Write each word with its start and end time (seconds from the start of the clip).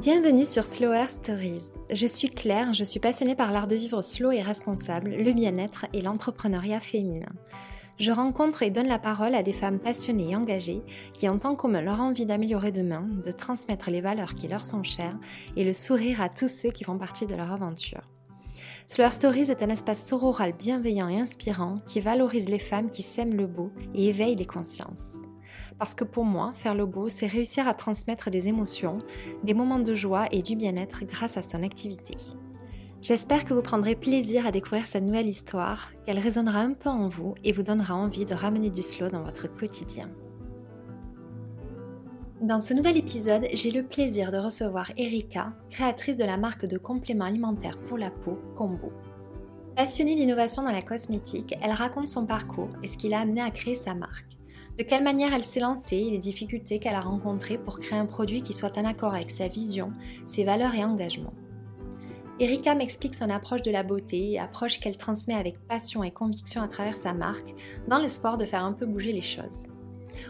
Bienvenue 0.00 0.44
sur 0.44 0.62
Slower 0.62 1.06
Stories. 1.10 1.72
Je 1.90 2.06
suis 2.06 2.30
Claire, 2.30 2.72
je 2.72 2.84
suis 2.84 3.00
passionnée 3.00 3.34
par 3.34 3.50
l'art 3.50 3.66
de 3.66 3.74
vivre 3.74 4.00
slow 4.00 4.30
et 4.30 4.42
responsable, 4.42 5.10
le 5.10 5.32
bien-être 5.32 5.86
et 5.92 6.02
l'entrepreneuriat 6.02 6.78
féminin. 6.78 7.32
Je 7.98 8.12
rencontre 8.12 8.62
et 8.62 8.70
donne 8.70 8.86
la 8.86 9.00
parole 9.00 9.34
à 9.34 9.42
des 9.42 9.52
femmes 9.52 9.80
passionnées 9.80 10.30
et 10.30 10.36
engagées 10.36 10.82
qui 11.14 11.28
ont 11.28 11.40
en 11.42 11.56
commun 11.56 11.80
leur 11.80 12.00
envie 12.00 12.26
d'améliorer 12.26 12.70
demain, 12.70 13.08
de 13.24 13.32
transmettre 13.32 13.90
les 13.90 14.00
valeurs 14.00 14.36
qui 14.36 14.46
leur 14.46 14.64
sont 14.64 14.84
chères 14.84 15.18
et 15.56 15.64
le 15.64 15.72
sourire 15.72 16.20
à 16.20 16.28
tous 16.28 16.46
ceux 16.48 16.70
qui 16.70 16.84
font 16.84 16.96
partie 16.96 17.26
de 17.26 17.34
leur 17.34 17.50
aventure. 17.50 18.08
Slower 18.86 19.10
Stories 19.10 19.50
est 19.50 19.64
un 19.64 19.68
espace 19.68 20.06
sororal 20.06 20.52
bienveillant 20.52 21.08
et 21.08 21.18
inspirant 21.18 21.80
qui 21.88 21.98
valorise 21.98 22.48
les 22.48 22.60
femmes 22.60 22.92
qui 22.92 23.02
sèment 23.02 23.34
le 23.34 23.48
beau 23.48 23.72
et 23.96 24.10
éveille 24.10 24.36
les 24.36 24.46
consciences. 24.46 25.27
Parce 25.78 25.94
que 25.94 26.04
pour 26.04 26.24
moi, 26.24 26.52
faire 26.54 26.74
le 26.74 26.86
beau, 26.86 27.08
c'est 27.08 27.26
réussir 27.26 27.68
à 27.68 27.74
transmettre 27.74 28.30
des 28.30 28.48
émotions, 28.48 28.98
des 29.44 29.54
moments 29.54 29.78
de 29.78 29.94
joie 29.94 30.26
et 30.32 30.42
du 30.42 30.56
bien-être 30.56 31.04
grâce 31.04 31.36
à 31.36 31.42
son 31.42 31.62
activité. 31.62 32.16
J'espère 33.00 33.44
que 33.44 33.54
vous 33.54 33.62
prendrez 33.62 33.94
plaisir 33.94 34.44
à 34.44 34.50
découvrir 34.50 34.88
cette 34.88 35.04
nouvelle 35.04 35.28
histoire, 35.28 35.92
qu'elle 36.04 36.18
résonnera 36.18 36.58
un 36.58 36.72
peu 36.72 36.88
en 36.88 37.06
vous 37.06 37.34
et 37.44 37.52
vous 37.52 37.62
donnera 37.62 37.94
envie 37.94 38.26
de 38.26 38.34
ramener 38.34 38.70
du 38.70 38.82
slow 38.82 39.08
dans 39.08 39.22
votre 39.22 39.46
quotidien. 39.46 40.10
Dans 42.40 42.60
ce 42.60 42.74
nouvel 42.74 42.96
épisode, 42.96 43.46
j'ai 43.52 43.70
le 43.70 43.84
plaisir 43.84 44.32
de 44.32 44.38
recevoir 44.38 44.90
Erika, 44.96 45.52
créatrice 45.70 46.16
de 46.16 46.24
la 46.24 46.36
marque 46.36 46.66
de 46.66 46.78
compléments 46.78 47.24
alimentaires 47.24 47.78
pour 47.86 47.98
la 47.98 48.10
peau 48.10 48.38
Combo. 48.56 48.92
Passionnée 49.76 50.16
d'innovation 50.16 50.62
dans 50.62 50.72
la 50.72 50.82
cosmétique, 50.82 51.54
elle 51.62 51.70
raconte 51.70 52.08
son 52.08 52.26
parcours 52.26 52.70
et 52.82 52.88
ce 52.88 52.96
qui 52.96 53.08
l'a 53.08 53.20
amené 53.20 53.40
à 53.40 53.50
créer 53.50 53.76
sa 53.76 53.94
marque 53.94 54.27
de 54.78 54.84
quelle 54.84 55.02
manière 55.02 55.34
elle 55.34 55.44
s'est 55.44 55.58
lancée 55.58 55.96
et 55.96 56.10
les 56.10 56.18
difficultés 56.18 56.78
qu'elle 56.78 56.94
a 56.94 57.00
rencontrées 57.00 57.58
pour 57.58 57.80
créer 57.80 57.98
un 57.98 58.06
produit 58.06 58.42
qui 58.42 58.54
soit 58.54 58.78
en 58.78 58.84
accord 58.84 59.12
avec 59.12 59.32
sa 59.32 59.48
vision, 59.48 59.92
ses 60.26 60.44
valeurs 60.44 60.74
et 60.74 60.84
engagements. 60.84 61.34
Erika 62.38 62.76
m'explique 62.76 63.16
son 63.16 63.28
approche 63.28 63.62
de 63.62 63.72
la 63.72 63.82
beauté, 63.82 64.38
approche 64.38 64.78
qu'elle 64.78 64.96
transmet 64.96 65.34
avec 65.34 65.58
passion 65.66 66.04
et 66.04 66.12
conviction 66.12 66.62
à 66.62 66.68
travers 66.68 66.96
sa 66.96 67.12
marque, 67.12 67.52
dans 67.88 67.98
l'espoir 67.98 68.38
de 68.38 68.44
faire 68.44 68.64
un 68.64 68.72
peu 68.72 68.86
bouger 68.86 69.10
les 69.10 69.20
choses. 69.20 69.66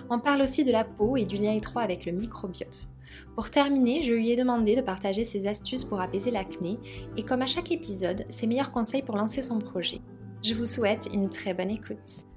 On 0.08 0.18
parle 0.18 0.40
aussi 0.40 0.64
de 0.64 0.72
la 0.72 0.84
peau 0.84 1.18
et 1.18 1.26
du 1.26 1.36
lien 1.36 1.52
étroit 1.52 1.82
avec 1.82 2.06
le 2.06 2.12
microbiote. 2.12 2.88
Pour 3.34 3.50
terminer, 3.50 4.02
je 4.02 4.14
lui 4.14 4.30
ai 4.30 4.36
demandé 4.36 4.76
de 4.76 4.80
partager 4.80 5.26
ses 5.26 5.46
astuces 5.46 5.84
pour 5.84 6.00
apaiser 6.00 6.30
l'acné 6.30 6.78
et 7.18 7.22
comme 7.22 7.42
à 7.42 7.46
chaque 7.46 7.70
épisode, 7.70 8.24
ses 8.30 8.46
meilleurs 8.46 8.72
conseils 8.72 9.02
pour 9.02 9.16
lancer 9.16 9.42
son 9.42 9.58
projet. 9.58 10.00
Je 10.42 10.54
vous 10.54 10.66
souhaite 10.66 11.10
une 11.12 11.28
très 11.28 11.52
bonne 11.52 11.70
écoute. 11.70 12.27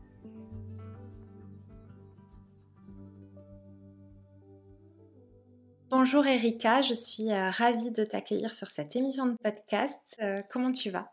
Bonjour 5.92 6.26
Erika, 6.26 6.82
je 6.82 6.94
suis 6.94 7.34
euh, 7.34 7.50
ravie 7.50 7.92
de 7.92 8.06
t'accueillir 8.06 8.54
sur 8.54 8.72
cette 8.72 8.96
émission 8.96 9.26
de 9.26 9.36
podcast. 9.44 10.00
Euh, 10.22 10.42
comment 10.50 10.72
tu 10.72 10.90
vas? 10.90 11.12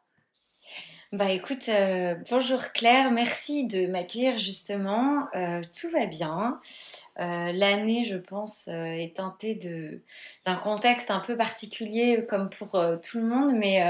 Bah 1.11 1.33
écoute, 1.33 1.69
euh, 1.69 2.15
bonjour 2.31 2.61
Claire, 2.73 3.11
merci 3.11 3.67
de 3.67 3.89
m'accueillir 3.89 4.39
justement. 4.39 5.27
tout 5.33 5.91
va 5.91 6.07
bien. 6.07 6.61
L'année, 7.17 8.05
je 8.05 8.19
pense, 8.19 8.69
est 8.69 9.17
teintée 9.17 9.59
d'un 10.47 10.55
contexte 10.55 11.11
un 11.11 11.19
peu 11.19 11.37
particulier 11.37 12.25
comme 12.29 12.49
pour 12.49 12.81
tout 13.03 13.19
le 13.19 13.25
monde, 13.25 13.55
mais 13.57 13.83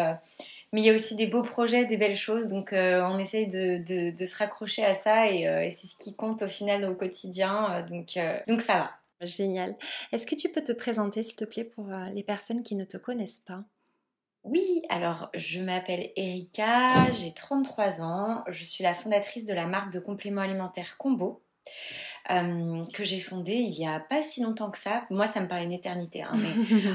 mais 0.73 0.81
il 0.81 0.87
y 0.87 0.91
a 0.91 0.95
aussi 0.95 1.17
des 1.17 1.27
beaux 1.27 1.43
projets, 1.43 1.85
des 1.85 1.99
belles 1.99 2.17
choses. 2.17 2.49
Donc, 2.49 2.71
on 2.73 3.19
essaye 3.19 3.47
de, 3.47 4.15
se 4.17 4.39
raccrocher 4.39 4.87
à 4.87 4.95
ça 4.95 5.31
et, 5.31 5.43
et 5.43 5.71
c'est 5.71 5.87
ce 5.87 5.97
qui 5.97 6.17
compte 6.17 6.41
au 6.41 6.49
final 6.49 6.87
au 6.87 6.95
quotidien. 6.95 7.85
donc, 7.91 8.19
donc, 8.47 8.63
ça 8.63 8.79
va. 8.79 8.91
Génial. 9.23 9.77
Est-ce 10.13 10.27
que 10.27 10.35
tu 10.35 10.49
peux 10.49 10.63
te 10.63 10.73
présenter, 10.73 11.23
s'il 11.23 11.37
te 11.37 11.45
plaît, 11.45 11.65
pour 11.65 11.93
euh, 11.93 12.09
les 12.15 12.23
personnes 12.23 12.63
qui 12.63 12.77
ne 12.77 12.85
te 12.85 12.97
connaissent 12.97 13.41
pas? 13.41 13.65
Oui, 14.45 14.83
alors 14.89 15.31
je 15.35 15.61
m'appelle 15.61 16.11
Erika, 16.17 17.11
j'ai 17.13 17.35
33 17.35 18.03
ans, 18.03 18.45
je 18.47 18.65
suis 18.65 18.85
la 18.85 18.95
fondatrice 18.95 19.45
de 19.45 19.53
la 19.53 19.67
marque 19.67 19.93
de 19.93 19.99
compléments 19.99 20.43
alimentaires 20.43 20.97
Combo. 20.97 21.43
Euh, 22.31 22.85
que 22.95 23.05
j'ai 23.05 23.21
fondée 23.21 23.55
il 23.55 23.79
y 23.79 23.87
a 23.87 24.01
pas 24.01 24.23
si 24.23 24.43
longtemps 24.43 24.71
que 24.71 24.79
ça. 24.79 25.05
Moi, 25.11 25.27
ça 25.27 25.41
me 25.41 25.49
paraît 25.49 25.65
une 25.65 25.73
éternité, 25.73 26.23
hein, 26.23 26.33
mais 26.35 26.49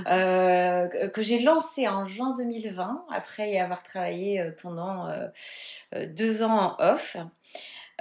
euh, 0.12 1.10
que 1.10 1.22
j'ai 1.22 1.42
lancé 1.42 1.88
en 1.88 2.06
juin 2.06 2.34
2020 2.36 3.06
après 3.12 3.52
y 3.52 3.60
avoir 3.60 3.84
travaillé 3.84 4.52
pendant 4.62 5.10
deux 5.96 6.42
ans 6.42 6.76
en 6.80 6.84
off. 6.84 7.18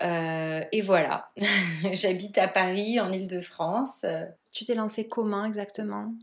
Euh, 0.01 0.65
et 0.73 0.81
voilà, 0.81 1.31
j'habite 1.93 2.39
à 2.39 2.49
Paris, 2.49 2.99
en 3.01 3.13
Ile-de-France. 3.13 4.07
Tu 4.53 4.65
t'es 4.65 4.75
lancée 4.75 5.09
comment 5.09 5.45
exactement? 5.45 6.15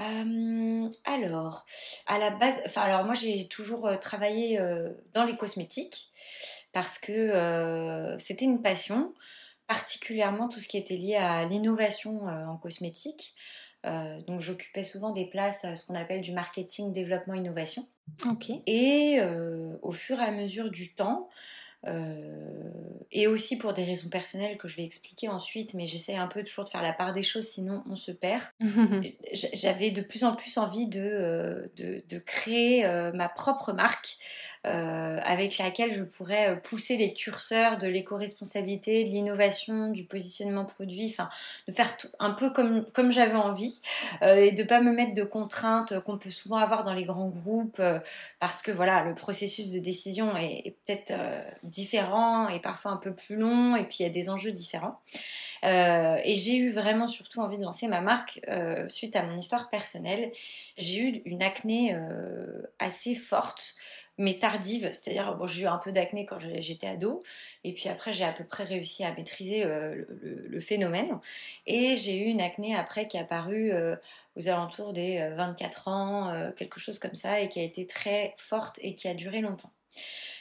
Euh, 0.00 0.88
alors, 1.04 1.66
à 2.06 2.18
la 2.18 2.30
base, 2.30 2.60
enfin 2.66 2.82
alors 2.82 3.04
moi 3.04 3.14
j'ai 3.14 3.48
toujours 3.48 3.88
euh, 3.88 3.96
travaillé 3.96 4.60
dans 5.12 5.24
les 5.24 5.36
cosmétiques 5.36 6.12
parce 6.72 6.98
que 6.98 8.16
c'était 8.18 8.44
une 8.44 8.62
passion, 8.62 9.14
particulièrement 9.66 10.48
tout 10.48 10.60
ce 10.60 10.68
qui 10.68 10.76
était 10.76 10.96
lié 10.96 11.16
à 11.16 11.44
l'innovation 11.46 12.26
en 12.26 12.56
cosmétique. 12.58 13.34
donc 13.84 14.40
j'occupais 14.40 14.84
souvent 14.84 15.10
des 15.10 15.26
places, 15.26 15.66
ce 15.74 15.86
qu'on 15.86 15.94
appelle 15.94 16.20
du 16.20 16.32
marketing, 16.32 16.92
développement, 16.92 17.34
innovation. 17.34 17.88
Ok. 18.26 18.50
Et 18.66 19.18
au 19.82 19.92
fur 19.92 20.20
et 20.20 20.24
à 20.24 20.30
mesure 20.30 20.70
du 20.70 20.94
temps, 20.94 21.28
euh, 21.30 21.57
et 23.10 23.26
aussi 23.26 23.56
pour 23.56 23.72
des 23.72 23.84
raisons 23.84 24.08
personnelles 24.08 24.58
que 24.58 24.68
je 24.68 24.76
vais 24.76 24.84
expliquer 24.84 25.28
ensuite, 25.28 25.74
mais 25.74 25.86
j'essaie 25.86 26.14
un 26.14 26.26
peu 26.26 26.42
toujours 26.44 26.64
de 26.64 26.68
faire 26.68 26.82
la 26.82 26.92
part 26.92 27.12
des 27.12 27.22
choses, 27.22 27.46
sinon 27.46 27.82
on 27.88 27.96
se 27.96 28.12
perd. 28.12 28.42
J'avais 29.32 29.90
de 29.90 30.02
plus 30.02 30.24
en 30.24 30.36
plus 30.36 30.58
envie 30.58 30.86
de, 30.86 31.00
euh, 31.00 31.66
de, 31.76 32.02
de 32.08 32.18
créer 32.18 32.84
euh, 32.84 33.10
ma 33.12 33.28
propre 33.28 33.72
marque 33.72 34.18
euh, 34.66 35.20
avec 35.22 35.56
laquelle 35.58 35.94
je 35.94 36.02
pourrais 36.02 36.50
euh, 36.50 36.56
pousser 36.56 36.96
les 36.96 37.12
curseurs 37.12 37.78
de 37.78 37.86
l'éco-responsabilité, 37.86 39.04
de 39.04 39.08
l'innovation, 39.08 39.90
du 39.90 40.02
positionnement 40.02 40.64
produit, 40.64 41.06
enfin 41.08 41.28
de 41.68 41.72
faire 41.72 41.96
tout, 41.96 42.08
un 42.18 42.32
peu 42.32 42.50
comme, 42.50 42.84
comme 42.92 43.12
j'avais 43.12 43.36
envie 43.36 43.80
euh, 44.22 44.34
et 44.34 44.50
de 44.50 44.64
pas 44.64 44.80
me 44.80 44.92
mettre 44.92 45.14
de 45.14 45.22
contraintes 45.22 46.00
qu'on 46.00 46.18
peut 46.18 46.30
souvent 46.30 46.56
avoir 46.56 46.82
dans 46.82 46.92
les 46.92 47.04
grands 47.04 47.28
groupes 47.28 47.80
parce 48.40 48.62
que 48.62 48.72
voilà 48.72 49.04
le 49.04 49.14
processus 49.14 49.70
de 49.70 49.78
décision 49.78 50.36
est, 50.36 50.66
est 50.66 50.76
peut-être 50.84 51.12
différent 51.62 52.48
et 52.48 52.58
parfois 52.58 52.90
un 52.90 52.96
peu 52.96 53.14
plus 53.14 53.36
long 53.36 53.76
et 53.76 53.84
puis 53.84 53.98
il 54.00 54.02
y 54.02 54.06
a 54.06 54.10
des 54.10 54.28
enjeux 54.28 54.50
différents. 54.52 54.98
et 55.62 56.34
j'ai 56.34 56.56
eu 56.56 56.72
vraiment 56.72 57.06
surtout 57.06 57.40
envie 57.40 57.58
de 57.58 57.62
lancer 57.62 57.86
ma 57.86 58.00
marque 58.00 58.40
suite 58.88 59.14
à 59.14 59.22
mon 59.22 59.38
histoire 59.38 59.70
personnelle. 59.70 60.32
J'ai 60.76 61.00
eu 61.00 61.22
une 61.24 61.42
acné 61.42 61.96
assez 62.78 63.14
forte 63.14 63.74
mais 64.18 64.38
tardive, 64.38 64.90
c'est-à-dire 64.92 65.36
bon, 65.36 65.46
j'ai 65.46 65.62
eu 65.62 65.66
un 65.66 65.78
peu 65.78 65.92
d'acné 65.92 66.26
quand 66.26 66.38
j'étais 66.40 66.88
ado, 66.88 67.22
et 67.64 67.72
puis 67.72 67.88
après 67.88 68.12
j'ai 68.12 68.24
à 68.24 68.32
peu 68.32 68.44
près 68.44 68.64
réussi 68.64 69.04
à 69.04 69.12
maîtriser 69.14 69.64
euh, 69.64 70.04
le, 70.20 70.60
phénomène, 70.60 71.18
et 71.66 71.96
j'ai 71.96 72.18
eu 72.18 72.24
une 72.24 72.40
acné 72.40 72.74
après 72.74 73.06
qui 73.06 73.16
est 73.16 73.20
apparue 73.20 73.70
euh, 73.72 73.94
aux 74.36 74.48
alentours 74.48 74.92
des 74.92 75.26
24 75.36 75.88
euh, 75.88 75.90
ans, 75.90 76.52
quelque 76.56 76.80
chose 76.80 76.98
comme 76.98 77.14
ça, 77.14 77.40
et 77.40 77.48
qui 77.48 77.60
a 77.60 77.62
été 77.62 77.86
très 77.86 78.34
forte 78.36 78.78
et 78.82 78.96
qui 78.96 79.08
a 79.08 79.14
duré 79.14 79.40
longtemps 79.40 79.70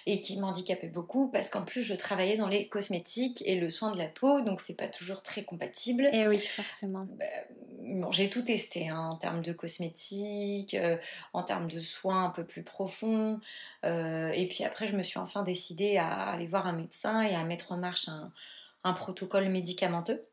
et 0.07 0.22
qui 0.22 0.40
m'handicapait 0.40 0.88
beaucoup 0.88 1.28
parce 1.28 1.50
qu'en 1.50 1.63
plus 1.63 1.84
je 1.84 1.94
travaillais 1.94 2.38
dans 2.38 2.47
les 2.47 2.69
cosmétiques 2.69 3.44
et 3.45 3.59
le 3.59 3.69
soin 3.69 3.91
de 3.91 3.97
la 3.97 4.07
peau, 4.07 4.40
donc 4.40 4.62
c'est 4.62 4.78
pas 4.78 4.88
toujours 4.88 5.22
très 5.22 5.44
compatible. 5.44 6.06
Et 6.13 6.22
eh 6.22 6.28
oui, 6.29 6.38
forcément. 6.38 7.06
Bah, 7.19 7.25
bon, 7.81 8.09
j'ai 8.12 8.29
tout 8.29 8.41
testé 8.41 8.88
hein, 8.88 9.09
en 9.12 9.18
termes 9.18 9.41
de 9.41 9.51
cosmétiques, 9.51 10.75
euh, 10.75 10.95
en 11.34 11.44
termes 11.44 11.69
de 11.69 11.81
soins 11.81 12.23
un 12.23 12.29
peu 12.29 12.45
plus 12.45 12.63
profonds, 12.63 13.41
euh, 13.84 14.29
et 14.29 14.47
puis 14.47 14.63
après 14.63 14.88
je 14.88 14.95
me 14.95 15.03
suis 15.03 15.19
enfin 15.19 15.44
décidée 15.44 15.97
à 15.97 16.29
aller 16.29 16.47
voir 16.47 16.68
un 16.68 16.74
médecin 16.74 17.22
et 17.22 17.35
à 17.35 17.44
mettre 17.44 17.74
en 17.74 17.78
marche 17.78 18.09
un 18.85 18.94
protocole 18.94 19.50
médicamenteux. 19.50 20.24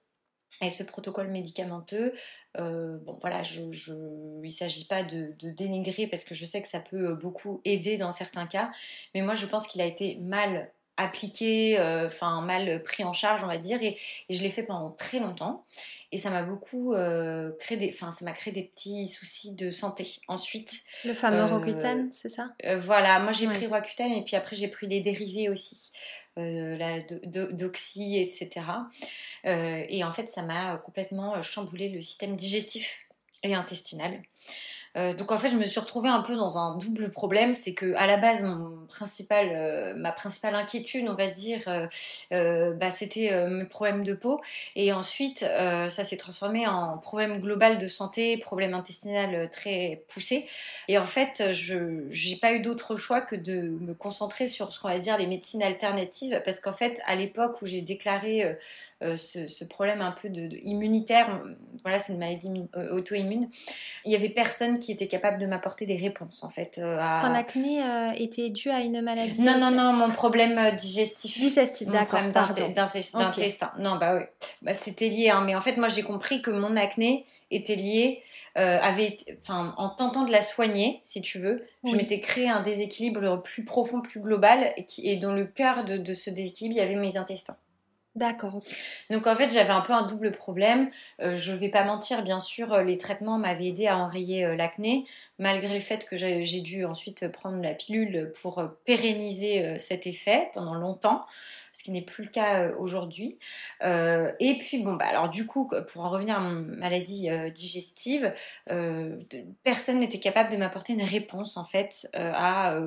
Et 0.62 0.70
ce 0.70 0.82
protocole 0.82 1.28
médicamenteux, 1.28 2.15
euh, 2.59 2.97
bon 2.98 3.19
voilà, 3.20 3.42
je, 3.42 3.70
je, 3.70 3.92
il 3.92 4.47
ne 4.47 4.50
s'agit 4.50 4.87
pas 4.87 5.03
de, 5.03 5.34
dénigrer 5.42 6.06
parce 6.06 6.25
que 6.25 6.34
je 6.34 6.44
sais 6.44 6.62
que 6.62 6.69
ça 6.69 6.81
peut 6.81 7.11
euh, 7.11 7.14
beaucoup 7.14 7.61
aider 7.64 7.96
dans 7.99 8.12
certains 8.12 8.46
cas, 8.46 8.70
mais 9.14 9.23
moi 9.23 9.34
je 9.34 9.46
pense 9.46 9.67
qu'il 9.67 9.81
a 9.81 9.87
été 9.87 10.17
mal 10.23 10.70
appliqué, 10.96 11.76
euh, 11.81 12.06
enfin 12.06 12.40
mal 12.43 12.81
pris 12.84 13.02
en 13.02 13.12
charge 13.12 13.43
on 13.43 13.49
va 13.49 13.58
dire, 13.58 13.82
et, 13.82 13.99
je 14.31 14.40
l'ai 14.40 14.50
fait 14.50 14.62
pendant 14.62 14.90
très 14.90 15.19
longtemps, 15.19 15.64
et 16.12 16.19
ça 16.19 16.31
m'a 16.31 16.43
beaucoup 16.43 16.94
créé 17.58 17.76
des, 17.76 17.90
enfin 17.93 18.12
ça 18.12 18.25
m'a 18.25 18.32
créé 18.32 18.52
des 18.52 18.62
petits 18.62 19.08
soucis 19.08 19.56
de 19.56 19.73
santé. 19.73 20.06
Ensuite, 20.29 20.84
le 21.05 21.14
fameux 21.14 21.44
Roaccutane, 21.44 22.11
c'est 22.12 22.29
ça? 22.29 22.50
Voilà, 22.79 23.19
moi 23.19 23.32
j'ai 23.32 23.49
pris 23.49 23.67
Roaccutane 23.67 24.12
et 24.12 24.23
puis 24.23 24.37
après 24.37 24.55
j'ai 24.55 24.69
pris 24.69 24.87
les 24.87 25.00
dérivés 25.00 25.49
aussi. 25.49 25.90
Euh, 26.36 26.76
la 26.76 27.00
doxy, 27.52 28.19
etc. 28.19 28.66
Euh, 29.46 29.84
et 29.88 30.02
en 30.02 30.10
fait, 30.10 30.28
ça 30.28 30.42
m'a 30.42 30.78
complètement 30.78 31.40
chamboulé 31.42 31.88
le 31.88 32.00
système 32.00 32.36
digestif 32.36 33.06
et 33.44 33.54
intestinal. 33.54 34.20
Euh, 34.96 35.12
donc 35.12 35.32
en 35.32 35.37
fait, 35.37 35.49
je 35.49 35.56
me 35.56 35.64
suis 35.64 35.81
retrouvée 35.81 36.08
un 36.08 36.20
peu 36.20 36.37
dans 36.37 36.56
un 36.58 36.76
double 36.76 37.11
problème, 37.11 37.55
c'est 37.55 37.75
que 37.75 37.94
à 37.96 38.06
la 38.06 38.17
base, 38.17 38.43
mon 38.43 38.87
principal, 38.87 39.49
euh, 39.52 39.94
ma 39.96 40.12
principale 40.12 40.55
inquiétude, 40.55 41.08
on 41.08 41.14
va 41.14 41.26
dire, 41.26 41.62
euh, 42.32 42.73
bah, 42.75 42.91
c'était 42.91 43.49
mes 43.49 43.64
problèmes 43.64 44.05
de 44.05 44.14
peau, 44.14 44.41
et 44.76 44.93
ensuite, 44.93 45.41
ça 45.41 46.05
s'est 46.05 46.17
transformé 46.17 46.67
en 46.67 46.99
problème 46.99 47.41
global 47.41 47.79
de 47.79 47.88
santé, 47.88 48.37
problème 48.37 48.75
intestinal 48.75 49.50
très 49.50 50.05
poussé. 50.08 50.46
Et 50.88 50.99
en 50.99 51.05
fait, 51.05 51.52
je 51.52 51.75
n'ai 51.76 52.37
pas 52.37 52.52
eu 52.52 52.61
d'autre 52.61 52.96
choix 52.96 53.20
que 53.20 53.37
de 53.37 53.61
me 53.81 53.94
concentrer 53.94 54.49
sur 54.49 54.73
ce 54.73 54.81
qu'on 54.81 54.88
va 54.88 54.99
dire 54.99 55.19
les 55.19 55.26
médecines 55.26 55.62
alternatives, 55.62 56.41
parce 56.44 56.61
qu'en 56.61 56.73
fait, 56.73 57.00
à 57.06 57.14
l'époque 57.17 57.62
où 57.62 57.67
j'ai 57.67 57.81
déclaré 57.81 58.56
ce, 59.00 59.64
problème 59.64 60.00
un 60.00 60.12
peu 60.12 60.29
de, 60.29 60.56
immunitaire, 60.62 61.43
voilà, 61.82 61.99
c'est 61.99 62.12
une 62.12 62.19
maladie 62.19 62.50
auto-immune, 62.93 63.49
il 64.05 64.12
y 64.12 64.14
avait 64.14 64.29
personne 64.29 64.79
qui 64.84 64.92
était 64.92 65.08
capable 65.08 65.38
de 65.38 65.46
m'apporter 65.46 65.86
des 65.86 65.96
réponses 65.96 66.42
en 66.42 66.48
fait. 66.48 66.78
Euh, 66.78 66.98
Ton 67.20 67.34
acné 67.34 67.82
était 68.16 68.50
dû 68.50 68.70
à 68.70 68.81
une 68.81 69.00
maladie 69.00 69.40
Non, 69.40 69.58
non, 69.58 69.70
non, 69.70 69.92
mon 69.92 70.10
problème 70.10 70.75
digestif. 70.76 71.38
Digestif, 71.38 71.88
d'accord. 71.88 72.20
D'intestin. 72.75 73.72
Non, 73.78 73.96
bah 73.96 74.16
oui, 74.16 74.22
bah, 74.62 74.75
c'était 74.75 75.08
lié, 75.08 75.31
hein. 75.31 75.42
mais 75.44 75.54
en 75.54 75.60
fait, 75.60 75.76
moi 75.76 75.88
j'ai 75.88 76.02
compris 76.02 76.42
que 76.42 76.50
mon 76.50 76.76
acné 76.76 77.26
était 77.50 77.76
lié, 77.76 78.22
avait, 78.56 79.16
enfin, 79.42 79.75
en 79.76 79.88
tentant 79.88 80.25
de 80.25 80.32
la 80.32 80.42
soigner, 80.42 81.00
si 81.02 81.20
tu 81.20 81.38
veux, 81.38 81.64
je 81.84 81.94
m'étais 81.94 82.20
créé 82.20 82.48
un 82.48 82.62
déséquilibre 82.62 83.42
plus 83.42 83.64
profond, 83.64 84.00
plus 84.00 84.20
global, 84.20 84.72
et, 84.76 84.84
qui, 84.84 85.08
et 85.08 85.16
dans 85.16 85.32
le 85.32 85.44
cœur 85.44 85.84
de, 85.84 85.96
de 85.96 86.14
ce 86.14 86.31
déséquilibre, 86.31 86.76
il 86.76 86.78
y 86.78 86.82
avait 86.82 86.94
mes 86.96 87.16
intestins. 87.16 87.56
D'accord. 88.14 88.61
Donc 89.11 89.26
en 89.26 89.34
fait, 89.34 89.52
j'avais 89.52 89.72
un 89.72 89.81
peu 89.81 89.93
un 89.93 90.06
double 90.06 90.31
problème. 90.31 90.88
Euh, 91.20 91.34
je 91.34 91.52
vais 91.52 91.69
pas 91.69 91.82
mentir, 91.82 92.22
bien 92.22 92.38
sûr, 92.38 92.72
euh, 92.72 92.84
les 92.84 92.96
traitements 92.96 93.38
m'avaient 93.38 93.66
aidé 93.66 93.88
à 93.88 93.99
enrayer 93.99 94.44
euh, 94.44 94.55
l'acné, 94.55 95.05
malgré 95.40 95.75
le 95.75 95.81
fait 95.81 96.06
que 96.08 96.16
j'ai 96.16 96.61
dû 96.61 96.84
ensuite 96.84 97.26
prendre 97.26 97.61
la 97.61 97.75
pilule 97.75 98.32
pour 98.40 98.62
pérenniser 98.84 99.78
cet 99.81 100.06
effet 100.06 100.50
pendant 100.55 100.75
longtemps 100.75 101.22
ce 101.72 101.82
qui 101.82 101.90
n'est 101.90 102.02
plus 102.02 102.25
le 102.25 102.31
cas 102.31 102.70
aujourd'hui. 102.78 103.37
et 103.82 104.58
puis 104.60 104.78
bon 104.78 104.93
bah 104.93 105.06
alors 105.06 105.28
du 105.28 105.44
coup 105.44 105.69
pour 105.88 106.05
en 106.05 106.10
revenir 106.10 106.37
à 106.37 106.40
mon 106.40 106.52
maladie 106.52 107.28
digestive, 107.52 108.32
personne 109.64 109.99
n'était 109.99 110.20
capable 110.20 110.52
de 110.52 110.56
m'apporter 110.56 110.93
une 110.93 111.02
réponse 111.02 111.56
en 111.56 111.64
fait 111.64 112.08
à 112.14 112.78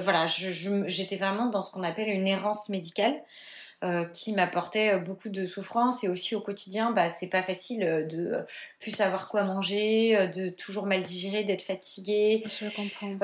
voilà 0.00 0.24
j'étais 0.26 1.16
vraiment 1.16 1.46
dans 1.48 1.60
ce 1.60 1.70
qu'on 1.70 1.82
appelle 1.82 2.08
une 2.08 2.26
errance 2.26 2.70
médicale. 2.70 3.14
Euh, 3.84 4.06
qui 4.06 4.32
m'apportait 4.32 4.94
euh, 4.94 4.98
beaucoup 4.98 5.28
de 5.28 5.44
souffrance 5.44 6.04
et 6.04 6.08
aussi 6.08 6.34
au 6.34 6.40
quotidien, 6.40 6.92
bah, 6.92 7.10
c'est 7.10 7.26
pas 7.26 7.42
facile 7.42 7.84
euh, 7.84 8.02
de 8.02 8.32
plus 8.80 8.92
savoir 8.92 9.28
quoi 9.28 9.44
manger, 9.44 10.30
de 10.34 10.48
toujours 10.48 10.86
mal 10.86 11.02
digérer, 11.02 11.44
d'être 11.44 11.60
fatiguée. 11.60 12.42
Je 12.46 12.74
comprends. 12.74 13.14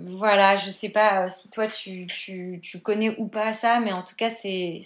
voilà, 0.00 0.56
je 0.56 0.70
sais 0.70 0.88
pas 0.88 1.28
si 1.28 1.50
toi 1.50 1.66
tu, 1.66 2.06
tu, 2.06 2.58
tu, 2.62 2.80
connais 2.80 3.14
ou 3.18 3.26
pas 3.26 3.52
ça, 3.52 3.80
mais 3.80 3.92
en 3.92 4.02
tout 4.02 4.16
cas, 4.16 4.30
c'est. 4.30 4.80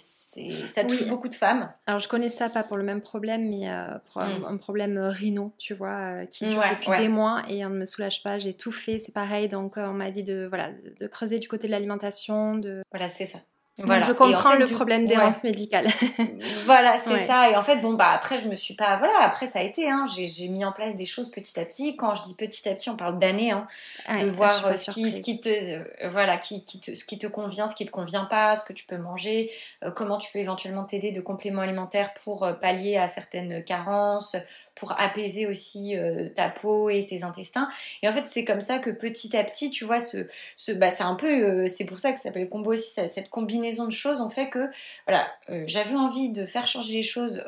Ça 0.73 0.83
touche 0.83 1.07
beaucoup 1.07 1.29
de 1.29 1.35
femmes. 1.35 1.71
Alors 1.85 1.99
je 1.99 2.07
connais 2.07 2.27
ça 2.27 2.49
pas 2.49 2.63
pour 2.63 2.75
le 2.75 2.83
même 2.83 3.01
problème, 3.01 3.49
mais 3.49 3.69
pour 4.11 4.23
mm. 4.23 4.45
un, 4.49 4.57
problème 4.57 4.97
rhino, 4.97 5.53
tu 5.59 5.75
vois, 5.75 6.25
qui 6.25 6.47
dure 6.47 6.63
depuis 6.71 6.97
des 6.97 7.07
mois 7.07 7.43
et 7.49 7.63
on 7.67 7.69
ne 7.69 7.77
me 7.77 7.85
soulage 7.85 8.23
pas. 8.23 8.39
J'ai 8.39 8.55
tout 8.55 8.71
fait, 8.71 8.97
c'est 8.97 9.11
pareil. 9.13 9.47
Donc 9.47 9.77
on 9.77 9.93
m'a 9.93 10.09
dit 10.09 10.23
de 10.23 10.47
voilà 10.47 10.71
de 10.99 11.05
creuser 11.05 11.37
du 11.37 11.47
côté 11.47 11.67
de 11.67 11.71
l'alimentation, 11.71 12.55
de. 12.55 12.81
Voilà, 12.91 13.09
c'est 13.09 13.27
ça. 13.27 13.41
Voilà. 13.77 14.05
Je 14.05 14.11
comprends 14.11 14.53
le 14.53 14.67
problème 14.67 15.07
d'errance 15.07 15.43
médicale. 15.43 15.87
voilà, 16.65 16.99
c'est 17.03 17.25
ça. 17.25 17.49
Et 17.49 17.55
en 17.55 17.63
fait, 17.63 17.77
bon, 17.77 17.93
bah 17.93 18.09
après, 18.11 18.37
je 18.39 18.47
me 18.47 18.53
suis 18.53 18.75
pas. 18.75 18.97
Voilà, 18.97 19.15
après, 19.21 19.47
ça 19.47 19.59
a 19.59 19.61
été. 19.63 19.89
Hein, 19.89 20.05
j'ai 20.07 20.47
mis 20.47 20.63
en 20.63 20.71
place 20.71 20.95
des 20.95 21.07
choses 21.07 21.31
petit 21.31 21.59
à 21.59 21.65
petit. 21.65 21.97
Quand 21.97 22.13
je 22.13 22.21
dis 22.23 22.35
petit 22.35 22.69
à 22.69 22.75
petit, 22.75 22.91
on 22.91 22.95
parle 22.95 23.17
d'années. 23.17 23.51
Hein, 23.51 23.67
de 24.19 24.27
voir 24.27 24.65
euh, 24.67 24.75
ce 24.75 24.91
qui, 24.91 25.11
ce 25.11 25.21
qui, 25.21 25.41
te, 25.41 25.49
euh, 25.49 25.83
voilà, 26.07 26.37
qui, 26.37 26.63
qui 26.65 26.79
te, 26.79 26.93
ce 26.93 27.03
qui 27.03 27.17
te 27.17 27.25
convient, 27.25 27.67
ce 27.67 27.75
qui 27.75 27.85
te 27.85 27.91
convient 27.91 28.25
pas, 28.25 28.55
ce 28.55 28.63
que 28.63 28.73
tu 28.73 28.85
peux 28.85 28.97
manger, 28.97 29.51
euh, 29.83 29.89
comment 29.89 30.19
tu 30.19 30.31
peux 30.31 30.39
éventuellement 30.39 30.83
t'aider 30.83 31.11
de 31.11 31.21
compléments 31.21 31.61
alimentaires 31.61 32.13
pour 32.23 32.47
pallier 32.61 32.97
à 32.97 33.07
certaines 33.07 33.63
carences, 33.63 34.35
pour 34.75 34.99
apaiser 34.99 35.45
aussi 35.45 35.95
euh, 35.95 36.29
ta 36.35 36.49
peau 36.49 36.89
et 36.89 37.05
tes 37.05 37.23
intestins. 37.23 37.67
Et 38.01 38.07
en 38.07 38.11
fait, 38.11 38.25
c'est 38.25 38.43
comme 38.43 38.61
ça 38.61 38.79
que 38.79 38.89
petit 38.89 39.35
à 39.37 39.43
petit, 39.43 39.69
tu 39.69 39.85
vois, 39.85 39.99
ce, 39.99 40.27
ce 40.55 40.71
bah, 40.71 40.89
c'est 40.89 41.03
un 41.03 41.15
peu, 41.15 41.27
euh, 41.27 41.67
c'est 41.67 41.85
pour 41.85 41.99
ça 41.99 42.11
que 42.11 42.17
ça 42.17 42.23
s'appelle 42.23 42.49
combo 42.49 42.73
aussi, 42.73 42.89
cette 43.07 43.29
combinaison 43.29 43.85
de 43.85 43.91
choses 43.91 44.19
ont 44.19 44.29
fait 44.29 44.49
que, 44.49 44.69
voilà, 45.07 45.27
euh, 45.49 45.63
j'avais 45.67 45.95
envie 45.95 46.31
de 46.31 46.45
faire 46.45 46.65
changer 46.65 46.93
les 46.93 47.03
choses 47.03 47.43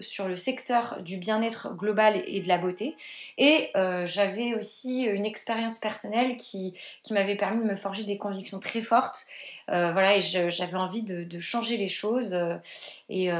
sur 0.00 0.28
le 0.28 0.36
secteur 0.36 1.02
du 1.02 1.16
bien-être 1.16 1.74
global 1.74 2.22
et 2.26 2.40
de 2.40 2.48
la 2.48 2.58
beauté. 2.58 2.96
Et 3.38 3.70
j'avais 4.04 4.54
aussi 4.54 5.02
une 5.02 5.26
expérience 5.26 5.78
personnelle 5.78 6.36
qui, 6.36 6.74
m'avait 7.10 7.36
permis 7.36 7.62
de 7.62 7.68
me 7.68 7.76
forger 7.76 8.04
des 8.04 8.18
convictions 8.18 8.58
très 8.58 8.80
fortes. 8.80 9.26
voilà, 9.68 10.16
et 10.16 10.20
j'avais 10.20 10.76
envie 10.76 11.02
de, 11.02 11.38
changer 11.38 11.76
les 11.76 11.88
choses 11.88 12.36
et, 13.08 13.30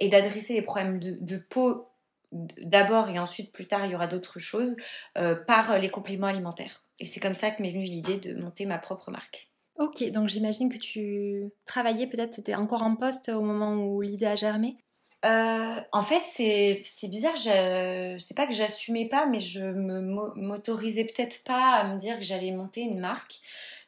d'adresser 0.00 0.54
les 0.54 0.62
problèmes 0.62 0.98
de 1.00 1.36
peau 1.36 1.86
d'abord 2.32 3.08
et 3.08 3.18
ensuite 3.18 3.52
plus 3.52 3.66
tard 3.66 3.86
il 3.86 3.92
y 3.92 3.94
aura 3.94 4.06
d'autres 4.06 4.38
choses 4.38 4.76
euh, 5.18 5.34
par 5.34 5.78
les 5.78 5.90
compléments 5.90 6.26
alimentaires. 6.26 6.82
Et 6.98 7.06
c'est 7.06 7.20
comme 7.20 7.34
ça 7.34 7.50
que 7.50 7.62
m'est 7.62 7.72
venue 7.72 7.84
l'idée 7.84 8.18
de 8.18 8.34
monter 8.34 8.66
ma 8.66 8.78
propre 8.78 9.10
marque. 9.10 9.50
Ok, 9.78 10.02
donc 10.10 10.28
j'imagine 10.28 10.72
que 10.72 10.78
tu 10.78 11.50
travaillais 11.64 12.06
peut-être, 12.06 12.34
c'était 12.34 12.54
encore 12.54 12.82
en 12.82 12.94
poste 12.94 13.30
au 13.30 13.40
moment 13.40 13.74
où 13.74 14.00
l'idée 14.00 14.26
a 14.26 14.36
germé? 14.36 14.76
Euh, 15.24 15.80
en 15.92 16.02
fait, 16.02 16.22
c'est 16.26 17.08
bizarre, 17.08 17.36
je 17.36 18.16
sais 18.18 18.34
pas 18.34 18.46
que 18.46 18.54
j'assumais 18.54 19.08
pas, 19.08 19.26
mais 19.26 19.38
je 19.38 19.62
me 19.62 20.00
m'autorisais 20.00 21.04
peut-être 21.04 21.44
pas 21.44 21.76
à 21.76 21.84
me 21.84 21.98
dire 21.98 22.18
que 22.18 22.24
j'allais 22.24 22.50
monter 22.50 22.80
une 22.80 22.98
marque. 22.98 23.38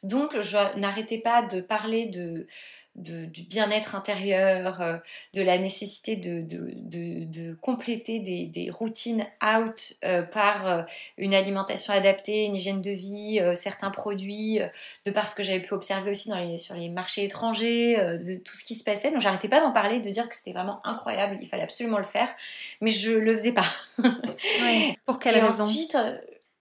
Donc, 0.01 0.39
je 0.39 0.79
n'arrêtais 0.79 1.19
pas 1.19 1.43
de 1.43 1.59
parler 1.61 2.07
de, 2.07 2.47
du 2.95 3.43
bien-être 3.43 3.95
intérieur, 3.95 4.81
euh, 4.81 4.97
de 5.33 5.41
la 5.41 5.57
nécessité 5.57 6.15
de, 6.15 6.41
de, 6.41 7.57
compléter 7.61 8.19
des, 8.19 8.69
routines 8.71 9.25
out 9.43 9.93
euh, 10.03 10.23
par 10.23 10.67
euh, 10.67 10.83
une 11.17 11.33
alimentation 11.33 11.93
adaptée, 11.93 12.45
une 12.45 12.55
hygiène 12.55 12.81
de 12.81 12.91
vie, 12.91 13.41
certains 13.55 13.91
produits, 13.91 14.59
de 15.05 15.11
par 15.11 15.27
ce 15.27 15.35
que 15.35 15.43
j'avais 15.43 15.61
pu 15.61 15.73
observer 15.73 16.11
aussi 16.11 16.29
dans 16.29 16.37
les, 16.37 16.57
sur 16.57 16.75
les 16.75 16.89
marchés 16.89 17.23
étrangers, 17.23 17.97
de 17.97 18.37
tout 18.37 18.55
ce 18.55 18.63
qui 18.63 18.75
se 18.75 18.83
passait. 18.83 19.11
Donc 19.11 19.21
j'arrêtais 19.21 19.49
pas 19.49 19.61
d'en 19.61 19.71
parler, 19.71 19.99
de 19.99 20.09
dire 20.09 20.29
que 20.29 20.35
c'était 20.35 20.53
vraiment 20.53 20.85
incroyable, 20.85 21.37
il 21.41 21.47
fallait 21.47 21.63
absolument 21.63 21.97
le 21.97 22.03
faire, 22.03 22.33
mais 22.81 22.91
je 22.91 23.11
le 23.11 23.33
faisais 23.35 23.53
pas. 23.53 23.69
Pour 25.05 25.19
quelle 25.19 25.37
raison? 25.37 25.65
Ensuite, 25.65 25.97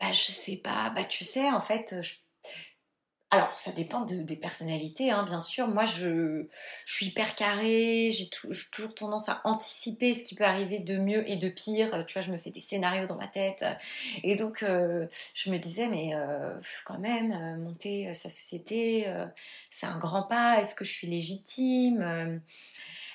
bah, 0.01 0.13
je 0.13 0.33
sais 0.33 0.57
pas, 0.57 0.91
bah 0.95 1.05
tu 1.05 1.25
sais, 1.25 1.51
en 1.51 1.61
fait, 1.61 1.97
je 2.03 2.15
alors, 3.35 3.59
ça 3.59 3.73
dépend 3.73 4.03
des 4.03 4.37
personnalités, 4.37 5.11
hein, 5.11 5.25
bien 5.25 5.41
sûr. 5.41 5.67
Moi, 5.67 5.87
je, 5.87 6.47
suis 6.87 7.07
hyper 7.07 7.35
carrée, 7.35 8.11
j'ai 8.13 8.29
toujours 8.31 8.95
tendance 8.95 9.29
à 9.29 9.41
anticiper 9.43 10.15
ce 10.15 10.23
qui 10.23 10.37
peut 10.37 10.45
arriver 10.45 10.79
de 10.79 10.99
mieux 10.99 11.29
et 11.29 11.35
de 11.35 11.49
pire. 11.49 12.07
Tu 12.07 12.13
vois, 12.13 12.23
je 12.23 12.31
me 12.31 12.39
fais 12.39 12.51
des 12.51 12.61
scénarios 12.61 13.09
dans 13.09 13.17
ma 13.17 13.27
tête. 13.27 13.65
Et 14.23 14.37
donc, 14.37 14.63
euh, 14.63 15.09
je 15.35 15.51
me 15.51 15.59
disais, 15.59 15.89
mais 15.89 16.15
euh, 16.15 16.55
quand 16.85 17.01
même, 17.01 17.33
euh, 17.33 17.57
monter 17.57 18.15
sa 18.15 18.31
société, 18.31 19.13
c'est 19.69 19.87
un 19.87 19.99
grand 19.99 20.23
pas. 20.23 20.61
Est-ce 20.61 20.77
que 20.77 20.85
je 20.85 20.93
suis 20.93 21.09
légitime 21.09 22.41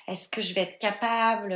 est-ce 0.08 0.28
que 0.28 0.42
je 0.42 0.54
vais 0.54 0.62
être 0.62 0.80
capable 0.80 1.54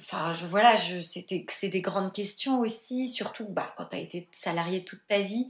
Enfin, 0.00 0.32
voilà, 0.48 0.76
c'est 0.76 1.68
des 1.68 1.80
grandes 1.80 2.12
questions 2.12 2.58
aussi, 2.58 3.08
surtout 3.08 3.46
bah, 3.48 3.72
quand 3.76 3.84
tu 3.84 3.96
as 3.96 4.00
été 4.00 4.28
salarié 4.32 4.84
toute 4.84 5.06
ta 5.06 5.20
vie 5.20 5.48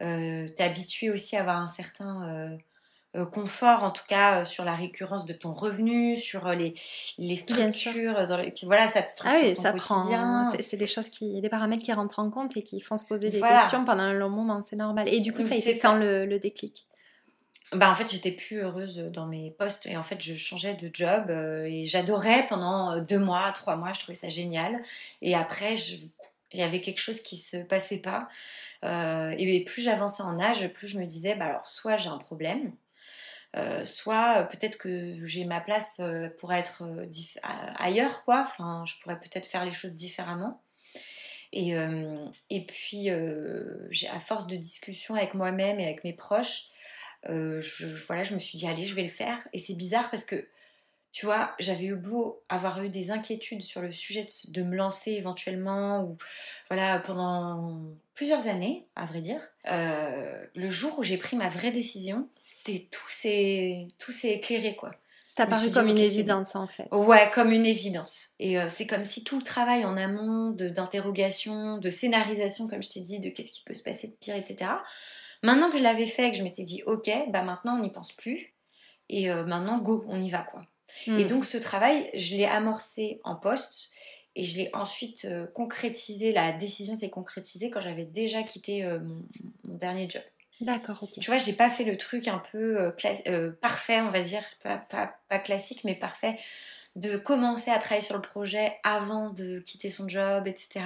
t'es 0.00 0.62
habitué 0.62 1.10
aussi 1.10 1.36
à 1.36 1.40
avoir 1.40 1.58
un 1.58 1.68
certain 1.68 2.28
euh, 2.28 2.56
euh, 3.16 3.26
confort, 3.26 3.84
en 3.84 3.90
tout 3.90 4.04
cas 4.08 4.44
sur 4.44 4.64
la 4.64 4.74
récurrence 4.74 5.26
de 5.26 5.32
ton 5.32 5.52
revenu, 5.52 6.16
sur 6.16 6.48
les, 6.50 6.74
les 7.18 7.36
structures, 7.36 8.26
dans 8.26 8.36
les, 8.38 8.54
voilà, 8.62 8.88
ça 8.88 9.02
te 9.02 9.08
structure 9.08 9.38
ah 9.38 9.46
oui, 9.46 9.54
ton 9.54 9.62
ça 9.62 9.72
quotidien. 9.72 10.52
C'est 10.60 10.76
des 10.76 10.86
choses 10.86 11.08
qui, 11.08 11.40
des 11.40 11.48
paramètres 11.48 11.82
qui 11.82 11.92
rentrent 11.92 12.18
en 12.18 12.30
compte 12.30 12.56
et 12.56 12.62
qui 12.62 12.80
font 12.80 12.96
se 12.96 13.04
poser 13.04 13.30
des 13.30 13.40
questions 13.40 13.84
pendant 13.84 14.04
un 14.04 14.14
long 14.14 14.30
moment, 14.30 14.62
c'est 14.62 14.76
normal. 14.76 15.08
Et 15.08 15.20
du 15.20 15.32
coup, 15.32 15.42
ça 15.42 15.54
a 15.54 15.56
été 15.56 15.78
quand 15.78 15.94
le, 15.94 16.24
le 16.24 16.38
déclic? 16.38 16.86
Bah 17.72 17.88
en 17.88 17.94
fait 17.94 18.10
j'étais 18.10 18.32
plus 18.32 18.62
heureuse 18.62 18.96
dans 19.12 19.26
mes 19.26 19.52
postes 19.52 19.86
et 19.86 19.96
en 19.96 20.02
fait 20.02 20.20
je 20.20 20.34
changeais 20.34 20.74
de 20.74 20.90
job 20.92 21.30
et 21.30 21.84
j'adorais 21.84 22.44
pendant 22.48 23.00
deux 23.00 23.20
mois 23.20 23.52
trois 23.52 23.76
mois 23.76 23.92
je 23.92 24.00
trouvais 24.00 24.18
ça 24.18 24.28
génial. 24.28 24.82
Et 25.22 25.36
après 25.36 25.76
il 26.52 26.58
y 26.58 26.62
avait 26.62 26.80
quelque 26.80 26.98
chose 26.98 27.20
qui 27.20 27.36
se 27.36 27.58
passait 27.58 27.98
pas 27.98 28.28
euh, 28.84 29.34
et 29.36 29.64
plus 29.64 29.82
j'avançais 29.82 30.22
en 30.22 30.38
âge, 30.40 30.66
plus 30.72 30.88
je 30.88 30.98
me 30.98 31.06
disais, 31.06 31.34
bah 31.34 31.46
alors 31.46 31.66
soit 31.66 31.96
j'ai 31.96 32.08
un 32.08 32.18
problème, 32.18 32.72
euh, 33.56 33.84
soit 33.84 34.44
peut-être 34.44 34.78
que 34.78 35.18
j'ai 35.26 35.44
ma 35.44 35.60
place 35.60 35.98
euh, 36.00 36.28
pour 36.38 36.52
être 36.52 36.82
ailleurs, 37.42 38.24
quoi. 38.24 38.42
Enfin, 38.42 38.84
je 38.86 38.94
pourrais 39.00 39.18
peut-être 39.18 39.46
faire 39.46 39.64
les 39.64 39.72
choses 39.72 39.96
différemment. 39.96 40.62
Et, 41.52 41.72
et 42.50 42.64
puis, 42.64 43.10
à 43.10 44.20
force 44.20 44.46
de 44.46 44.54
discussion 44.54 45.16
avec 45.16 45.34
moi-même 45.34 45.80
et 45.80 45.84
avec 45.84 46.04
mes 46.04 46.12
proches, 46.12 46.66
voilà, 47.24 48.22
je 48.22 48.34
me 48.34 48.38
suis 48.38 48.56
dit, 48.56 48.68
allez, 48.68 48.84
je 48.84 48.94
vais 48.94 49.02
le 49.02 49.08
faire. 49.08 49.48
Et 49.52 49.58
c'est 49.58 49.74
bizarre 49.74 50.10
parce 50.10 50.24
que 50.24 50.46
tu 51.12 51.26
vois, 51.26 51.54
j'avais 51.58 51.86
eu 51.86 51.96
beau 51.96 52.40
avoir 52.48 52.82
eu 52.84 52.88
des 52.88 53.10
inquiétudes 53.10 53.62
sur 53.62 53.80
le 53.80 53.90
sujet 53.90 54.26
de, 54.48 54.62
me 54.62 54.76
lancer 54.76 55.12
éventuellement, 55.12 56.04
ou 56.04 56.16
voilà, 56.68 57.00
pendant 57.00 57.82
plusieurs 58.14 58.46
années, 58.46 58.86
à 58.94 59.06
vrai 59.06 59.20
dire. 59.20 59.40
Euh, 59.70 60.44
le 60.54 60.70
jour 60.70 60.98
où 60.98 61.02
j'ai 61.02 61.16
pris 61.16 61.36
ma 61.36 61.48
vraie 61.48 61.72
décision, 61.72 62.28
c'est 62.36 62.88
tout 62.90 63.10
s'est 63.10 63.88
tout 63.98 64.12
s'est 64.12 64.30
éclairé 64.30 64.76
quoi. 64.76 64.92
C'est 65.26 65.42
apparu 65.42 65.70
comme 65.70 65.88
une 65.88 65.98
évidence 65.98 66.56
en 66.56 66.66
fait. 66.66 66.88
Ouais, 66.92 67.30
comme 67.32 67.52
une 67.52 67.66
évidence. 67.66 68.30
Et 68.40 68.58
euh, 68.58 68.68
c'est 68.68 68.86
comme 68.86 69.04
si 69.04 69.22
tout 69.22 69.38
le 69.38 69.44
travail 69.44 69.84
en 69.84 69.96
amont 69.96 70.50
d'interrogation, 70.50 71.78
de, 71.78 71.88
scénarisation, 71.90 72.66
comme 72.66 72.82
je 72.82 72.90
t'ai 72.90 73.00
dit, 73.00 73.20
de 73.20 73.30
qu'est-ce 73.30 73.52
qui 73.52 73.62
peut 73.62 73.74
se 73.74 73.82
passer 73.82 74.08
de 74.08 74.12
pire, 74.12 74.34
etc. 74.34 74.70
Maintenant 75.42 75.70
que 75.70 75.78
je 75.78 75.82
l'avais 75.82 76.06
fait, 76.06 76.30
que 76.32 76.36
je 76.36 76.42
m'étais 76.42 76.64
dit, 76.64 76.82
ok, 76.84 77.10
bah 77.28 77.42
maintenant 77.42 77.76
on 77.76 77.80
n'y 77.80 77.92
pense 77.92 78.12
plus. 78.12 78.54
Et 79.08 79.28
euh, 79.28 79.44
maintenant, 79.44 79.78
go, 79.78 80.04
on 80.08 80.22
y 80.22 80.30
va 80.30 80.42
quoi. 80.44 80.62
Et 81.06 81.10
hmm. 81.10 81.28
donc 81.28 81.44
ce 81.44 81.58
travail, 81.58 82.10
je 82.14 82.36
l'ai 82.36 82.46
amorcé 82.46 83.20
en 83.24 83.36
poste 83.36 83.90
et 84.36 84.44
je 84.44 84.56
l'ai 84.56 84.70
ensuite 84.74 85.24
euh, 85.24 85.46
concrétisé. 85.46 86.32
La 86.32 86.52
décision 86.52 86.94
s'est 86.96 87.10
concrétisée 87.10 87.70
quand 87.70 87.80
j'avais 87.80 88.06
déjà 88.06 88.42
quitté 88.42 88.84
mon, 88.84 89.22
mon, 89.64 89.74
dernier 89.76 90.08
job. 90.08 90.22
D'accord, 90.60 91.02
ok. 91.02 91.12
Tu 91.20 91.30
vois, 91.30 91.38
j'ai 91.38 91.54
pas 91.54 91.70
fait 91.70 91.84
le 91.84 91.96
truc 91.96 92.28
un 92.28 92.42
peu 92.52 92.78
euh, 92.78 92.92
euh, 93.28 93.50
parfait, 93.50 94.00
on 94.02 94.10
va 94.10 94.20
dire, 94.20 94.42
pas, 94.62 94.76
pas, 94.76 95.16
pas, 95.28 95.38
classique, 95.38 95.84
mais 95.84 95.94
parfait, 95.94 96.36
de 96.96 97.16
commencer 97.16 97.70
à 97.70 97.78
travailler 97.78 98.04
sur 98.04 98.16
le 98.16 98.22
projet 98.22 98.72
avant 98.82 99.30
de 99.30 99.60
quitter 99.60 99.90
son 99.90 100.08
job, 100.08 100.46
etc. 100.48 100.84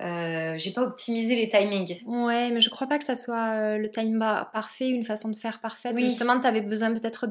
Euh, 0.00 0.54
j'ai 0.58 0.72
pas 0.72 0.82
optimisé 0.82 1.36
les 1.36 1.48
timings. 1.48 2.02
Ouais, 2.06 2.50
mais 2.50 2.60
je 2.60 2.68
crois 2.70 2.88
pas 2.88 2.98
que 2.98 3.04
ça 3.04 3.14
soit 3.14 3.54
euh, 3.54 3.78
le 3.78 3.88
time 3.88 4.18
parfait, 4.52 4.88
une 4.88 5.04
façon 5.04 5.28
de 5.28 5.36
faire 5.36 5.60
parfaite. 5.60 5.96
Justement, 5.96 6.40
tu 6.40 6.46
avais 6.46 6.60
besoin 6.60 6.92
peut-être 6.92 7.28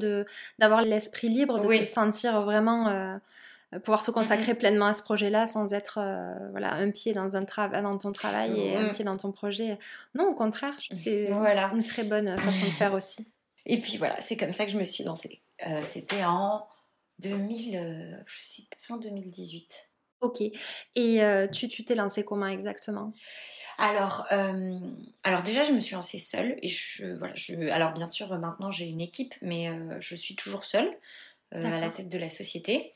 d'avoir 0.57 0.81
l'esprit 0.83 1.27
libre, 1.27 1.59
de 1.59 1.77
te 1.77 1.85
sentir 1.85 2.41
vraiment 2.43 2.87
euh, 2.87 3.79
pouvoir 3.79 4.05
se 4.05 4.11
consacrer 4.11 4.53
pleinement 4.55 4.87
à 4.87 4.93
ce 4.93 5.03
projet-là 5.03 5.47
sans 5.47 5.73
être 5.73 5.97
euh, 6.01 6.33
voilà 6.51 6.73
un 6.73 6.91
pied 6.91 7.13
dans 7.13 7.35
un 7.35 7.43
travail 7.43 7.81
dans 7.81 7.97
ton 7.97 8.11
travail 8.13 8.57
et 8.57 8.75
un 8.77 8.89
pied 8.93 9.03
dans 9.03 9.17
ton 9.17 9.33
projet. 9.33 9.77
Non, 10.15 10.29
au 10.29 10.33
contraire, 10.33 10.75
c'est 10.97 11.27
voilà. 11.31 11.71
une 11.73 11.83
très 11.83 12.03
bonne 12.03 12.37
façon 12.37 12.65
de 12.65 12.71
faire 12.71 12.93
aussi. 12.93 13.27
Et 13.65 13.81
puis 13.81 13.97
voilà, 13.97 14.19
c'est 14.21 14.37
comme 14.37 14.53
ça 14.53 14.65
que 14.65 14.71
je 14.71 14.77
me 14.77 14.85
suis 14.85 15.03
lancée. 15.03 15.41
C'était 15.85 16.23
en 16.23 16.65
2000, 17.21 18.23
je 18.25 18.37
sais, 18.41 18.63
fin 18.79 18.97
2018. 18.97 19.91
Ok. 20.21 20.41
Et 20.95 21.21
tu 21.51 21.85
t'es 21.85 21.95
lancée 21.95 22.23
comment 22.23 22.47
exactement? 22.47 23.13
Alors, 23.77 24.27
alors 25.23 25.41
déjà, 25.43 25.63
je 25.63 25.71
me 25.71 25.79
suis 25.79 25.95
lancée 25.95 26.19
seule 26.19 26.57
et 26.61 26.67
je 26.67 27.13
voilà, 27.15 27.33
je 27.35 27.55
alors 27.69 27.93
bien 27.93 28.05
sûr 28.05 28.27
maintenant 28.37 28.71
j'ai 28.71 28.85
une 28.85 29.01
équipe, 29.01 29.33
mais 29.41 29.69
je 29.99 30.15
suis 30.15 30.35
toujours 30.35 30.63
seule 30.63 30.91
à 31.51 31.79
la 31.79 31.89
tête 31.89 32.09
de 32.09 32.17
la 32.17 32.29
société 32.29 32.93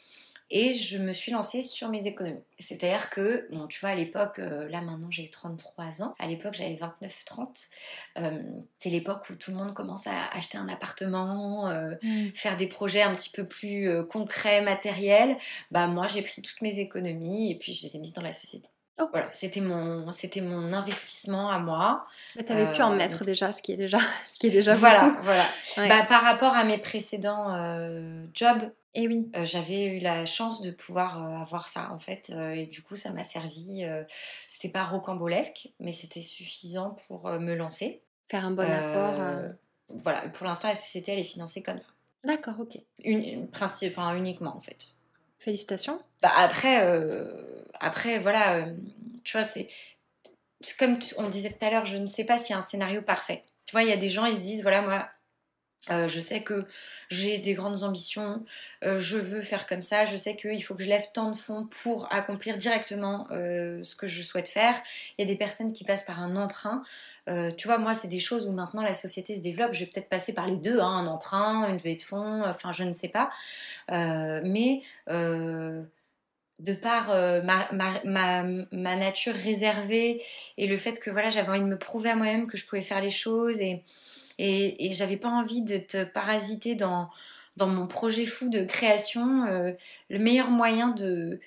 et 0.50 0.74
je 0.74 0.98
me 0.98 1.12
suis 1.12 1.32
lancée 1.32 1.62
sur 1.62 1.90
mes 1.90 2.06
économies. 2.06 2.44
C'est-à-dire 2.60 3.10
que, 3.10 3.48
bon, 3.52 3.68
tu 3.68 3.80
vois, 3.80 3.90
à 3.90 3.96
l'époque, 3.96 4.40
euh, 4.40 4.68
là 4.70 4.82
maintenant 4.82 5.10
j'ai 5.10 5.28
33 5.28 6.04
ans, 6.04 6.16
à 6.20 6.28
l'époque 6.28 6.54
j'avais 6.54 6.76
29-30. 6.76 7.70
Euh, 8.18 8.42
c'est 8.80 8.90
l'époque 8.90 9.30
où 9.30 9.36
tout 9.36 9.52
le 9.52 9.58
monde 9.58 9.74
commence 9.74 10.08
à 10.08 10.28
acheter 10.34 10.58
un 10.58 10.70
appartement, 10.70 11.70
euh, 11.70 11.96
mm. 12.04 12.30
faire 12.36 12.58
des 12.58 12.68
projets 12.68 13.02
un 13.02 13.16
petit 13.16 13.32
peu 13.32 13.48
plus 13.48 13.90
concrets, 14.08 14.62
matériels. 14.62 15.38
Bah, 15.72 15.88
moi 15.88 16.08
j'ai 16.08 16.22
pris 16.22 16.42
toutes 16.42 16.62
mes 16.62 16.80
économies 16.80 17.52
et 17.52 17.56
puis 17.58 17.74
je 17.74 17.88
les 17.88 17.96
ai 17.96 18.00
mises 18.00 18.14
dans 18.14 18.22
la 18.22 18.34
société. 18.34 18.70
Voilà, 18.98 19.30
c'était 19.34 19.62
mon, 19.62 20.12
c'était 20.12 20.42
mon 20.42 20.72
investissement 20.72 21.50
à 21.50 21.60
moi. 21.60 22.06
tu 22.38 22.52
avais 22.52 22.72
pu 22.72 22.82
en 22.82 22.92
mettre 22.92 23.26
déjà, 23.26 23.52
ce 23.52 23.62
qui 23.62 23.74
est 23.74 23.78
déjà, 23.78 23.98
ce 24.30 24.38
qui 24.38 24.48
est 24.48 24.52
déjà 24.52 24.74
Voilà, 24.74 25.16
voilà. 25.24 25.46
Bah, 25.78 26.06
par 26.08 26.24
rapport 26.24 26.54
à 26.54 26.64
mes 26.64 26.78
précédents 26.78 27.54
jobs, 28.34 28.72
et 28.96 29.04
eh 29.04 29.08
oui. 29.10 29.30
Euh, 29.36 29.44
j'avais 29.44 29.98
eu 29.98 30.00
la 30.00 30.26
chance 30.26 30.62
de 30.62 30.72
pouvoir 30.72 31.22
euh, 31.22 31.42
avoir 31.42 31.68
ça 31.68 31.92
en 31.92 32.00
fait, 32.00 32.32
euh, 32.34 32.52
et 32.52 32.66
du 32.66 32.82
coup 32.82 32.96
ça 32.96 33.12
m'a 33.12 33.26
servi. 33.26 33.84
c'était 34.48 34.72
pas 34.72 34.86
rocambolesque, 34.86 35.70
mais 35.82 35.92
c'était 35.92 36.22
suffisant 36.22 36.96
pour 37.08 37.30
me 37.30 37.54
lancer. 37.56 38.02
Faire 38.30 38.46
un 38.46 38.52
bon 38.52 38.64
apport. 38.64 39.52
Voilà, 39.90 40.22
pour 40.30 40.48
l'instant 40.48 40.70
la 40.70 40.76
société 40.76 41.12
elle 41.12 41.20
est 41.20 41.26
financée 41.26 41.62
comme 41.62 41.78
ça. 41.78 41.90
D'accord, 42.24 42.56
ok. 42.60 42.78
Une, 43.04 43.50
principe, 43.50 43.94
enfin 43.98 44.16
uniquement 44.16 44.56
en 44.56 44.62
fait. 44.62 44.88
Félicitations. 45.40 46.00
Bah 46.22 46.32
après, 46.38 46.82
après 47.80 48.20
voilà, 48.20 48.66
tu 49.24 49.38
vois 49.38 49.46
c'est 49.46 49.68
comme 50.74 50.98
on 51.18 51.30
disait 51.30 51.52
tout 51.52 51.66
à 51.66 51.70
l'heure, 51.70 51.86
je 51.86 51.98
ne 51.98 52.10
sais 52.10 52.24
pas 52.24 52.38
s'il 52.38 52.54
y 52.54 52.56
a 52.56 52.60
un 52.60 52.64
scénario 52.64 53.02
parfait. 53.02 53.44
Tu 53.66 53.72
vois, 53.72 53.84
il 53.84 53.90
y 53.90 53.94
a 53.94 53.98
des 53.98 54.10
gens, 54.10 54.26
ils 54.26 54.36
se 54.36 54.42
disent, 54.42 54.62
voilà, 54.62 54.82
moi, 54.82 55.10
euh, 55.92 56.08
je 56.08 56.20
sais 56.20 56.42
que 56.42 56.66
j'ai 57.10 57.38
des 57.38 57.54
grandes 57.54 57.84
ambitions, 57.84 58.44
euh, 58.84 59.00
je 59.00 59.18
veux 59.18 59.42
faire 59.42 59.68
comme 59.68 59.84
ça, 59.84 60.06
je 60.06 60.18
sais 60.18 60.36
qu'il 60.36 60.64
faut 60.64 60.74
que 60.74 60.84
je 60.84 60.90
lève 60.90 61.06
tant 61.14 61.30
de 61.30 61.36
fonds 61.36 61.68
pour 61.68 62.12
accomplir 62.12 62.58
directement 62.58 63.28
euh, 63.32 63.84
ce 63.84 63.96
que 63.96 64.08
je 64.08 64.24
souhaite 64.24 64.50
faire. 64.50 64.76
Il 65.18 65.22
y 65.22 65.24
a 65.24 65.28
des 65.28 65.38
personnes 65.38 65.74
qui 65.74 65.84
passent 65.84 66.06
par 66.06 66.22
un 66.22 66.36
emprunt. 66.36 66.84
tu 67.58 67.68
vois, 67.68 67.78
moi, 67.78 67.94
c'est 67.94 68.08
des 68.08 68.20
choses 68.20 68.48
où 68.48 68.52
maintenant 68.52 68.82
la 68.82 68.94
société 68.94 69.36
se 69.38 69.42
développe. 69.42 69.74
Je 69.74 69.82
vais 69.82 69.92
peut-être 69.92 70.10
passer 70.10 70.34
par 70.34 70.48
les 70.48 70.58
deux, 70.58 70.80
hein, 70.80 70.88
un 70.88 71.08
emprunt, 71.08 71.68
une 71.68 71.78
levée 71.78 71.96
de 71.96 72.04
fonds, 72.04 72.44
enfin, 72.46 72.72
je 72.72 72.84
ne 72.84 72.94
sais 72.94 73.10
pas. 73.10 73.30
mais 73.90 74.82
de 76.60 76.74
par 76.74 77.10
ma, 77.44 77.68
ma, 77.74 78.44
ma, 78.72 78.96
nature 78.96 79.34
réservée 79.34 80.22
et 80.58 80.68
le 80.68 80.78
fait 80.78 81.00
que 81.00 81.10
voilà, 81.10 81.30
j'avais 81.30 81.50
envie 81.50 81.60
de 81.60 81.66
me 81.66 81.78
prouver 81.78 82.10
à 82.10 82.16
moi-même 82.16 82.48
que 82.48 82.58
je 82.58 82.66
pouvais 82.66 82.82
faire 82.82 83.02
les 83.02 83.10
choses 83.10 83.60
et 83.60 83.84
et, 84.38 84.86
et 84.86 84.92
j'avais 84.92 85.18
pas 85.18 85.30
envie 85.30 85.62
de 85.62 85.78
te 85.78 86.04
parasiter 86.04 86.76
dans, 86.76 87.10
dans 87.58 87.68
mon 87.68 87.88
projet 87.88 88.26
fou 88.26 88.50
de 88.50 88.64
création. 88.64 89.46
Euh, 89.46 89.72
le 90.10 90.20
meilleur 90.20 90.50
moyen 90.50 90.90
de, 90.90 91.40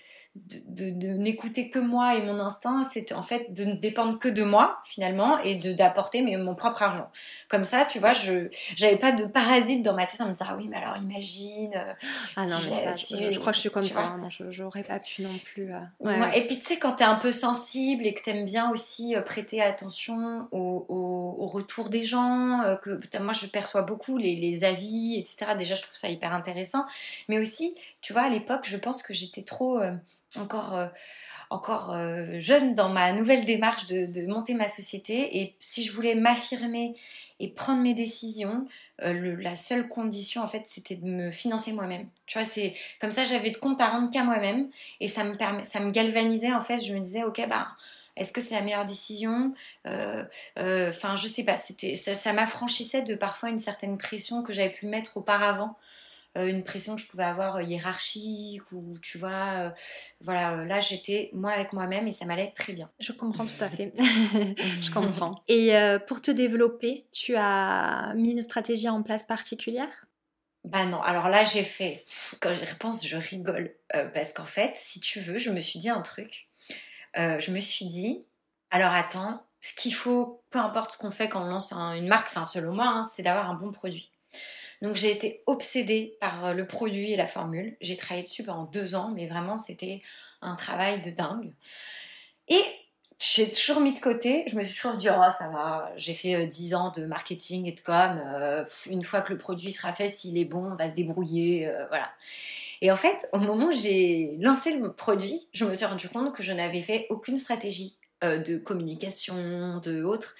de, 0.66 0.90
de, 0.90 1.08
n'écouter 1.08 1.70
que 1.70 1.78
moi 1.78 2.14
et 2.14 2.22
mon 2.22 2.38
instinct, 2.38 2.82
c'est 2.84 3.12
en 3.12 3.22
fait 3.22 3.52
de 3.52 3.64
ne 3.64 3.74
dépendre 3.74 4.18
que 4.18 4.28
de 4.28 4.42
moi 4.42 4.78
finalement 4.84 5.38
et 5.38 5.54
de 5.54 5.72
d'apporter 5.72 6.22
mon 6.22 6.54
propre 6.54 6.82
argent. 6.82 7.10
Comme 7.48 7.64
ça, 7.64 7.84
tu 7.84 7.98
vois, 7.98 8.12
je 8.12 8.48
j'avais 8.76 8.96
pas 8.96 9.12
de 9.12 9.24
parasite 9.24 9.82
dans 9.82 9.94
ma 9.94 10.06
tête 10.06 10.20
en 10.20 10.26
me 10.26 10.32
disant 10.32 10.46
ah 10.50 10.56
oui 10.56 10.68
mais 10.68 10.76
alors 10.76 10.96
imagine. 10.96 11.72
Euh, 11.74 11.92
ah 12.36 12.46
non 12.46 12.56
mais 12.64 12.92
ça, 12.92 13.30
je 13.30 13.38
crois 13.38 13.52
que 13.52 13.56
je 13.56 13.60
suis 13.60 13.70
comme 13.70 13.88
toi. 13.88 14.02
Hein, 14.02 14.28
j'aurais 14.50 14.82
pas 14.82 14.98
pu 14.98 15.22
non 15.22 15.38
plus. 15.38 15.72
Euh, 15.72 16.30
et 16.34 16.46
puis 16.46 16.58
tu 16.58 16.64
sais 16.64 16.78
quand 16.78 16.92
t'es 16.92 17.04
un 17.04 17.16
peu 17.16 17.32
sensible 17.32 18.06
et 18.06 18.14
que 18.14 18.22
t'aimes 18.22 18.44
bien 18.44 18.70
aussi 18.70 19.14
euh, 19.14 19.22
prêter 19.22 19.60
attention 19.62 20.48
au, 20.52 20.86
au, 20.88 21.46
retour 21.46 21.88
des 21.88 22.04
gens, 22.04 22.76
que 22.82 23.00
moi 23.20 23.32
je 23.32 23.46
perçois 23.46 23.82
beaucoup 23.82 24.18
les, 24.18 24.36
les 24.36 24.64
avis 24.64 25.16
etc. 25.18 25.52
Déjà 25.56 25.74
je 25.74 25.82
trouve 25.82 25.96
ça 25.96 26.08
hyper 26.08 26.32
intéressant, 26.32 26.84
mais 27.28 27.38
aussi 27.38 27.74
tu 28.00 28.12
vois 28.12 28.22
à 28.22 28.28
l'époque 28.28 28.64
je 28.64 28.76
pense 28.76 29.02
que 29.02 29.14
j'étais 29.14 29.42
trop 29.42 29.80
encore, 30.36 30.74
euh, 30.74 30.86
euh, 31.94 32.40
jeune 32.40 32.74
dans 32.74 32.88
ma 32.88 33.12
nouvelle 33.12 33.44
démarche 33.44 33.86
de, 33.86 34.26
monter 34.26 34.54
ma 34.54 34.68
société. 34.68 35.38
Et 35.38 35.54
si 35.60 35.84
je 35.84 35.92
voulais 35.92 36.14
m'affirmer 36.14 36.94
et 37.40 37.48
prendre 37.48 37.80
mes 37.80 37.94
décisions, 37.94 38.66
euh, 39.02 39.36
la 39.40 39.56
seule 39.56 39.88
condition, 39.88 40.42
en 40.42 40.48
fait, 40.48 40.64
c'était 40.66 40.96
de 40.96 41.06
me 41.06 41.30
financer 41.30 41.72
moi-même. 41.72 42.06
Tu 42.26 42.38
vois, 42.38 42.46
comme 43.00 43.12
ça, 43.12 43.24
j'avais 43.24 43.50
de 43.50 43.56
compte 43.56 43.80
à 43.80 43.88
rendre 43.88 44.10
qu'à 44.10 44.24
moi-même. 44.24 44.68
Et 45.00 45.08
ça 45.08 45.24
me, 45.24 45.90
galvanisait, 45.90 46.52
en 46.52 46.60
fait. 46.60 46.78
Je 46.82 46.92
me 46.92 47.00
disais, 47.00 47.22
ok, 47.22 47.46
bah 47.48 47.68
est-ce 48.16 48.32
que 48.32 48.40
c'est 48.40 48.56
la 48.56 48.62
meilleure 48.62 48.84
décision? 48.84 49.54
Enfin, 49.86 51.16
je 51.16 51.26
sais 51.28 51.44
pas. 51.44 51.56
C'était, 51.56 51.94
ça, 51.94 52.32
m'affranchissait 52.32 53.02
de 53.02 53.14
parfois 53.14 53.48
une 53.48 53.58
certaine 53.58 53.96
pression 53.96 54.42
que 54.42 54.52
j'avais 54.52 54.72
pu 54.72 54.86
mettre 54.86 55.16
auparavant 55.16 55.76
une 56.36 56.62
pression 56.62 56.96
que 56.96 57.02
je 57.02 57.06
pouvais 57.08 57.24
avoir 57.24 57.56
euh, 57.56 57.62
hiérarchique 57.62 58.70
ou 58.72 58.98
tu 59.02 59.18
vois, 59.18 59.54
euh, 59.56 59.70
voilà, 60.20 60.64
là 60.64 60.80
j'étais 60.80 61.30
moi 61.32 61.50
avec 61.52 61.72
moi-même 61.72 62.06
et 62.06 62.12
ça 62.12 62.24
m'allait 62.24 62.52
très 62.52 62.72
bien. 62.72 62.90
Je 63.00 63.12
comprends 63.12 63.46
tout 63.46 63.62
à 63.62 63.68
fait. 63.68 63.92
je 63.98 64.90
comprends. 64.90 65.42
Et 65.48 65.72
pour 66.06 66.20
te 66.20 66.30
développer, 66.30 67.06
tu 67.12 67.34
as 67.36 68.12
mis 68.14 68.32
une 68.32 68.42
stratégie 68.42 68.88
en 68.88 69.02
place 69.02 69.26
particulière? 69.26 70.06
Bah 70.64 70.84
non, 70.84 71.00
alors 71.00 71.28
là 71.28 71.44
j'ai 71.44 71.62
fait, 71.62 72.04
quand 72.40 72.52
j'y 72.52 72.64
repense, 72.64 73.06
je 73.06 73.16
rigole. 73.16 73.74
parce 74.14 74.32
qu'en 74.32 74.44
fait, 74.44 74.72
si 74.76 75.00
tu 75.00 75.20
veux, 75.20 75.38
je 75.38 75.50
me 75.50 75.60
suis 75.60 75.78
dit 75.78 75.88
un 75.88 76.02
truc. 76.02 76.48
je 77.14 77.50
me 77.50 77.60
suis 77.60 77.86
dit, 77.86 78.22
alors 78.70 78.92
attends, 78.92 79.42
ce 79.60 79.74
qu'il 79.74 79.94
faut, 79.94 80.42
peu 80.50 80.58
importe 80.58 80.92
ce 80.92 80.98
qu'on 80.98 81.10
fait 81.10 81.28
quand 81.28 81.42
on 81.42 81.48
lance 81.48 81.72
une 81.72 82.08
marque, 82.08 82.28
enfin 82.28 82.44
selon 82.44 82.74
moi, 82.74 82.86
hein, 82.86 83.04
c'est 83.04 83.22
d'avoir 83.22 83.50
un 83.50 83.54
bon 83.54 83.72
produit. 83.72 84.10
Donc 84.82 84.94
j'ai 84.94 85.10
été 85.10 85.42
obsédée 85.46 86.16
par 86.20 86.46
euh, 86.46 86.54
le 86.54 86.66
produit 86.66 87.12
et 87.12 87.16
la 87.16 87.26
formule. 87.26 87.76
J'ai 87.80 87.96
travaillé 87.96 88.24
dessus 88.24 88.44
pendant 88.44 88.64
deux 88.64 88.94
ans, 88.94 89.10
mais 89.14 89.26
vraiment 89.26 89.58
c'était 89.58 90.00
un 90.40 90.56
travail 90.56 91.02
de 91.02 91.10
dingue. 91.10 91.52
Et 92.48 92.62
j'ai 93.18 93.50
toujours 93.50 93.80
mis 93.80 93.92
de 93.92 93.98
côté, 93.98 94.44
je 94.46 94.56
me 94.56 94.62
suis 94.62 94.76
toujours 94.76 94.96
dit, 94.96 95.08
oh 95.10 95.30
ça 95.36 95.50
va, 95.50 95.92
j'ai 95.96 96.14
fait 96.14 96.36
euh, 96.36 96.46
dix 96.46 96.74
ans 96.74 96.92
de 96.96 97.04
marketing 97.04 97.66
et 97.66 97.72
de 97.72 97.80
com, 97.80 98.22
euh, 98.24 98.64
une 98.86 99.02
fois 99.02 99.22
que 99.22 99.32
le 99.32 99.38
produit 99.38 99.72
sera 99.72 99.92
fait, 99.92 100.08
s'il 100.08 100.38
est 100.38 100.44
bon, 100.44 100.72
on 100.72 100.76
va 100.76 100.88
se 100.88 100.94
débrouiller, 100.94 101.70
voilà. 101.88 102.10
Et 102.80 102.92
en 102.92 102.96
fait, 102.96 103.28
au 103.32 103.38
moment 103.38 103.66
où 103.66 103.72
j'ai 103.72 104.36
lancé 104.38 104.78
le 104.78 104.92
produit, 104.92 105.48
je 105.52 105.64
me 105.64 105.74
suis 105.74 105.84
rendu 105.84 106.08
compte 106.08 106.32
que 106.32 106.44
je 106.44 106.52
n'avais 106.52 106.80
fait 106.80 107.06
aucune 107.10 107.36
stratégie 107.36 107.96
de 108.22 108.56
communication, 108.56 109.78
de 109.78 110.04
autre. 110.04 110.36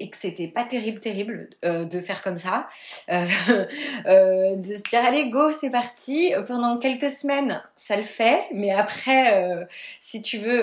Et 0.00 0.10
que 0.10 0.16
c'était 0.16 0.48
pas 0.48 0.64
terrible, 0.64 1.00
terrible 1.00 1.48
euh, 1.64 1.84
de 1.84 2.00
faire 2.00 2.22
comme 2.22 2.38
ça, 2.38 2.68
euh, 3.10 3.26
euh, 4.06 4.56
de 4.56 4.62
se 4.62 4.88
dire 4.88 5.04
allez 5.04 5.28
go, 5.28 5.50
c'est 5.50 5.70
parti. 5.70 6.32
Pendant 6.46 6.78
quelques 6.78 7.10
semaines, 7.10 7.62
ça 7.76 7.96
le 7.96 8.02
fait, 8.02 8.42
mais 8.54 8.70
après, 8.70 9.66
si 10.00 10.22
tu 10.22 10.38
veux 10.38 10.62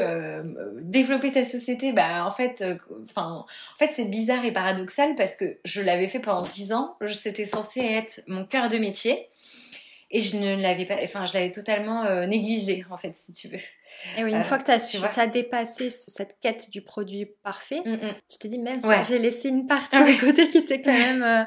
développer 0.82 1.32
ta 1.32 1.44
société, 1.44 1.92
bah 1.92 2.26
en 2.26 2.32
fait, 2.32 2.64
enfin, 3.04 3.46
en 3.46 3.78
fait 3.78 3.92
c'est 3.96 4.06
bizarre 4.06 4.46
et 4.46 4.52
paradoxal 4.52 5.16
parce 5.16 5.36
que 5.36 5.58
je 5.64 5.82
l'avais 5.82 6.08
fait 6.08 6.20
pendant 6.20 6.44
10 6.44 6.74
ans, 6.74 6.98
c'était 7.14 7.46
censé 7.46 7.82
être 7.82 8.22
mon 8.28 8.46
cœur 8.46 8.70
de 8.70 8.78
métier 8.78 9.28
et 10.12 10.22
je 10.22 10.38
ne 10.38 10.62
l'avais 10.62 10.86
pas, 10.86 10.96
enfin 11.04 11.26
je 11.26 11.34
l'avais 11.34 11.52
totalement 11.52 12.26
négligé 12.26 12.86
en 12.90 12.98
fait, 12.98 13.16
si 13.16 13.32
tu 13.32 13.48
veux. 13.48 13.60
Et 14.18 14.24
oui, 14.24 14.34
une 14.34 14.44
fois 14.44 14.58
que 14.58 14.66
tu 14.66 14.72
as, 14.72 15.20
as, 15.20 15.28
dépassé 15.28 15.90
cette 15.90 16.38
quête 16.42 16.70
du 16.70 16.82
produit 16.82 17.26
parfait, 17.44 17.82
mm, 17.86 17.94
mm. 17.94 18.16
tu 18.30 18.38
t'es 18.38 18.48
dit, 18.48 18.60
mince, 18.60 18.84
j'ai 19.08 19.20
laissé 19.20 19.50
une 19.50 19.68
partie 19.68 19.98
de 19.98 20.20
côté 20.20 20.48
qui 20.48 20.58
était 20.60 20.82
quand 20.82 20.94
même 20.98 21.24
euh, 21.24 21.44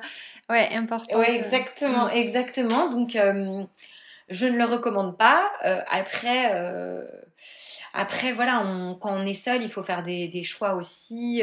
ouais, 0.52 0.68
importante. 0.74 1.18
Oui, 1.18 1.34
exactement, 1.34 2.06
mm. 2.06 2.16
exactement. 2.16 2.90
Donc, 2.90 3.16
euh, 3.16 3.64
je 4.28 4.46
ne 4.46 4.58
le 4.58 4.64
recommande 4.64 5.16
pas. 5.16 5.50
Euh, 5.64 5.80
après, 5.90 6.52
après, 7.94 8.32
voilà, 8.32 8.62
quand 9.00 9.12
on 9.12 9.26
est 9.26 9.34
seul, 9.34 9.62
il 9.62 9.70
faut 9.70 9.82
faire 9.82 10.02
des, 10.02 10.42
choix 10.42 10.74
aussi. 10.74 11.42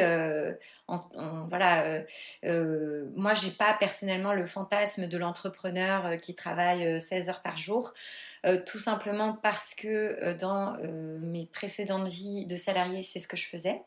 En, 0.87 1.47
voilà, 1.47 2.03
moi, 2.43 3.33
j'ai 3.33 3.51
pas 3.51 3.73
personnellement 3.73 4.33
le 4.33 4.45
fantasme 4.45 5.07
de 5.07 5.17
l'entrepreneur 5.17 6.17
qui 6.21 6.35
travaille 6.35 6.99
16 7.01 7.29
heures 7.29 7.41
par 7.41 7.57
jour. 7.57 7.93
Euh, 8.45 8.61
tout 8.63 8.77
simplement 8.77 9.33
parce 9.33 9.73
que 9.73 9.87
euh, 9.87 10.37
dans 10.37 10.75
euh, 10.77 11.17
mes 11.19 11.47
précédentes 11.47 12.07
vies 12.07 12.45
de 12.45 12.55
salarié, 12.55 13.01
c'est 13.01 13.19
ce 13.19 13.27
que 13.27 13.37
je 13.37 13.47
faisais. 13.47 13.81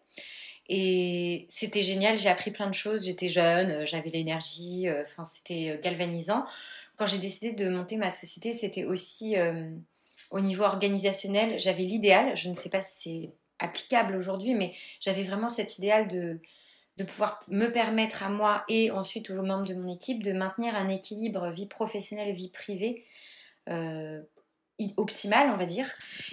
Et 0.68 1.46
c'était 1.48 1.82
génial, 1.82 2.18
j'ai 2.18 2.28
appris 2.28 2.50
plein 2.50 2.68
de 2.68 2.74
choses, 2.74 3.04
j'étais 3.04 3.28
jeune, 3.28 3.86
j'avais 3.86 4.10
l'énergie, 4.10 4.86
enfin 5.02 5.24
c'était 5.24 5.80
galvanisant. 5.82 6.44
Quand 6.98 7.06
j'ai 7.06 7.16
décidé 7.16 7.52
de 7.52 7.70
monter 7.70 7.96
ma 7.96 8.10
société, 8.10 8.52
c'était 8.52 8.84
aussi 8.84 9.34
au 10.30 10.40
niveau 10.40 10.64
organisationnel, 10.64 11.58
j'avais 11.58 11.82
l'idéal, 11.82 12.36
je 12.36 12.48
ne 12.48 12.54
sais 12.54 12.68
pas 12.68 12.82
si 12.82 13.02
c'est 13.02 13.32
applicable 13.58 14.16
aujourd'hui, 14.16 14.54
mais 14.54 14.74
j'avais 15.00 15.22
vraiment 15.22 15.48
cet 15.48 15.78
idéal 15.78 16.08
de, 16.08 16.40
pouvoir 17.04 17.40
me 17.48 17.68
permettre 17.68 18.24
à 18.24 18.28
moi 18.28 18.64
et 18.68 18.90
ensuite 18.90 19.30
aux 19.30 19.42
membres 19.42 19.66
de 19.66 19.74
mon 19.74 19.92
équipe 19.92 20.22
de 20.22 20.32
maintenir 20.32 20.74
un 20.74 20.88
équilibre 20.88 21.48
vie 21.50 21.68
professionnelle, 21.68 22.32
vie 22.32 22.50
privée 22.50 23.04
optimale, 24.96 25.50
on 25.50 25.56
va 25.56 25.66
dire. 25.66 25.86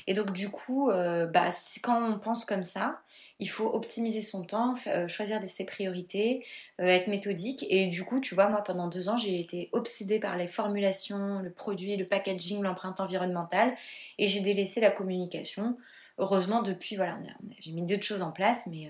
Et 0.08 0.14
donc, 0.14 0.32
du 0.32 0.50
coup, 0.50 0.90
euh, 0.90 1.26
bah, 1.26 1.50
quand 1.82 2.02
on 2.02 2.20
pense 2.20 2.46
comme 2.46 2.64
ça, 2.64 3.02
il 3.40 3.50
faut 3.50 3.68
optimiser 3.68 4.22
son 4.22 4.44
temps, 4.44 4.76
euh, 4.88 5.08
choisir 5.08 5.42
ses 5.48 5.66
priorités, 5.66 6.46
euh, 6.80 6.86
être 6.86 7.08
méthodique. 7.08 7.66
Et 7.70 7.88
du 7.88 8.04
coup, 8.04 8.22
tu 8.22 8.36
vois, 8.36 8.48
moi, 8.50 8.64
pendant 8.64 8.88
deux 8.88 9.10
ans, 9.10 9.18
j'ai 9.18 9.40
été 9.40 9.70
obsédée 9.74 10.20
par 10.20 10.38
les 10.38 10.48
formulations, 10.48 11.40
le 11.40 11.52
produit, 11.52 11.98
le 11.98 12.06
packaging, 12.06 12.62
l'empreinte 12.62 13.00
environnementale. 13.00 13.74
Et 14.18 14.28
j'ai 14.28 14.42
délaissé 14.42 14.80
la 14.80 14.92
communication. 14.92 15.78
Heureusement, 16.18 16.62
depuis, 16.62 16.96
voilà, 16.96 17.18
j'ai 17.60 17.72
mis 17.72 17.84
d'autres 17.84 18.04
choses 18.04 18.22
en 18.22 18.32
place, 18.32 18.68
mais, 18.68 18.90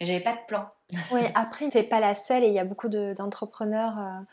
mais 0.00 0.06
j'avais 0.06 0.20
pas 0.20 0.32
de 0.32 0.44
plan. 0.48 0.68
Oui, 1.12 1.20
après, 1.34 1.70
c'est 1.70 1.84
pas 1.84 2.00
la 2.00 2.16
seule 2.16 2.42
et 2.42 2.48
il 2.48 2.54
y 2.54 2.58
a 2.58 2.64
beaucoup 2.64 2.88
d'entrepreneurs 2.88 4.24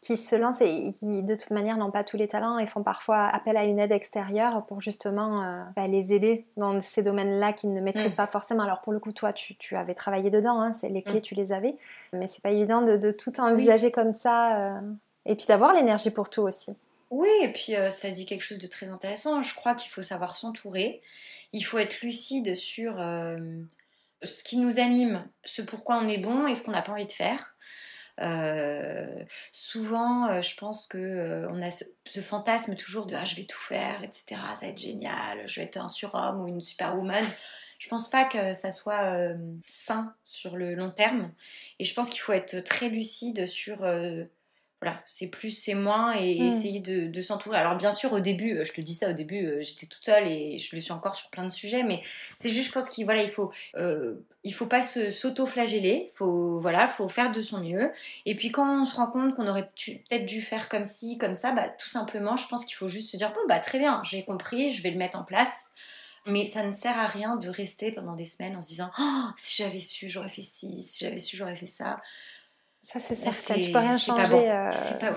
qui 0.00 0.16
se 0.16 0.34
lancent 0.34 0.62
et 0.62 0.94
qui 0.98 1.22
de 1.22 1.34
toute 1.34 1.50
manière 1.50 1.76
n'ont 1.76 1.90
pas 1.90 2.04
tous 2.04 2.16
les 2.16 2.26
talents 2.26 2.58
et 2.58 2.66
font 2.66 2.82
parfois 2.82 3.26
appel 3.26 3.56
à 3.56 3.64
une 3.64 3.78
aide 3.78 3.92
extérieure 3.92 4.64
pour 4.66 4.80
justement 4.80 5.42
euh, 5.42 5.62
bah, 5.76 5.86
les 5.88 6.14
aider 6.14 6.46
dans 6.56 6.80
ces 6.80 7.02
domaines-là 7.02 7.52
qu'ils 7.52 7.72
ne 7.74 7.80
maîtrisent 7.82 8.14
mm. 8.14 8.16
pas 8.16 8.26
forcément. 8.26 8.62
Alors 8.62 8.80
pour 8.80 8.94
le 8.94 8.98
coup, 8.98 9.12
toi, 9.12 9.32
tu, 9.32 9.56
tu 9.56 9.76
avais 9.76 9.94
travaillé 9.94 10.30
dedans, 10.30 10.60
hein, 10.60 10.72
c'est 10.72 10.88
les 10.88 11.02
clés, 11.02 11.18
mm. 11.18 11.22
tu 11.22 11.34
les 11.34 11.52
avais, 11.52 11.74
mais 12.14 12.26
c'est 12.26 12.42
pas 12.42 12.50
évident 12.50 12.80
de, 12.80 12.96
de 12.96 13.12
tout 13.12 13.40
envisager 13.40 13.90
comme 13.90 14.12
ça 14.12 14.76
euh, 14.76 14.80
et 15.26 15.34
puis 15.34 15.46
d'avoir 15.46 15.74
l'énergie 15.74 16.10
pour 16.10 16.30
tout 16.30 16.42
aussi. 16.42 16.74
Oui, 17.10 17.28
et 17.42 17.52
puis 17.52 17.76
euh, 17.76 17.90
ça 17.90 18.10
dit 18.10 18.24
quelque 18.24 18.42
chose 18.42 18.58
de 18.58 18.66
très 18.66 18.88
intéressant. 18.88 19.42
Je 19.42 19.54
crois 19.54 19.74
qu'il 19.74 19.90
faut 19.90 20.02
savoir 20.02 20.34
s'entourer, 20.34 21.02
il 21.52 21.62
faut 21.62 21.76
être 21.76 22.00
lucide 22.00 22.54
sur 22.54 22.94
ce 24.22 24.44
qui 24.44 24.56
nous 24.56 24.78
anime, 24.78 25.24
ce 25.44 25.60
pourquoi 25.60 25.98
on 25.98 26.08
est 26.08 26.18
bon 26.18 26.46
et 26.46 26.54
ce 26.54 26.62
qu'on 26.62 26.70
n'a 26.70 26.82
pas 26.82 26.92
envie 26.92 27.06
de 27.06 27.12
faire. 27.12 27.54
Euh, 28.20 29.24
souvent, 29.52 30.28
euh, 30.28 30.40
je 30.40 30.54
pense 30.56 30.86
que 30.86 30.98
euh, 30.98 31.48
on 31.50 31.62
a 31.62 31.70
ce, 31.70 31.84
fantasme 32.20 32.76
toujours 32.76 33.06
de 33.06 33.14
ah, 33.14 33.24
je 33.24 33.34
vais 33.36 33.44
tout 33.44 33.58
faire, 33.58 34.02
etc. 34.02 34.40
Ça 34.54 34.66
va 34.66 34.72
être 34.72 34.80
génial, 34.80 35.46
je 35.48 35.60
vais 35.60 35.66
être 35.66 35.78
un 35.78 35.88
surhomme 35.88 36.42
ou 36.42 36.48
une 36.48 36.60
superwoman. 36.60 37.24
Je 37.78 37.88
pense 37.88 38.10
pas 38.10 38.26
que 38.26 38.52
ça 38.52 38.70
soit 38.70 39.32
sain 39.66 40.14
sur 40.22 40.56
le 40.56 40.74
long 40.74 40.90
terme. 40.90 41.32
Et 41.78 41.84
je 41.84 41.94
pense 41.94 42.10
qu'il 42.10 42.20
faut 42.20 42.34
être 42.34 42.60
très 42.60 42.90
lucide 42.90 43.46
sur 43.46 43.78
voilà, 44.82 45.02
c'est 45.06 45.26
plus, 45.26 45.50
c'est 45.50 45.74
moins 45.74 46.12
et 46.14 46.40
hmm. 46.40 46.46
essayer 46.46 46.80
de, 46.80 47.20
s'entourer. 47.20 47.58
Alors 47.58 47.76
bien 47.76 47.90
sûr, 47.90 48.12
au 48.14 48.20
début, 48.20 48.56
euh, 48.56 48.64
je 48.64 48.72
te 48.72 48.80
dis 48.80 48.94
ça, 48.94 49.10
au 49.10 49.12
début, 49.12 49.44
euh, 49.44 49.60
j'étais 49.60 49.84
toute 49.86 50.04
seule 50.04 50.26
et 50.26 50.58
je 50.58 50.74
le 50.74 50.80
suis 50.80 50.92
encore 50.92 51.16
sur 51.16 51.28
plein 51.28 51.44
de 51.44 51.50
sujets, 51.50 51.82
mais 51.82 52.00
c'est 52.38 52.50
juste, 52.50 52.68
je 52.68 52.72
pense 52.72 52.88
qu'il 52.88 53.04
voilà, 53.04 53.22
il 53.22 53.28
faut, 53.28 53.52
euh, 53.76 54.14
il 54.42 54.54
faut 54.54 54.64
pas 54.64 54.80
s'auto-flageller, 54.80 56.10
faut 56.14 56.58
voilà, 56.58 56.88
faut 56.88 57.08
faire 57.08 57.30
de 57.30 57.42
son 57.42 57.58
mieux. 57.60 57.92
Et 58.24 58.34
puis 58.34 58.50
quand 58.50 58.80
on 58.80 58.86
se 58.86 58.96
rend 58.96 59.08
compte 59.08 59.34
qu'on 59.34 59.46
aurait 59.46 59.68
peut-être 59.68 60.24
dû 60.24 60.40
faire 60.40 60.70
comme 60.70 60.86
ci, 60.86 61.18
comme 61.18 61.36
ça, 61.36 61.52
bah 61.52 61.68
tout 61.68 61.88
simplement, 61.88 62.38
je 62.38 62.48
pense 62.48 62.64
qu'il 62.64 62.76
faut 62.76 62.88
juste 62.88 63.10
se 63.10 63.18
dire 63.18 63.32
bon 63.34 63.40
bah 63.48 63.58
très 63.58 63.78
bien, 63.78 64.00
j'ai 64.04 64.24
compris, 64.24 64.70
je 64.70 64.82
vais 64.82 64.90
le 64.90 64.98
mettre 64.98 65.18
en 65.18 65.24
place. 65.24 65.72
Mais 66.26 66.46
ça 66.46 66.62
ne 66.62 66.70
sert 66.70 66.98
à 66.98 67.06
rien 67.06 67.36
de 67.36 67.48
rester 67.48 67.92
pendant 67.92 68.14
des 68.14 68.26
semaines 68.26 68.54
en 68.54 68.60
se 68.60 68.68
disant 68.68 68.90
oh, 68.98 69.24
si 69.36 69.62
j'avais 69.62 69.80
su, 69.80 70.08
j'aurais 70.08 70.28
fait 70.28 70.42
ci, 70.42 70.82
si 70.82 71.04
j'avais 71.04 71.18
su, 71.18 71.36
j'aurais 71.36 71.56
fait 71.56 71.66
ça. 71.66 72.00
Ça, 72.82 72.98
c'est 72.98 73.14
ça. 73.14 73.54
Tu 73.54 73.72
peux 73.72 73.78
rien 73.78 73.98
changer 73.98 74.50
euh, 74.50 74.70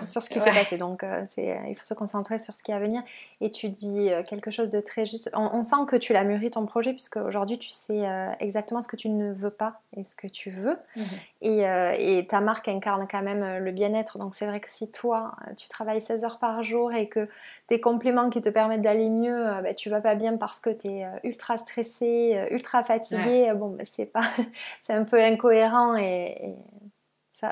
sur 0.06 0.22
ce 0.22 0.30
qui 0.30 0.40
s'est 0.40 0.52
passé. 0.52 0.78
Donc, 0.78 1.02
euh, 1.02 1.24
c'est, 1.28 1.62
il 1.70 1.76
faut 1.76 1.86
se 1.86 1.94
concentrer 1.94 2.38
sur 2.38 2.56
ce 2.56 2.62
qui 2.62 2.72
est 2.72 2.74
à 2.74 2.80
venir. 2.80 3.02
Et 3.40 3.52
tu 3.52 3.70
dis 3.70 4.12
euh, 4.12 4.22
quelque 4.22 4.52
chose 4.52 4.70
de 4.70 4.82
très 4.82 5.06
juste. 5.06 5.32
On, 5.34 5.64
sent 5.64 5.86
que 5.88 5.96
tu 5.96 6.12
l'as 6.12 6.26
mûri 6.26 6.52
ton 6.52 6.66
projet, 6.66 6.92
puisque 6.92 7.16
aujourd'hui, 7.16 7.58
tu 7.58 7.70
sais 7.70 8.04
exactement 8.40 8.82
ce 8.82 8.90
que 8.90 8.98
tu 8.98 9.08
ne 9.08 9.32
veux 9.32 9.50
pas 9.50 9.80
et 9.96 10.04
ce 10.04 10.14
que 10.14 10.28
tu 10.28 10.52
veux. 10.52 10.78
Mhm. 10.98 11.06
Et, 11.42 12.18
et, 12.18 12.28
ta 12.28 12.42
marque 12.42 12.68
incarne 12.68 13.08
quand 13.10 13.22
même 13.22 13.64
le 13.64 13.72
bien-être. 13.72 14.18
Donc, 14.18 14.36
c'est 14.36 14.46
vrai 14.46 14.60
que 14.60 14.70
si 14.70 14.92
toi, 14.92 15.34
tu 15.56 15.70
travailles 15.70 16.02
16 16.02 16.26
heures 16.26 16.40
par 16.40 16.64
jour 16.64 16.92
et 16.92 17.08
que 17.08 17.30
tes 17.68 17.80
compléments 17.80 18.30
qui 18.30 18.42
te 18.42 18.50
permettent 18.50 18.82
d'aller 18.82 19.10
mieux, 19.10 19.46
bah, 19.64 19.74
tu 19.74 19.90
vas 19.90 20.02
pas 20.02 20.16
bien 20.16 20.36
parce 20.36 20.60
que 20.60 20.70
tu 20.70 20.90
es 20.90 21.06
ultra 21.24 21.58
stressé, 21.58 22.46
ultra 22.52 22.84
fatigué, 22.84 23.54
bon, 23.56 23.70
bah, 23.70 23.84
c'est 23.90 24.06
pas, 24.06 24.30
un 24.90 25.06
peu 25.06 25.24
incohérent 25.24 25.96
et 25.96 26.56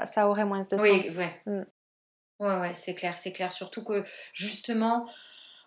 ça, 0.05 0.27
aurait 0.27 0.45
moins 0.45 0.59
de 0.59 0.65
sens. 0.65 0.81
Oui, 0.81 1.09
ouais. 1.17 1.41
Mm. 1.45 1.63
Ouais, 2.39 2.59
ouais, 2.59 2.73
c'est 2.73 2.95
clair, 2.95 3.17
c'est 3.17 3.31
clair. 3.31 3.51
Surtout 3.51 3.83
que 3.83 4.03
justement, 4.33 5.07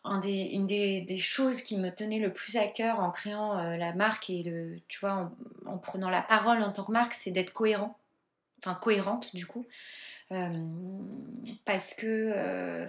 une 0.04 0.66
des, 0.66 1.18
choses 1.18 1.62
qui 1.62 1.78
me 1.78 1.90
tenait 1.90 2.18
le 2.18 2.32
plus 2.32 2.56
à 2.56 2.66
cœur 2.66 3.00
en 3.00 3.10
créant 3.10 3.58
euh, 3.58 3.76
la 3.76 3.92
marque 3.92 4.28
et 4.28 4.42
le, 4.42 4.78
tu 4.88 5.00
vois, 5.00 5.32
en, 5.66 5.78
prenant 5.78 6.10
la 6.10 6.22
parole 6.22 6.62
en 6.62 6.72
tant 6.72 6.84
que 6.84 6.92
marque, 6.92 7.14
c'est 7.14 7.30
d'être 7.30 7.52
cohérent, 7.52 7.98
enfin 8.58 8.74
cohérente 8.74 9.34
du 9.34 9.46
coup. 9.46 9.66
Euh, 10.32 10.48
parce 11.66 11.94
que 11.94 12.06
euh, 12.34 12.86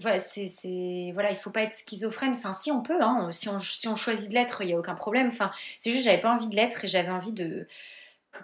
voilà, 0.00 0.18
c'est 0.18 1.10
voilà, 1.12 1.30
il 1.30 1.36
faut 1.36 1.50
pas 1.50 1.62
être 1.62 1.76
schizophrène. 1.76 2.32
Enfin, 2.32 2.54
si 2.54 2.70
on 2.72 2.82
peut, 2.82 3.02
hein, 3.02 3.30
si 3.30 3.48
on 3.48 3.60
si 3.60 3.88
on 3.88 3.94
choisit 3.94 4.30
de 4.30 4.34
l'être, 4.34 4.62
il 4.62 4.70
y 4.70 4.72
a 4.72 4.78
aucun 4.78 4.94
problème. 4.94 5.28
Enfin, 5.28 5.50
c'est 5.78 5.90
juste 5.90 6.04
j'avais 6.04 6.20
pas 6.20 6.32
envie 6.32 6.48
de 6.48 6.56
l'être 6.56 6.84
et 6.84 6.88
j'avais 6.88 7.10
envie 7.10 7.32
de 7.34 7.66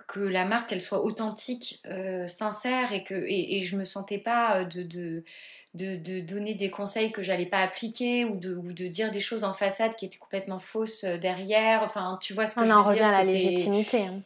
que, 0.06 0.20
la 0.20 0.44
marque 0.44 0.72
elle 0.72 0.80
soit 0.80 1.04
authentique, 1.04 1.80
euh, 1.86 2.26
sincère 2.28 2.92
et 2.92 3.04
que 3.04 3.14
et, 3.14 3.60
je 3.60 3.76
me 3.76 3.84
sentais 3.84 4.18
pas 4.18 4.60
euh, 4.60 4.64
de, 4.64 4.82
de, 4.82 5.96
de, 5.96 6.20
donner 6.20 6.54
des 6.54 6.70
conseils 6.70 7.12
que 7.12 7.22
j'allais 7.22 7.46
pas 7.46 7.58
appliquer 7.58 8.24
ou 8.24 8.36
de, 8.36 8.54
ou 8.54 8.72
de 8.72 8.86
dire 8.86 9.10
des 9.10 9.20
choses 9.20 9.44
en 9.44 9.52
façade 9.52 9.94
qui 9.96 10.06
étaient 10.06 10.18
complètement 10.18 10.58
fausses 10.58 11.04
euh, 11.04 11.18
derrière. 11.18 11.82
Enfin, 11.82 12.18
tu 12.20 12.32
vois 12.32 12.46
ce 12.46 12.54
que 12.54 12.60
je 12.62 12.66
veux 12.66 12.70
dire. 12.70 12.76
On 12.76 12.80
en 12.80 12.84
revient 12.84 13.00
à 13.00 13.12
la 13.12 13.24
légitimité. 13.24 14.06
Hein. 14.06 14.22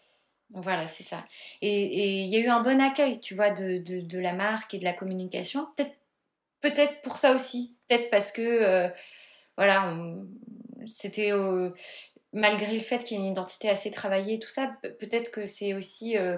Voilà, 0.51 0.87
c'est 0.87 1.03
ça. 1.03 1.25
Et 1.61 2.23
il 2.23 2.29
y 2.29 2.37
a 2.37 2.41
eu 2.41 2.49
un 2.49 2.63
bon 2.63 2.81
accueil, 2.81 3.21
tu 3.21 3.35
vois, 3.35 3.51
de, 3.51 3.79
de, 3.79 4.19
la 4.19 4.33
marque 4.33 4.73
et 4.73 4.79
de 4.79 4.85
la 4.85 4.95
communication. 4.95 5.67
Peut-être 5.77 5.95
peut-être 6.63 7.03
pour 7.03 7.19
ça 7.19 7.35
aussi. 7.35 7.77
Peut-être 7.87 8.09
parce 8.09 8.33
que, 8.33 8.91
voilà, 9.59 9.95
c'était 10.87 11.33
malgré 12.33 12.75
le 12.75 12.83
fait 12.83 13.05
qu'il 13.05 13.17
y 13.17 13.21
ait 13.21 13.25
une 13.25 13.33
identité 13.33 13.69
assez 13.69 13.91
travaillée, 13.91 14.39
tout 14.39 14.49
ça, 14.49 14.77
peut-être 14.83 15.31
que 15.31 15.47
c'est 15.47 15.75
aussi 15.75 16.17
euh, 16.19 16.37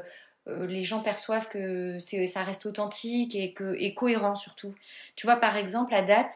euh, 0.48 0.66
les 0.66 0.82
gens 0.82 1.00
perçoivent 1.00 1.48
que 1.48 1.98
ça 1.98 2.44
reste 2.44 2.66
authentique 2.66 3.34
et, 3.34 3.52
que, 3.52 3.94
cohérent 3.94 4.34
surtout. 4.34 4.74
Tu 5.16 5.26
vois, 5.26 5.36
par 5.36 5.56
exemple, 5.56 5.94
à 5.94 6.02
date, 6.02 6.32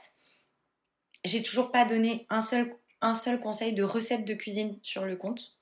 j'ai 1.25 1.43
toujours 1.43 1.73
pas 1.73 1.85
donné 1.85 2.27
un 2.31 2.43
seul, 2.43 2.75
un 3.01 3.15
seul 3.15 3.41
conseil 3.41 3.73
de 3.73 3.83
recette 3.83 4.25
de 4.25 4.35
cuisine 4.35 4.79
sur 4.83 5.05
le 5.05 5.17
compte, 5.17 5.57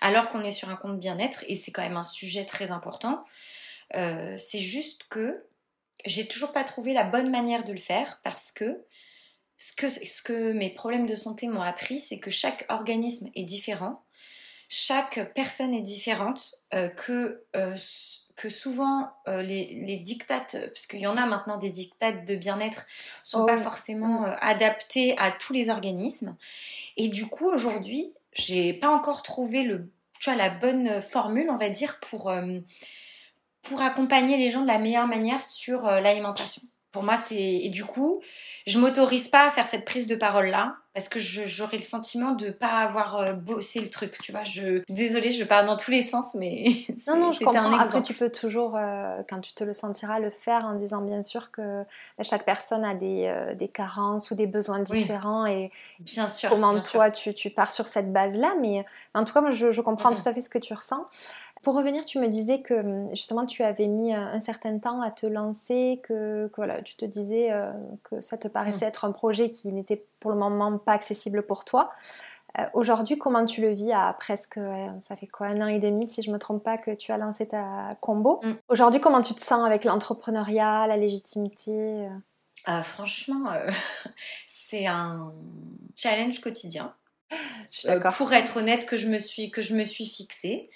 alors 0.00 0.28
qu'on 0.28 0.42
est 0.42 0.50
sur 0.50 0.68
un 0.68 0.76
compte 0.76 1.00
bien-être 1.00 1.44
et 1.48 1.56
c'est 1.56 1.72
quand 1.72 1.82
même 1.82 1.96
un 1.96 2.02
sujet 2.02 2.44
très 2.44 2.70
important. 2.70 3.24
Euh, 3.94 4.36
c'est 4.38 4.60
juste 4.60 5.04
que 5.08 5.46
j'ai 6.04 6.26
toujours 6.26 6.52
pas 6.52 6.64
trouvé 6.64 6.92
la 6.92 7.04
bonne 7.04 7.30
manière 7.30 7.64
de 7.64 7.72
le 7.72 7.78
faire 7.78 8.20
parce 8.24 8.52
que 8.52 8.84
ce 9.58 9.72
que, 9.72 9.88
ce 9.88 10.22
que 10.22 10.52
mes 10.52 10.70
problèmes 10.70 11.06
de 11.06 11.14
santé 11.14 11.48
m'ont 11.48 11.62
appris, 11.62 11.98
c'est 11.98 12.18
que 12.18 12.30
chaque 12.30 12.66
organisme 12.68 13.30
est 13.34 13.44
différent. 13.44 14.02
chaque 14.68 15.32
personne 15.34 15.74
est 15.74 15.82
différente, 15.82 16.54
que 16.96 17.44
que 18.36 18.48
souvent 18.48 19.12
les, 19.26 19.84
les, 19.86 19.96
dictates, 19.96 20.56
parce 20.66 20.86
qu'il 20.86 21.00
y 21.00 21.06
en 21.06 21.16
a 21.16 21.26
maintenant 21.26 21.56
des 21.56 21.70
dictates 21.70 22.24
de 22.24 22.34
bien-être, 22.34 22.86
sont 23.22 23.42
oh 23.42 23.46
pas 23.46 23.56
forcément 23.56 24.22
mm. 24.22 24.36
adaptés 24.40 25.16
à 25.18 25.30
tous 25.30 25.52
les 25.52 25.70
organismes. 25.70 26.36
Et 26.96 27.08
du 27.08 27.26
coup, 27.26 27.46
aujourd'hui, 27.46 28.12
j'ai 28.32 28.72
pas 28.72 28.88
encore 28.88 29.22
trouvé 29.22 29.62
le, 29.62 29.88
tu 30.18 30.30
vois, 30.30 30.36
la 30.36 30.50
bonne 30.50 31.00
formule, 31.00 31.48
on 31.50 31.56
va 31.56 31.68
dire, 31.68 32.00
pour, 32.00 32.32
pour 33.62 33.82
accompagner 33.82 34.36
les 34.36 34.50
gens 34.50 34.62
de 34.62 34.66
la 34.66 34.78
meilleure 34.78 35.06
manière 35.06 35.40
sur 35.40 35.82
l'alimentation. 35.82 36.62
Pour 36.90 37.02
moi, 37.02 37.16
c'est. 37.16 37.40
Et 37.40 37.70
du 37.70 37.84
coup, 37.84 38.20
je 38.66 38.78
m'autorise 38.78 39.28
pas 39.28 39.46
à 39.46 39.50
faire 39.50 39.66
cette 39.66 39.84
prise 39.84 40.06
de 40.06 40.16
parole 40.16 40.46
là 40.46 40.76
parce 40.94 41.08
que 41.08 41.18
j'aurais 41.18 41.76
le 41.76 41.82
sentiment 41.82 42.30
de 42.30 42.50
pas 42.50 42.78
avoir 42.78 43.16
euh, 43.16 43.32
bossé 43.32 43.80
le 43.80 43.90
truc, 43.90 44.16
tu 44.22 44.30
vois. 44.30 44.44
Je 44.44 44.82
désolée, 44.88 45.32
je 45.32 45.42
parle 45.42 45.66
dans 45.66 45.76
tous 45.76 45.90
les 45.90 46.02
sens, 46.02 46.36
mais 46.36 46.84
non 47.08 47.16
non, 47.16 47.32
je 47.32 47.40
comprends. 47.40 47.76
Après, 47.76 48.00
tu 48.00 48.14
peux 48.14 48.30
toujours, 48.30 48.76
euh, 48.76 49.20
quand 49.28 49.40
tu 49.40 49.52
te 49.54 49.64
le 49.64 49.72
sentiras, 49.72 50.20
le 50.20 50.30
faire 50.30 50.64
en 50.64 50.74
disant 50.74 51.00
bien 51.00 51.20
sûr 51.20 51.50
que 51.50 51.82
chaque 52.22 52.44
personne 52.44 52.84
a 52.84 52.94
des, 52.94 53.26
euh, 53.26 53.54
des 53.56 53.66
carences 53.66 54.30
ou 54.30 54.36
des 54.36 54.46
besoins 54.46 54.78
différents 54.78 55.46
et 55.46 55.72
bien 55.98 56.28
sûr. 56.28 56.50
Comment 56.50 56.78
toi 56.78 57.10
Tu, 57.10 57.34
tu, 57.34 57.50
pars 57.50 57.72
sur 57.72 57.88
cette 57.88 58.12
base 58.12 58.36
là, 58.36 58.54
mais 58.60 58.86
en 59.14 59.24
tout 59.24 59.34
cas, 59.34 59.40
moi, 59.40 59.50
je, 59.50 59.72
je 59.72 59.80
comprends 59.80 60.14
tout 60.14 60.26
à 60.26 60.32
fait 60.32 60.40
ce 60.40 60.48
que 60.48 60.58
tu 60.58 60.74
ressens. 60.74 61.04
Pour 61.64 61.74
revenir, 61.74 62.04
tu 62.04 62.18
me 62.18 62.28
disais 62.28 62.60
que 62.60 62.74
hum, 62.74 63.08
justement 63.10 63.46
tu 63.46 63.62
avais 63.64 63.86
mis 63.86 64.12
un 64.12 64.38
certain 64.38 64.78
temps 64.78 65.00
à 65.00 65.10
te 65.10 65.26
lancer, 65.26 66.00
que, 66.04 66.50
voilà, 66.56 66.82
tu 66.82 66.94
te 66.94 67.06
disais 67.06 67.50
euh, 67.50 67.72
que 68.04 68.20
ça 68.20 68.36
te 68.36 68.48
paraissait 68.48 68.84
mm. 68.84 68.88
être 68.88 69.04
un 69.06 69.12
projet 69.12 69.50
qui 69.50 69.72
n'était 69.72 70.04
pour 70.20 70.30
le 70.30 70.36
moment 70.36 70.78
pas 70.78 70.92
accessible 70.92 71.42
pour 71.42 71.64
toi. 71.64 71.90
Euh, 72.58 72.64
aujourd'hui, 72.74 73.18
comment 73.18 73.44
tu 73.46 73.62
le 73.62 73.70
vis 73.70 73.92
à 73.92 74.12
presque, 74.12 74.60
ça 75.00 75.16
fait 75.16 75.26
quoi, 75.26 75.48
un 75.48 75.60
an 75.62 75.66
et 75.66 75.80
demi 75.80 76.06
si 76.06 76.22
je 76.22 76.28
ne 76.28 76.34
me 76.34 76.38
trompe 76.38 76.62
pas 76.62 76.78
que 76.78 76.92
tu 76.92 77.10
as 77.10 77.16
lancé 77.16 77.48
ta 77.48 77.96
combo? 78.00 78.40
Mm. 78.42 78.52
Aujourd'hui, 78.68 79.00
comment 79.00 79.22
tu 79.22 79.34
te 79.34 79.40
sens 79.40 79.64
avec 79.66 79.84
l'entrepreneuriat, 79.84 80.86
la 80.86 80.98
légitimité 80.98 82.06
euh? 82.68 82.82
Franchement, 82.82 83.50
c'est 84.46 84.86
un 84.86 85.32
challenge 85.96 86.40
quotidien. 86.40 86.94
pour 88.16 88.32
être 88.34 88.58
honnête, 88.58 88.86
que 88.86 88.98
je 88.98 89.08
me 89.08 89.18
suis, 89.18 89.50
que 89.50 89.62
je 89.62 89.74
me 89.74 89.84
suis 89.84 90.06
fixée. 90.06 90.70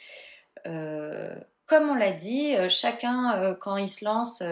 Euh, 0.67 1.35
comme 1.67 1.91
on 1.91 1.95
l'a 1.95 2.13
dit, 2.13 2.57
euh, 2.57 2.69
chacun, 2.71 3.39
euh, 3.39 3.55
quand 3.55 3.77
il 3.77 3.91
se 3.91 4.05
lance, 4.05 4.43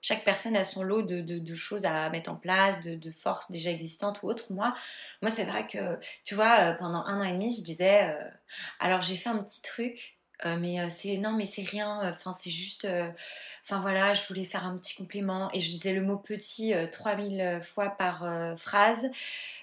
chaque 0.00 0.24
personne 0.24 0.56
a 0.56 0.64
son 0.64 0.82
lot 0.82 1.02
de, 1.02 1.54
choses 1.54 1.84
à 1.86 2.10
mettre 2.10 2.30
en 2.30 2.36
place, 2.36 2.80
de, 2.82 3.10
forces 3.10 3.50
déjà 3.50 3.70
existantes 3.70 4.22
ou 4.22 4.28
autres. 4.28 4.52
Moi, 4.52 4.74
moi 5.22 5.30
c'est 5.30 5.44
vrai 5.44 5.66
que, 5.66 5.98
tu 6.24 6.34
vois, 6.34 6.74
pendant 6.74 7.04
un 7.04 7.20
an 7.20 7.24
et 7.24 7.32
demi, 7.32 7.54
je 7.56 7.62
disais, 7.62 8.14
alors 8.80 9.02
j'ai 9.02 9.16
fait 9.16 9.30
un 9.30 9.38
petit 9.38 9.62
truc, 9.62 10.18
mais 10.44 10.90
c'est 10.90 11.16
non, 11.16 11.32
mais 11.32 11.46
c'est 11.46 11.62
rien. 11.62 12.10
Enfin, 12.10 12.32
c'est 12.32 12.50
juste, 12.50 12.88
enfin 13.64 13.80
voilà, 13.80 14.14
je 14.14 14.26
voulais 14.28 14.44
faire 14.44 14.64
un 14.64 14.76
petit 14.76 14.94
complément 14.94 15.50
et 15.52 15.60
je 15.60 15.70
disais 15.70 15.94
le 15.94 16.02
mot 16.02 16.16
petit 16.16 16.74
3000 16.92 17.60
fois 17.62 17.90
par 17.90 18.26
phrase. 18.56 19.10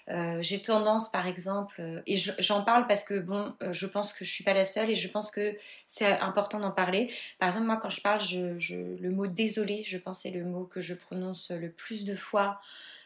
Euh, 0.10 0.40
j'ai 0.42 0.60
tendance, 0.60 1.10
par 1.10 1.28
exemple, 1.28 1.76
euh, 1.80 2.02
et 2.06 2.18
j'en 2.18 2.64
parle 2.64 2.88
parce 2.88 3.04
que 3.04 3.20
bon, 3.20 3.54
euh, 3.62 3.72
je 3.72 3.86
pense 3.86 4.14
que 4.14 4.26
je 4.26 4.30
suis 4.30 4.44
pas 4.44 4.54
la 4.54 4.66
seule 4.66 4.90
et 4.90 4.96
je 4.96 5.08
pense 5.08 5.32
que 5.32 5.56
c'est 5.86 6.06
important 6.20 6.60
d'en 6.60 6.72
parler. 6.72 7.14
Par 7.40 7.48
exemple, 7.48 7.68
moi, 7.68 7.78
quand 7.78 7.90
je 7.90 8.02
parle, 8.02 8.20
je, 8.20 8.76
le 8.76 9.10
mot 9.10 9.28
désolé, 9.28 9.84
je 9.84 9.98
pense 9.98 10.22
c'est 10.22 10.32
le 10.32 10.44
mot 10.44 10.66
que 10.66 10.82
je 10.82 10.94
prononce 10.94 11.52
le 11.52 11.70
plus 11.70 12.04
de 12.04 12.16
fois 12.16 12.60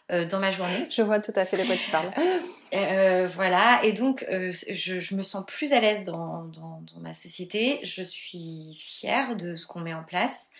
dans 0.07 0.37
ma 0.37 0.51
journée. 0.51 0.85
Je 0.91 1.01
vois 1.01 1.19
tout 1.19 1.33
à 1.35 1.45
fait 1.45 1.57
de 1.57 1.63
quoi 1.63 1.75
tu 1.77 1.89
parles. 1.89 2.11
voilà, 3.33 3.79
et 3.83 3.91
donc 3.91 4.23
je, 4.29 5.15
me 5.15 5.23
sens 5.23 5.43
plus 5.47 5.73
à 5.73 5.79
l'aise 5.79 6.03
dans, 6.03 6.43
dans, 6.43 6.99
ma 6.99 7.15
société. 7.15 7.79
Je 7.81 8.03
suis 8.03 8.77
fière 8.79 9.35
de 9.35 9.55
ce 9.55 9.65
qu'on 9.65 9.79
met 9.79 9.95
en 9.95 10.03
place, 10.03 10.51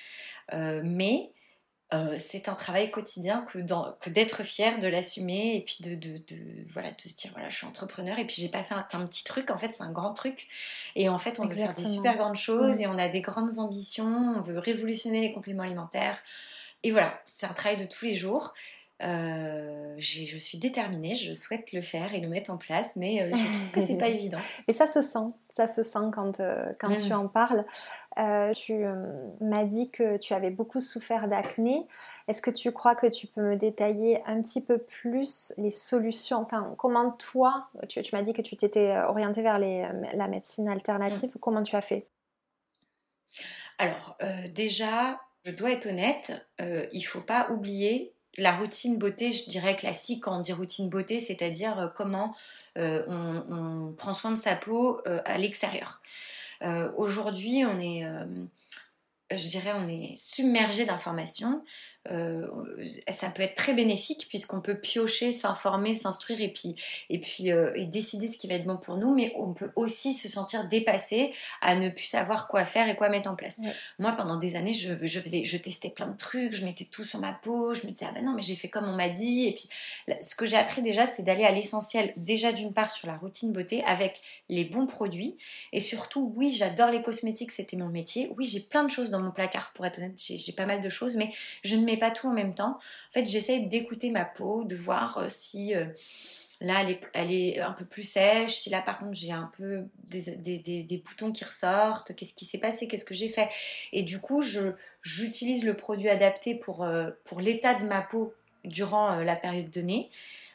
mais 0.52 1.32
euh, 1.94 2.16
c'est 2.18 2.50
un 2.50 2.56
travail 2.56 2.90
quotidien 2.90 3.46
que, 3.46 3.60
d'être 4.10 4.42
fier 4.42 4.80
de 4.80 4.88
l'assumer 4.88 5.56
et 5.56 5.62
puis 5.62 5.78
de, 5.82 6.20
voilà, 6.74 6.90
de 6.92 7.10
se 7.10 7.16
dire 7.16 7.32
voilà, 7.34 7.50
je 7.50 7.58
suis 7.58 7.68
entrepreneur 7.68 8.18
et 8.18 8.26
puis 8.26 8.38
j'ai 8.40 8.50
pas 8.50 8.64
fait 8.64 8.74
un, 8.74 9.06
petit 9.06 9.24
truc, 9.24 9.52
en 9.52 9.58
fait, 9.58 9.72
c'est 9.72 9.84
un 9.84 9.92
grand 9.92 10.14
truc. 10.14 10.48
Et 10.96 11.10
en 11.10 11.20
fait, 11.20 11.40
on 11.40 11.46
veut 11.46 11.54
faire 11.54 11.76
des 11.76 11.86
super 11.86 12.18
grandes 12.18 12.38
choses 12.38 12.82
et 12.82 12.88
on 12.88 12.98
a 12.98 13.08
des 13.08 13.22
grandes 13.22 13.60
ambitions, 13.60 14.34
on 14.36 14.42
veut 14.42 14.58
révolutionner 14.58 15.22
les 15.22 15.32
compléments 15.32 15.64
alimentaires. 15.64 16.18
Et 16.82 16.92
voilà, 16.92 17.22
c'est 17.28 17.46
un 17.46 17.54
travail 17.54 17.78
de 17.78 17.86
tous 17.86 18.06
les 18.06 18.16
jours. 18.16 18.56
Euh, 19.04 19.94
je 19.98 20.38
suis 20.38 20.58
déterminée, 20.58 21.16
je 21.16 21.34
souhaite 21.34 21.74
le 21.74 21.82
faire 21.82 22.14
et 22.14 22.22
le 22.22 22.30
mettre 22.30 22.50
en 22.50 22.58
place, 22.58 22.96
mais 22.96 23.22
euh, 23.22 23.26
je 23.26 23.32
trouve 23.32 23.72
que 23.74 23.82
c'est 23.82 23.98
pas 23.98 24.08
évident. 24.10 24.38
Et 24.70 24.74
ça 24.74 24.88
se 24.88 25.02
sent, 25.02 25.34
ça 25.50 25.68
se 25.68 25.84
sent 25.84 26.12
quand, 26.14 26.40
euh, 26.40 26.72
quand 26.80 26.96
tu 26.96 27.10
mm. 27.10 27.18
en 27.18 27.28
parles. 27.28 27.66
tu 28.56 28.86
m'as 29.42 29.66
dit 29.66 29.92
que 29.92 30.18
tu 30.18 30.34
avais 30.34 30.50
beaucoup 30.50 30.80
souffert 30.80 31.28
d'acné. 31.28 31.86
Est-ce 32.30 32.42
que 32.42 32.52
tu 32.52 32.72
crois 32.72 32.96
que 32.96 33.08
tu 33.08 33.28
peux 33.28 33.42
me 33.42 33.56
détailler 33.58 34.22
un 34.26 34.42
petit 34.42 34.64
peu 34.64 34.78
plus 34.78 35.54
les 35.58 35.72
solutions? 35.72 36.38
Enfin, 36.38 36.74
comment 36.78 37.12
toi, 37.12 37.68
tu, 37.90 38.02
m'as 38.14 38.22
dit 38.22 38.34
que 38.34 38.42
tu 38.42 38.56
t'étais 38.56 38.98
orientée 39.08 39.42
vers 39.42 39.60
les, 39.60 39.88
la 40.14 40.28
médecine 40.28 40.70
alternative, 40.70 41.32
mm. 41.36 41.40
comment 41.40 41.64
tu 41.64 41.76
as 41.76 41.82
fait? 41.82 42.08
Alors, 43.78 44.18
déjà, 44.54 45.20
je 45.44 45.52
dois 45.52 45.72
être 45.72 45.88
honnête, 45.88 46.48
il 46.60 47.02
faut 47.02 47.20
pas 47.20 47.52
oublier 47.52 48.15
la 48.38 48.56
routine 48.56 48.98
beauté, 48.98 49.32
je 49.32 49.50
dirais 49.50 49.76
classique 49.76 50.24
quand 50.24 50.38
on 50.38 50.40
dit 50.40 50.54
routine 50.54 50.90
beauté, 50.90 51.20
c'est-à-dire 51.20 51.80
euh, 51.80 51.88
comment 51.88 52.36
euh, 52.78 53.04
on, 53.08 53.94
prend 53.94 54.14
soin 54.14 54.32
de 54.32 54.40
sa 54.40 54.56
peau 54.56 55.02
euh, 55.08 55.22
à 55.26 55.38
l'extérieur. 55.38 56.02
Aujourd'hui, 56.98 57.64
on 57.64 57.80
est, 57.80 58.04
je 59.30 59.48
dirais, 59.50 59.74
on 59.76 59.88
est 59.88 60.16
submergé 60.16 60.86
d'informations. 60.86 61.64
Euh, 62.12 62.48
ça 63.10 63.30
peut 63.30 63.42
être 63.42 63.56
très 63.56 63.74
bénéfique 63.74 64.28
puisqu'on 64.30 64.62
peut 64.62 64.76
piocher, 64.76 65.32
s'informer, 65.32 65.94
s'instruire 65.94 66.42
et 66.42 66.50
puis, 66.50 66.76
et 67.10 67.20
puis 67.20 67.52
euh, 67.52 67.72
et 67.76 67.86
décider 67.86 68.28
ce 68.28 68.38
qui 68.38 68.48
va 68.48 68.56
être 68.56 68.66
bon 68.66 68.78
pour 68.78 68.98
nous, 68.98 69.14
mais 69.14 69.34
on 69.38 69.54
peut 69.54 69.72
aussi 69.76 70.14
se 70.14 70.30
sentir 70.30 70.68
dépassé 70.68 71.34
à 71.62 71.76
ne 71.76 71.90
plus 71.90 72.06
savoir 72.06 72.48
quoi 72.48 72.66
faire 72.66 72.88
et 72.88 72.96
quoi 72.96 73.10
mettre 73.10 73.30
en 73.30 73.36
place. 73.36 73.60
Moi, 74.00 74.12
pendant 74.12 74.38
des 74.38 74.56
années, 74.56 74.74
je, 74.74 74.94
je, 75.02 75.20
faisais, 75.20 75.46
je 75.46 75.58
testais 75.58 75.90
plein 75.90 76.08
de 76.08 76.18
trucs, 76.18 76.54
je 76.54 76.66
mettais 76.66 76.86
tout 76.86 77.04
sur 77.04 77.20
ma 77.20 77.34
peau, 77.34 77.74
je 77.74 77.86
me 77.88 77.92
disais, 77.92 78.06
ah 78.10 78.14
ben 78.14 78.24
non, 78.24 78.34
mais 78.34 78.42
j'ai 78.42 78.56
fait 78.56 78.70
comme 78.70 78.86
on 78.86 78.96
m'a 78.96 79.10
dit. 79.10 79.46
Et 79.46 79.54
puis, 79.54 79.70
ce 80.22 80.36
que 80.36 80.46
j'ai 80.46 80.58
appris 80.58 80.82
déjà, 80.82 81.08
c'est 81.08 81.24
d'aller 81.24 81.44
à 81.44 81.52
l'essentiel, 81.52 82.14
déjà 82.18 82.52
d'une 82.52 82.74
part 82.74 82.90
sur 82.90 83.08
la 83.08 83.18
routine 83.18 83.52
beauté 83.52 83.84
avec 83.86 84.22
les 84.50 84.64
bons 84.64 84.86
produits 84.86 85.38
et 85.72 85.80
surtout, 85.80 86.34
oui, 86.36 86.52
j'adore 86.52 86.90
les 86.90 87.02
cosmétiques, 87.02 87.52
c'était 87.52 87.78
mon 87.78 87.90
métier. 87.90 88.32
Oui, 88.38 88.46
j'ai 88.46 88.60
plein 88.60 88.84
de 88.84 88.92
choses 88.92 89.10
dans 89.10 89.20
mon 89.20 89.32
placard, 89.32 89.72
pour 89.74 89.86
être 89.86 89.98
honnête, 89.98 90.14
j'ai 90.18 90.54
pas 90.54 90.66
mal 90.66 90.82
de 90.82 90.90
choses, 90.90 91.16
mais 91.16 91.32
je 91.64 91.76
ne 91.76 91.84
mets 91.84 91.95
pas 91.98 92.12
tout 92.12 92.28
en 92.28 92.34
même 92.34 92.54
temps. 92.54 92.78
En 93.10 93.14
fait, 93.14 93.26
j'essaie 93.26 93.60
d'écouter 93.60 94.10
ma 94.10 94.26
peau, 94.26 94.64
de 94.64 94.76
voir 94.76 95.18
euh, 95.18 95.26
si 95.30 95.76
euh, 95.76 95.86
là 96.62 96.84
elle 97.14 97.32
est, 97.32 97.60
un 97.60 97.74
peu 97.74 97.86
plus 97.86 98.04
sèche, 98.04 98.56
si 98.56 98.70
là 98.70 98.82
par 98.82 99.00
contre 99.00 99.14
j'ai 99.14 99.32
un 99.32 99.52
peu 99.58 99.84
des, 100.08 101.02
boutons 101.06 101.32
qui 101.32 101.44
ressortent, 101.44 102.16
qu'est-ce 102.16 102.34
qui 102.34 102.46
s'est 102.46 102.58
passé, 102.58 102.88
qu'est-ce 102.88 103.06
que 103.06 103.14
j'ai 103.14 103.30
fait. 103.30 103.50
Et 103.92 104.04
du 104.04 104.20
coup, 104.20 104.42
j'utilise 105.02 105.66
le 105.66 105.74
produit 105.76 106.10
adapté 106.10 106.56
pour, 106.56 106.84
euh, 106.84 107.12
pour 107.26 107.42
l'état 107.42 107.76
de 107.76 107.86
ma 107.86 108.02
peau 108.02 108.34
durant 108.64 109.18
la 109.18 109.36
période 109.36 109.70
donnée. 109.70 110.10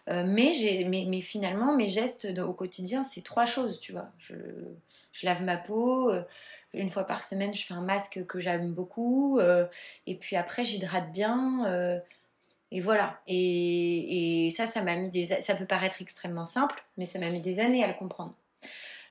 mais, 0.09 0.53
mais, 0.89 1.05
mais, 1.07 1.21
finalement, 1.21 1.77
mes 1.77 1.87
gestes 1.87 2.27
au 2.39 2.53
quotidien, 2.55 3.05
c'est 3.05 3.23
trois 3.23 3.47
choses, 3.47 3.79
tu 3.79 3.93
vois. 3.93 4.11
Je 5.13 5.27
lave 5.27 5.43
ma 5.43 5.57
peau, 5.57 6.13
une 6.73 6.89
fois 6.89 7.05
par 7.05 7.23
semaine, 7.23 7.53
je 7.53 7.67
fais 7.67 7.75
un 7.75 7.81
masque 7.81 8.25
que 8.27 8.39
j'aime 8.39 8.73
beaucoup. 8.73 9.39
Euh, 9.39 9.67
et 10.07 10.15
puis 10.15 10.37
après, 10.37 10.65
j'hydrate 10.65 11.11
bien. 11.13 11.67
Euh, 11.67 11.99
et 12.71 12.81
voilà. 12.81 13.21
Et, 13.27 14.53
ça, 14.57 14.67
ça 14.67 14.83
m'a 14.83 14.97
mis 14.97 15.11
des. 15.11 15.27
Ça 15.27 15.55
peut 15.55 15.67
paraître 15.67 16.01
extrêmement 16.01 16.45
simple, 16.45 16.85
mais 16.97 17.07
ça 17.07 17.19
m'a 17.19 17.31
mis 17.31 17.41
des 17.41 17.59
années 17.59 17.83
à 17.83 17.89
le 17.89 17.95
comprendre. 17.95 18.35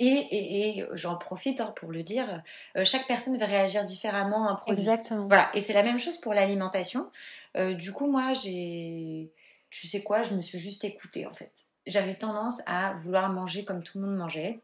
Et, 0.01 0.85
j'en 0.93 1.17
profite 1.17 1.59
hein, 1.59 1.73
pour 1.75 1.91
le 1.91 2.03
dire, 2.03 2.41
euh, 2.77 2.85
chaque 2.85 3.05
personne 3.05 3.35
va 3.35 3.45
réagir 3.45 3.83
différemment 3.83 4.47
à 4.47 4.51
un 4.51 4.55
produit. 4.55 4.79
Exactement. 4.79 5.27
Voilà. 5.27 5.51
Et 5.53 5.59
c'est 5.59 5.73
la 5.73 5.83
même 5.83 5.99
chose 5.99 6.17
pour 6.17 6.33
l'alimentation. 6.33 7.09
du 7.55 7.91
coup, 7.91 8.07
moi, 8.07 8.33
j'ai. 8.33 9.31
Tu 9.69 9.85
sais 9.85 10.01
quoi, 10.01 10.23
je 10.23 10.33
me 10.33 10.41
suis 10.41 10.57
juste 10.57 10.83
écoutée 10.83 11.27
en 11.27 11.33
fait. 11.33 11.51
J'avais 11.85 12.15
tendance 12.15 12.61
à 12.65 12.93
vouloir 12.93 13.29
manger 13.29 13.65
comme 13.65 13.83
tout 13.83 13.99
le 13.99 14.07
monde 14.07 14.17
mangeait 14.17 14.61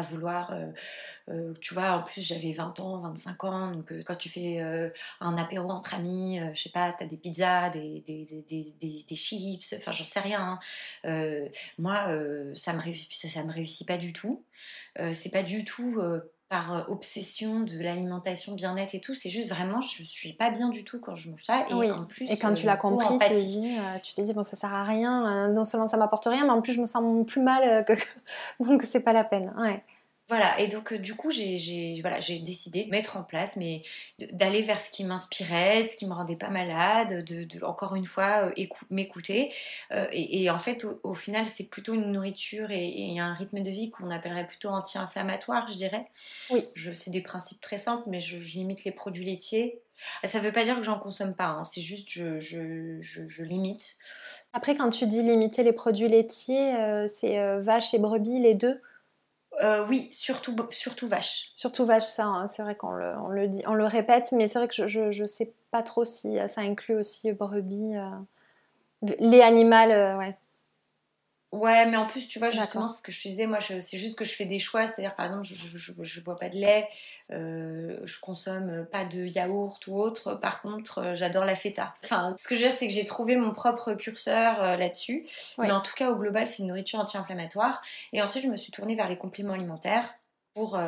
vouloir, 0.00 0.52
euh, 0.52 0.68
euh, 1.28 1.52
tu 1.60 1.74
vois, 1.74 1.98
en 1.98 2.02
plus 2.02 2.26
j'avais 2.26 2.52
20 2.52 2.80
ans, 2.80 3.00
25 3.00 3.44
ans, 3.44 3.70
donc 3.72 3.92
euh, 3.92 4.00
quand 4.06 4.14
tu 4.14 4.30
fais 4.30 4.60
un 5.20 5.36
apéro 5.36 5.70
entre 5.70 5.94
amis, 5.94 6.40
je 6.54 6.62
sais 6.62 6.70
pas, 6.70 6.92
t'as 6.92 7.04
des 7.04 7.18
pizzas, 7.18 7.68
des, 7.70 8.02
des, 8.06 8.44
des, 8.48 9.04
des, 9.06 9.16
chips, 9.16 9.74
enfin 9.76 9.92
j'en 9.92 10.04
sais 10.04 10.20
rien. 10.20 10.58
Hein. 11.04 11.48
moi, 11.78 12.08
ça, 12.54 12.72
me 12.72 12.80
ça 12.94 13.44
me 13.44 13.52
réussit 13.52 13.86
pas 13.86 13.98
du 13.98 14.14
tout. 14.14 14.44
c'est 15.12 15.30
pas 15.30 15.42
du 15.42 15.64
tout 15.66 16.00
par 16.52 16.74
euh, 16.74 16.82
obsession 16.88 17.60
de 17.60 17.78
l'alimentation 17.78 18.52
bien-être 18.52 18.94
et 18.94 19.00
tout. 19.00 19.14
C'est 19.14 19.30
juste 19.30 19.48
vraiment, 19.48 19.80
je 19.80 20.02
suis 20.02 20.34
pas 20.34 20.50
bien 20.50 20.68
du 20.68 20.84
tout 20.84 21.00
quand 21.00 21.16
je 21.16 21.30
mange 21.30 21.42
ça. 21.42 21.64
Et 21.70 21.90
en 21.90 22.04
plus, 22.04 22.30
et 22.30 22.36
quand 22.36 22.52
tu 22.52 22.66
l'as 22.66 22.74
euh, 22.74 22.76
compris, 22.76 23.18
tu 23.18 23.26
t'es 23.26 23.34
dit, 23.34 23.74
euh, 23.78 23.98
tu 24.00 24.34
bon, 24.34 24.42
ça 24.42 24.54
sert 24.54 24.74
à 24.74 24.84
rien. 24.84 25.48
non 25.48 25.64
seulement 25.64 25.88
ça 25.88 25.96
m'apporte 25.96 26.26
rien, 26.26 26.44
mais 26.44 26.50
en 26.50 26.60
plus, 26.60 26.74
je 26.74 26.80
me 26.82 26.84
sens 26.84 27.26
plus 27.26 27.40
mal. 27.40 27.86
Que... 27.86 27.94
Donc, 28.60 28.82
c'est 28.82 29.00
pas 29.00 29.14
la 29.14 29.24
peine. 29.24 29.54
Ouais. 29.56 29.82
Voilà, 30.32 30.58
et 30.58 30.66
donc 30.66 30.94
du 30.94 31.14
coup, 31.14 31.30
j'ai 31.30 31.98
voilà, 32.00 32.18
décidé 32.20 32.84
de 32.84 32.90
mettre 32.90 33.18
en 33.18 33.22
place, 33.22 33.56
mais 33.56 33.82
d'aller 34.32 34.62
vers 34.62 34.80
ce 34.80 34.88
qui 34.88 35.04
m'inspirait, 35.04 35.86
ce 35.86 35.94
qui 35.94 36.06
me 36.06 36.14
rendait 36.14 36.36
pas 36.36 36.48
malade, 36.48 37.22
de, 37.22 37.62
encore 37.62 37.96
une 37.96 38.06
fois 38.06 38.50
m'écouter. 38.88 39.52
et, 40.10 40.48
en 40.48 40.58
fait, 40.58 40.86
au, 41.02 41.14
final, 41.14 41.44
c'est 41.44 41.64
plutôt 41.64 41.92
une 41.92 42.12
nourriture 42.12 42.70
et, 42.70 43.20
un 43.20 43.34
rythme 43.34 43.62
de 43.62 43.68
vie 43.68 43.90
qu'on 43.90 44.10
appellerait 44.10 44.46
plutôt 44.46 44.70
anti-inflammatoire, 44.70 45.68
je 45.68 45.76
dirais. 45.76 46.06
Oui. 46.48 46.64
C'est 46.94 47.10
des 47.10 47.20
principes 47.20 47.60
très 47.60 47.76
simples, 47.76 48.04
mais 48.06 48.18
je, 48.18 48.38
limite 48.38 48.84
les 48.84 48.90
produits 48.90 49.26
laitiers. 49.26 49.82
Ça 50.24 50.38
ne 50.38 50.44
veut 50.44 50.52
pas 50.52 50.64
dire 50.64 50.76
que 50.76 50.82
j'en 50.82 50.98
consomme 50.98 51.34
pas, 51.34 51.48
hein, 51.48 51.64
c'est 51.64 51.82
juste 51.82 52.08
je, 52.08 52.40
je, 52.40 53.42
limite. 53.42 53.96
Après, 54.54 54.74
quand 54.74 54.88
tu 54.88 55.06
dis 55.06 55.22
limiter 55.22 55.62
les 55.62 55.74
produits 55.74 56.08
laitiers, 56.08 56.74
euh, 56.74 57.06
c'est 57.06 57.38
euh, 57.38 57.60
vache 57.60 57.92
et 57.92 57.98
brebis, 57.98 58.40
les 58.40 58.54
deux? 58.54 58.80
Euh, 59.62 59.86
oui, 59.88 60.08
surtout, 60.12 60.56
surtout 60.70 61.08
vache. 61.08 61.50
Surtout 61.54 61.84
vache, 61.84 62.04
ça, 62.04 62.24
hein, 62.24 62.46
c'est 62.46 62.62
vrai 62.62 62.74
qu'on 62.74 62.92
le, 62.92 63.48
dit, 63.48 63.62
on 63.66 63.74
le 63.74 63.84
répète, 63.84 64.32
mais 64.32 64.48
c'est 64.48 64.58
vrai 64.58 64.68
que 64.68 64.86
je 64.86 65.22
ne 65.22 65.26
sais 65.26 65.52
pas 65.70 65.82
trop 65.82 66.04
si 66.04 66.38
ça 66.48 66.62
inclut 66.62 66.96
aussi 66.96 67.32
brebis. 67.32 67.94
les 69.02 69.40
animaux, 69.40 70.18
ouais, 70.18 70.36
Ouais, 71.52 71.84
mais 71.84 71.98
en 71.98 72.06
plus, 72.06 72.28
tu 72.28 72.38
vois, 72.38 72.48
justement, 72.48 72.88
ce 72.88 73.02
que 73.02 73.12
je 73.12 73.22
te 73.22 73.28
disais, 73.28 73.46
moi, 73.46 73.58
c'est 73.60 73.98
juste 73.98 74.18
que 74.18 74.24
je 74.24 74.32
fais 74.32 74.46
des 74.46 74.58
choix. 74.58 74.86
C'est-à-dire, 74.86 75.14
par 75.14 75.26
exemple, 75.26 75.44
je, 75.44 75.54
je, 75.54 76.20
bois 76.22 76.38
pas 76.38 76.48
de 76.48 76.56
lait, 76.56 76.88
euh, 77.30 77.98
je 78.04 78.18
consomme 78.20 78.86
pas 78.90 79.04
de 79.04 79.26
yaourt 79.26 79.86
ou 79.86 79.98
autre. 79.98 80.34
Par 80.34 80.62
contre, 80.62 80.98
euh, 80.98 81.14
j'adore 81.14 81.44
la 81.44 81.54
feta. 81.54 81.94
Enfin, 82.04 82.34
ce 82.38 82.48
que 82.48 82.54
je 82.54 82.62
veux 82.62 82.68
dire, 82.68 82.76
c'est 82.76 82.86
que 82.88 82.94
j'ai 82.94 83.04
trouvé 83.04 83.36
mon 83.36 83.52
propre 83.52 83.92
curseur 83.92 84.62
euh, 84.62 84.76
là-dessus. 84.76 85.26
Mais 85.58 85.70
en 85.70 85.82
tout 85.82 85.92
cas, 85.94 86.10
au 86.10 86.16
global, 86.16 86.46
c'est 86.46 86.62
une 86.62 86.68
nourriture 86.68 87.00
anti-inflammatoire. 87.00 87.82
Et 88.14 88.22
ensuite, 88.22 88.44
je 88.44 88.48
me 88.48 88.56
suis 88.56 88.72
tournée 88.72 88.94
vers 88.94 89.08
les 89.10 89.18
compléments 89.18 89.52
alimentaires 89.52 90.14
pour 90.54 90.80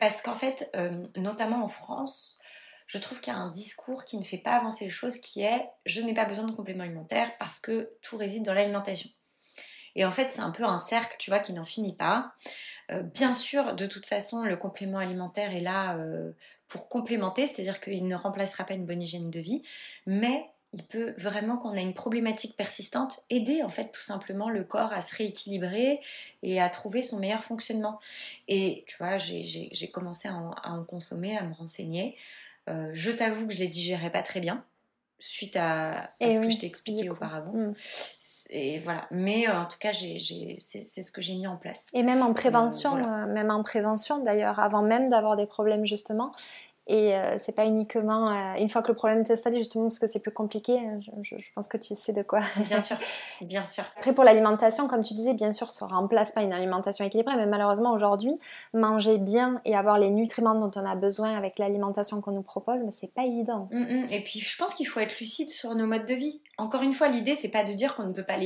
parce 0.00 0.22
qu'en 0.22 0.34
fait, 0.34 0.76
notamment 1.16 1.64
en 1.64 1.68
France, 1.68 2.38
je 2.86 2.98
trouve 2.98 3.20
qu'il 3.20 3.32
y 3.32 3.36
a 3.36 3.38
un 3.38 3.50
discours 3.50 4.04
qui 4.04 4.16
ne 4.16 4.22
fait 4.22 4.38
pas 4.38 4.52
avancer 4.52 4.84
les 4.84 4.90
choses, 4.90 5.18
qui 5.18 5.42
est 5.42 5.68
je 5.86 6.00
n'ai 6.00 6.14
pas 6.14 6.24
besoin 6.24 6.44
de 6.44 6.52
compléments 6.52 6.84
alimentaires 6.84 7.32
parce 7.38 7.58
que 7.58 7.90
tout 8.02 8.16
réside 8.16 8.44
dans 8.44 8.54
l'alimentation. 8.54 9.08
Et 9.96 10.04
en 10.04 10.10
fait, 10.10 10.30
c'est 10.30 10.40
un 10.40 10.50
peu 10.50 10.64
un 10.64 10.78
cercle, 10.78 11.16
tu 11.18 11.30
vois, 11.30 11.40
qui 11.40 11.52
n'en 11.52 11.64
finit 11.64 11.94
pas. 11.94 12.32
Euh, 12.90 13.02
bien 13.02 13.34
sûr, 13.34 13.74
de 13.74 13.86
toute 13.86 14.06
façon, 14.06 14.42
le 14.42 14.56
complément 14.56 14.98
alimentaire 14.98 15.54
est 15.54 15.60
là 15.60 15.96
euh, 15.96 16.32
pour 16.68 16.88
complémenter, 16.88 17.46
c'est-à-dire 17.46 17.80
qu'il 17.80 18.06
ne 18.06 18.14
remplacera 18.14 18.64
pas 18.64 18.74
une 18.74 18.86
bonne 18.86 19.02
hygiène 19.02 19.30
de 19.30 19.40
vie, 19.40 19.62
mais 20.06 20.46
il 20.74 20.82
peut 20.84 21.12
vraiment, 21.18 21.58
quand 21.58 21.70
on 21.70 21.76
a 21.76 21.82
une 21.82 21.92
problématique 21.92 22.56
persistante, 22.56 23.20
aider 23.28 23.62
en 23.62 23.68
fait 23.68 23.92
tout 23.92 24.00
simplement 24.00 24.48
le 24.48 24.64
corps 24.64 24.92
à 24.92 25.02
se 25.02 25.14
rééquilibrer 25.14 26.00
et 26.42 26.60
à 26.62 26.70
trouver 26.70 27.02
son 27.02 27.18
meilleur 27.18 27.44
fonctionnement. 27.44 28.00
Et 28.48 28.84
tu 28.86 28.96
vois, 28.96 29.18
j'ai 29.18 29.90
commencé 29.92 30.28
à 30.28 30.34
en, 30.34 30.84
consommer, 30.84 31.36
à 31.36 31.42
me 31.42 31.52
renseigner. 31.52 32.16
Euh, 32.70 32.90
je 32.94 33.10
t'avoue 33.10 33.48
que 33.48 33.52
je 33.52 33.58
les 33.58 33.68
digérais 33.68 34.10
pas 34.10 34.22
très 34.22 34.40
bien 34.40 34.64
suite 35.18 35.56
à, 35.56 36.10
eh 36.20 36.36
ce 36.36 36.40
que 36.40 36.50
je 36.50 36.58
t'ai 36.58 36.66
expliqué 36.66 37.10
auparavant. 37.10 37.52
Mm 37.52 37.74
et 38.52 38.80
voilà. 38.80 39.06
Mais 39.10 39.48
euh, 39.48 39.58
en 39.58 39.64
tout 39.64 39.78
cas, 39.80 39.92
c'est 39.92 41.02
ce 41.02 41.10
que 41.10 41.22
j'ai 41.22 41.34
mis 41.34 41.46
en 41.46 41.56
place. 41.56 41.86
Et 41.94 42.02
même 42.02 42.22
en 42.22 42.34
prévention, 42.34 42.96
euh, 42.96 43.00
euh, 43.00 43.26
même 43.26 43.50
en 43.50 43.62
prévention 43.62 44.22
d'ailleurs, 44.22 44.60
avant 44.60 44.82
même 44.82 45.08
d'avoir 45.08 45.36
des 45.36 45.46
problèmes 45.46 45.86
justement, 45.86 46.32
et 46.88 47.14
euh, 47.14 47.36
c'est 47.38 47.52
pas 47.52 47.64
uniquement 47.64 48.28
euh, 48.28 48.54
une 48.58 48.68
fois 48.68 48.82
que 48.82 48.88
le 48.88 48.94
problème 48.94 49.20
est 49.20 49.30
installé, 49.30 49.58
justement 49.58 49.84
parce 49.84 50.00
que 50.00 50.08
c'est 50.08 50.18
plus 50.18 50.32
compliqué. 50.32 50.78
Hein, 50.78 50.98
je, 51.22 51.36
pense 51.54 51.68
que 51.68 51.76
tu 51.76 51.94
sais 51.94 52.12
de 52.12 52.22
quoi. 52.22 52.40
Bien 52.66 52.80
sûr, 52.80 52.96
bien 53.40 53.64
sûr. 53.64 53.84
Après 53.96 54.12
pour 54.12 54.24
l'alimentation, 54.24 54.88
comme 54.88 55.02
tu 55.02 55.14
disais, 55.14 55.34
bien 55.34 55.52
sûr, 55.52 55.70
ça 55.70 55.86
remplace 55.86 56.32
pas 56.32 56.42
une 56.42 56.52
alimentation 56.52 57.04
équilibrée, 57.04 57.36
mais 57.36 57.46
malheureusement 57.46 57.92
aujourd'hui, 57.92 58.34
manger 58.74 59.18
bien 59.18 59.60
et 59.64 59.76
avoir 59.76 59.98
les 59.98 60.10
nutriments 60.10 60.56
dont 60.56 60.72
on 60.74 60.84
a 60.84 60.96
besoin 60.96 61.36
avec 61.36 61.58
l'alimentation 61.58 62.20
qu'on 62.20 62.32
nous 62.32 62.42
propose, 62.42 62.82
mais 62.82 62.92
c'est 62.92 63.12
pas 63.12 63.24
évident. 63.24 63.68
Mm, 63.70 63.82
mm. 63.82 64.06
Et 64.10 64.24
puis 64.24 64.40
je 64.40 64.56
pense 64.58 64.74
qu'il 64.74 64.88
faut 64.88 64.98
être 64.98 65.20
lucide 65.20 65.50
sur 65.50 65.74
nos 65.76 65.86
modes 65.86 66.06
de 66.06 66.14
vie. 66.14 66.40
Encore 66.58 66.82
une 66.82 66.94
fois, 66.94 67.06
l'idée 67.06 67.36
c'est 67.36 67.48
pas 67.48 67.62
de 67.62 67.72
dire 67.72 67.94
qu'on 67.94 68.06
ne 68.06 68.12
peut 68.12 68.24
pas 68.24 68.38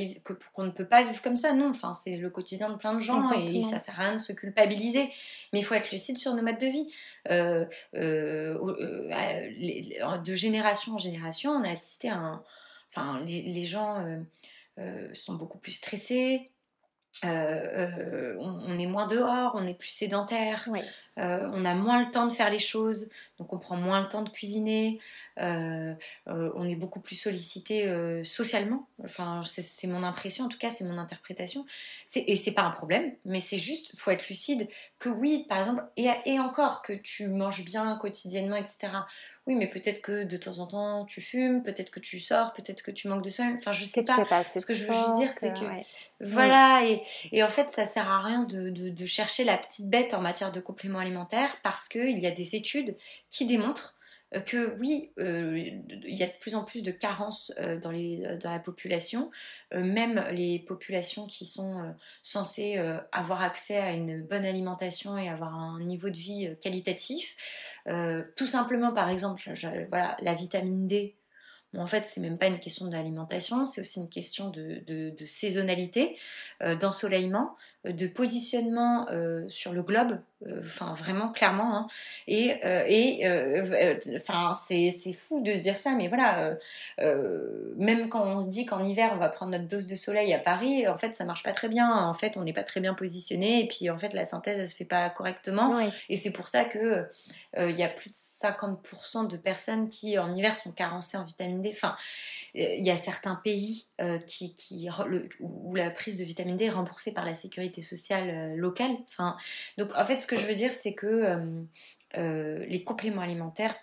qu'on 0.52 0.64
ne 0.64 0.70
peut 0.70 0.86
pas 0.86 1.04
vivre 1.04 1.22
comme 1.22 1.38
ça. 1.38 1.54
Non, 1.54 1.70
enfin 1.70 1.94
c'est 1.94 2.16
le 2.16 2.28
quotidien 2.28 2.68
de 2.68 2.76
plein 2.76 2.94
de 2.94 3.00
gens 3.00 3.22
et 3.32 3.62
ça 3.62 3.78
sert 3.78 3.98
à 3.98 4.04
rien 4.04 4.12
de 4.12 4.18
se 4.18 4.34
culpabiliser. 4.34 5.08
Mais 5.54 5.60
il 5.60 5.64
faut 5.64 5.74
être 5.74 5.90
lucide 5.90 6.18
sur 6.18 6.34
nos 6.34 6.42
modes 6.42 6.58
de 6.58 6.66
vie. 6.66 6.92
Euh, 7.30 7.64
euh, 8.26 9.08
euh, 9.10 10.18
de 10.18 10.34
génération 10.34 10.94
en 10.94 10.98
génération, 10.98 11.52
on 11.52 11.62
a 11.62 11.70
assisté 11.70 12.08
à 12.08 12.16
un... 12.16 12.44
Enfin, 12.90 13.20
les, 13.26 13.64
gens 13.66 14.04
sont 15.14 15.34
beaucoup 15.34 15.58
plus 15.58 15.72
stressés, 15.72 16.50
on, 17.22 18.78
est 18.78 18.86
moins 18.86 19.06
dehors, 19.06 19.52
on 19.54 19.66
est 19.66 19.74
plus 19.74 19.90
sédentaire, 19.90 20.68
on 21.16 21.64
a 21.64 21.74
moins 21.74 22.04
le 22.04 22.10
temps 22.10 22.26
de 22.26 22.32
faire 22.32 22.50
les 22.50 22.58
choses, 22.58 23.08
donc 23.38 23.52
on 23.52 23.58
prend 23.58 23.76
moins 23.76 24.02
le 24.02 24.08
temps 24.08 24.22
de 24.22 24.28
cuisiner, 24.28 24.98
on 25.38 26.64
est 26.68 26.76
beaucoup 26.76 27.00
plus 27.00 27.16
sollicité 27.16 28.22
socialement. 28.24 28.88
Enfin, 29.04 29.40
c'est 29.44 29.86
mon 29.86 30.02
impression, 30.02 30.44
en 30.44 30.48
tout 30.48 30.58
cas, 30.58 30.70
c'est 30.70 30.84
mon 30.84 30.98
interprétation. 30.98 31.66
Et 32.14 32.36
c'est 32.36 32.52
pas 32.52 32.62
un 32.62 32.70
problème, 32.70 33.12
mais 33.24 33.40
c'est 33.40 33.58
juste, 33.58 33.96
faut 33.96 34.10
être 34.10 34.28
lucide 34.28 34.68
que 34.98 35.08
oui, 35.08 35.46
par 35.48 35.58
exemple, 35.58 35.84
et, 35.96 36.10
et 36.26 36.38
encore 36.38 36.82
que 36.82 36.92
tu 36.92 37.28
manges 37.28 37.64
bien 37.64 37.96
quotidiennement, 37.96 38.56
etc 38.56 38.88
oui, 39.46 39.54
mais 39.54 39.68
peut-être 39.68 40.02
que 40.02 40.24
de 40.24 40.36
temps 40.36 40.58
en 40.58 40.66
temps 40.66 41.04
tu 41.04 41.20
fumes, 41.20 41.62
peut-être 41.62 41.90
que 41.90 42.00
tu 42.00 42.18
sors, 42.18 42.52
peut-être 42.52 42.82
que 42.82 42.90
tu 42.90 43.06
manques 43.06 43.22
de 43.22 43.30
sommeil. 43.30 43.54
Enfin, 43.56 43.70
je 43.70 43.84
sais 43.84 44.02
pas. 44.02 44.16
Ce 44.44 44.66
que 44.66 44.74
je 44.74 44.84
veux 44.84 44.92
juste 44.92 45.16
dire, 45.16 45.32
c'est 45.32 45.52
que 45.52 45.64
voilà, 46.20 46.84
et, 47.30 47.42
en 47.44 47.48
fait, 47.48 47.70
ça 47.70 47.84
sert 47.84 48.10
à 48.10 48.22
rien 48.22 48.42
de, 48.42 49.04
chercher 49.04 49.44
la 49.44 49.56
petite 49.56 49.88
bête 49.88 50.14
en 50.14 50.20
matière 50.20 50.50
de 50.50 50.60
compléments 50.60 50.98
alimentaires 50.98 51.56
parce 51.62 51.88
qu'il 51.88 52.18
y 52.18 52.26
a 52.26 52.32
des 52.32 52.56
études 52.56 52.96
qui 53.30 53.46
démontrent 53.46 53.95
que 54.44 54.76
oui, 54.78 55.12
euh, 55.18 55.56
il 55.56 56.14
y 56.14 56.22
a 56.22 56.26
de 56.26 56.38
plus 56.40 56.54
en 56.56 56.64
plus 56.64 56.82
de 56.82 56.90
carences 56.90 57.52
euh, 57.58 57.78
dans, 57.78 57.92
la 57.92 58.58
population, 58.58 59.30
même 59.72 60.24
les 60.32 60.58
populations 60.58 61.26
qui 61.26 61.44
sont 61.44 61.94
censées 62.22 62.76
avoir 63.12 63.42
accès 63.42 63.76
à 63.76 63.92
une 63.92 64.22
bonne 64.22 64.44
alimentation 64.44 65.16
et 65.18 65.28
avoir 65.28 65.54
un 65.54 65.80
niveau 65.80 66.10
de 66.10 66.16
vie 66.16 66.48
qualitatif. 66.60 67.36
tout 68.36 68.46
simplement, 68.46 68.92
par 68.92 69.10
exemple, 69.10 69.40
voilà, 69.88 70.16
la 70.20 70.34
vitamine 70.34 70.86
D. 70.86 71.16
en 71.76 71.86
fait, 71.86 72.04
c'est 72.04 72.20
même 72.20 72.38
pas 72.38 72.46
une 72.46 72.60
question 72.60 72.86
d'alimentation, 72.86 73.64
c'est 73.64 73.80
aussi 73.80 74.00
une 74.00 74.08
question 74.08 74.50
de, 74.50 75.14
saisonnalité, 75.24 76.18
d'ensoleillement, 76.80 77.56
de 77.90 78.06
positionnement 78.06 79.06
sur 79.48 79.72
le 79.72 79.82
globe 79.82 80.18
euh, 80.44 80.60
enfin 80.62 80.92
vraiment 80.92 81.30
clairement 81.30 81.74
hein. 81.74 81.86
et 82.28 82.62
euh, 82.66 82.84
et 82.86 83.26
euh, 83.26 83.98
enfin 84.16 84.52
c'est 84.54 84.92
fou 85.14 85.42
de 85.42 85.54
se 85.54 85.60
dire 85.60 85.78
ça 85.78 85.92
mais 85.92 86.08
voilà 86.08 86.58
même 87.78 88.10
quand 88.10 88.22
on 88.22 88.40
se 88.40 88.50
dit 88.50 88.66
qu'en 88.66 88.84
hiver 88.84 89.12
on 89.14 89.16
va 89.16 89.30
prendre 89.30 89.52
notre 89.52 89.66
dose 89.66 89.86
de 89.86 89.94
soleil 89.94 90.34
à 90.34 90.38
Paris 90.38 90.86
en 90.88 90.98
fait 90.98 91.14
ça 91.14 91.24
marche 91.24 91.42
pas 91.42 91.52
très 91.52 91.68
bien 91.68 91.90
en 91.90 92.12
fait 92.12 92.36
on 92.36 92.42
n'est 92.42 92.52
pas 92.52 92.64
très 92.64 92.80
bien 92.80 92.92
positionné 92.92 93.64
et 93.64 93.66
puis 93.66 93.88
en 93.88 93.96
fait 93.96 94.12
la 94.12 94.26
synthèse 94.26 94.58
elle 94.58 94.68
se 94.68 94.76
fait 94.76 94.84
pas 94.84 95.08
correctement. 95.08 95.80
Et 96.10 96.16
c'est 96.16 96.32
pour 96.32 96.48
ça 96.48 96.66
que 96.66 97.06
il 97.58 97.74
y 97.74 97.82
a 97.82 97.88
plus 97.88 98.10
de 98.10 98.14
50% 98.14 99.28
de 99.28 99.38
personnes 99.38 99.88
qui 99.88 100.18
en 100.18 100.34
hiver 100.34 100.54
sont 100.54 100.72
carencées 100.72 101.16
en 101.16 101.24
vitamine 101.24 101.62
D. 101.62 101.70
Enfin 101.72 101.96
il 102.52 102.84
y 102.84 102.90
a 102.90 102.98
certains 102.98 103.36
pays 103.36 103.86
qui, 104.26 104.54
qui 104.54 104.88
où 105.40 105.74
la 105.74 105.90
prise 105.90 106.18
de 106.18 106.24
vitamine 106.24 106.58
D 106.58 106.66
est 106.66 106.70
remboursée 106.70 107.14
par 107.14 107.24
la 107.24 107.32
sécurité 107.32 107.75
sociale 107.82 108.56
locale 108.56 108.96
enfin 109.08 109.36
donc 109.78 109.90
en 109.96 110.04
fait 110.04 110.18
ce 110.18 110.26
que 110.26 110.36
je 110.36 110.46
veux 110.46 110.54
dire, 110.54 110.72
c'est 110.72 110.94
que 110.94 111.06
euh, 111.06 111.62
euh, 112.16 112.64
les 112.66 112.82
compléments 112.84 113.22
alimentaires 113.22 113.76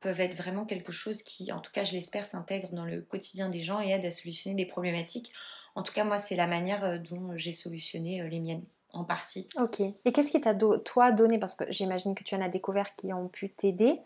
peuvent 0.00 0.20
être 0.20 0.36
vraiment 0.36 0.64
quelque 0.64 0.92
chose 0.92 1.22
qui, 1.22 1.52
en 1.52 1.60
tout 1.60 1.72
cas, 1.72 1.84
je 1.84 1.92
l'espère, 1.92 2.24
s'intègre 2.24 2.70
dans 2.72 2.84
le 2.84 3.00
quotidien 3.00 3.48
des 3.48 3.60
gens 3.60 3.80
et 3.80 3.90
aide 3.90 4.04
à 4.04 4.10
solutionner 4.10 4.56
des 4.56 4.66
problématiques. 4.66 5.32
En 5.74 5.82
tout 5.82 5.92
cas, 5.92 6.04
moi, 6.04 6.18
c'est 6.18 6.36
la 6.36 6.46
manière 6.46 6.84
euh, 6.84 6.98
dont 6.98 7.36
j'ai 7.36 7.52
solutionné 7.52 8.28
les 8.28 8.40
miennes 8.40 8.64
en 8.92 9.04
partie. 9.04 9.48
Ok. 9.56 9.80
Et 9.80 10.12
qu'est-ce 10.12 10.30
qui 10.30 10.40
t'a, 10.40 10.54
toi, 10.54 11.12
donné, 11.12 11.38
parce 11.38 11.54
que 11.54 11.64
j'imagine 11.70 12.14
que 12.14 12.24
tu 12.24 12.34
en 12.34 12.40
as 12.40 12.48
découvert 12.48 12.90
qui 12.92 13.12
ont 13.12 13.28
pu 13.28 13.50
t'aider, 13.50 14.00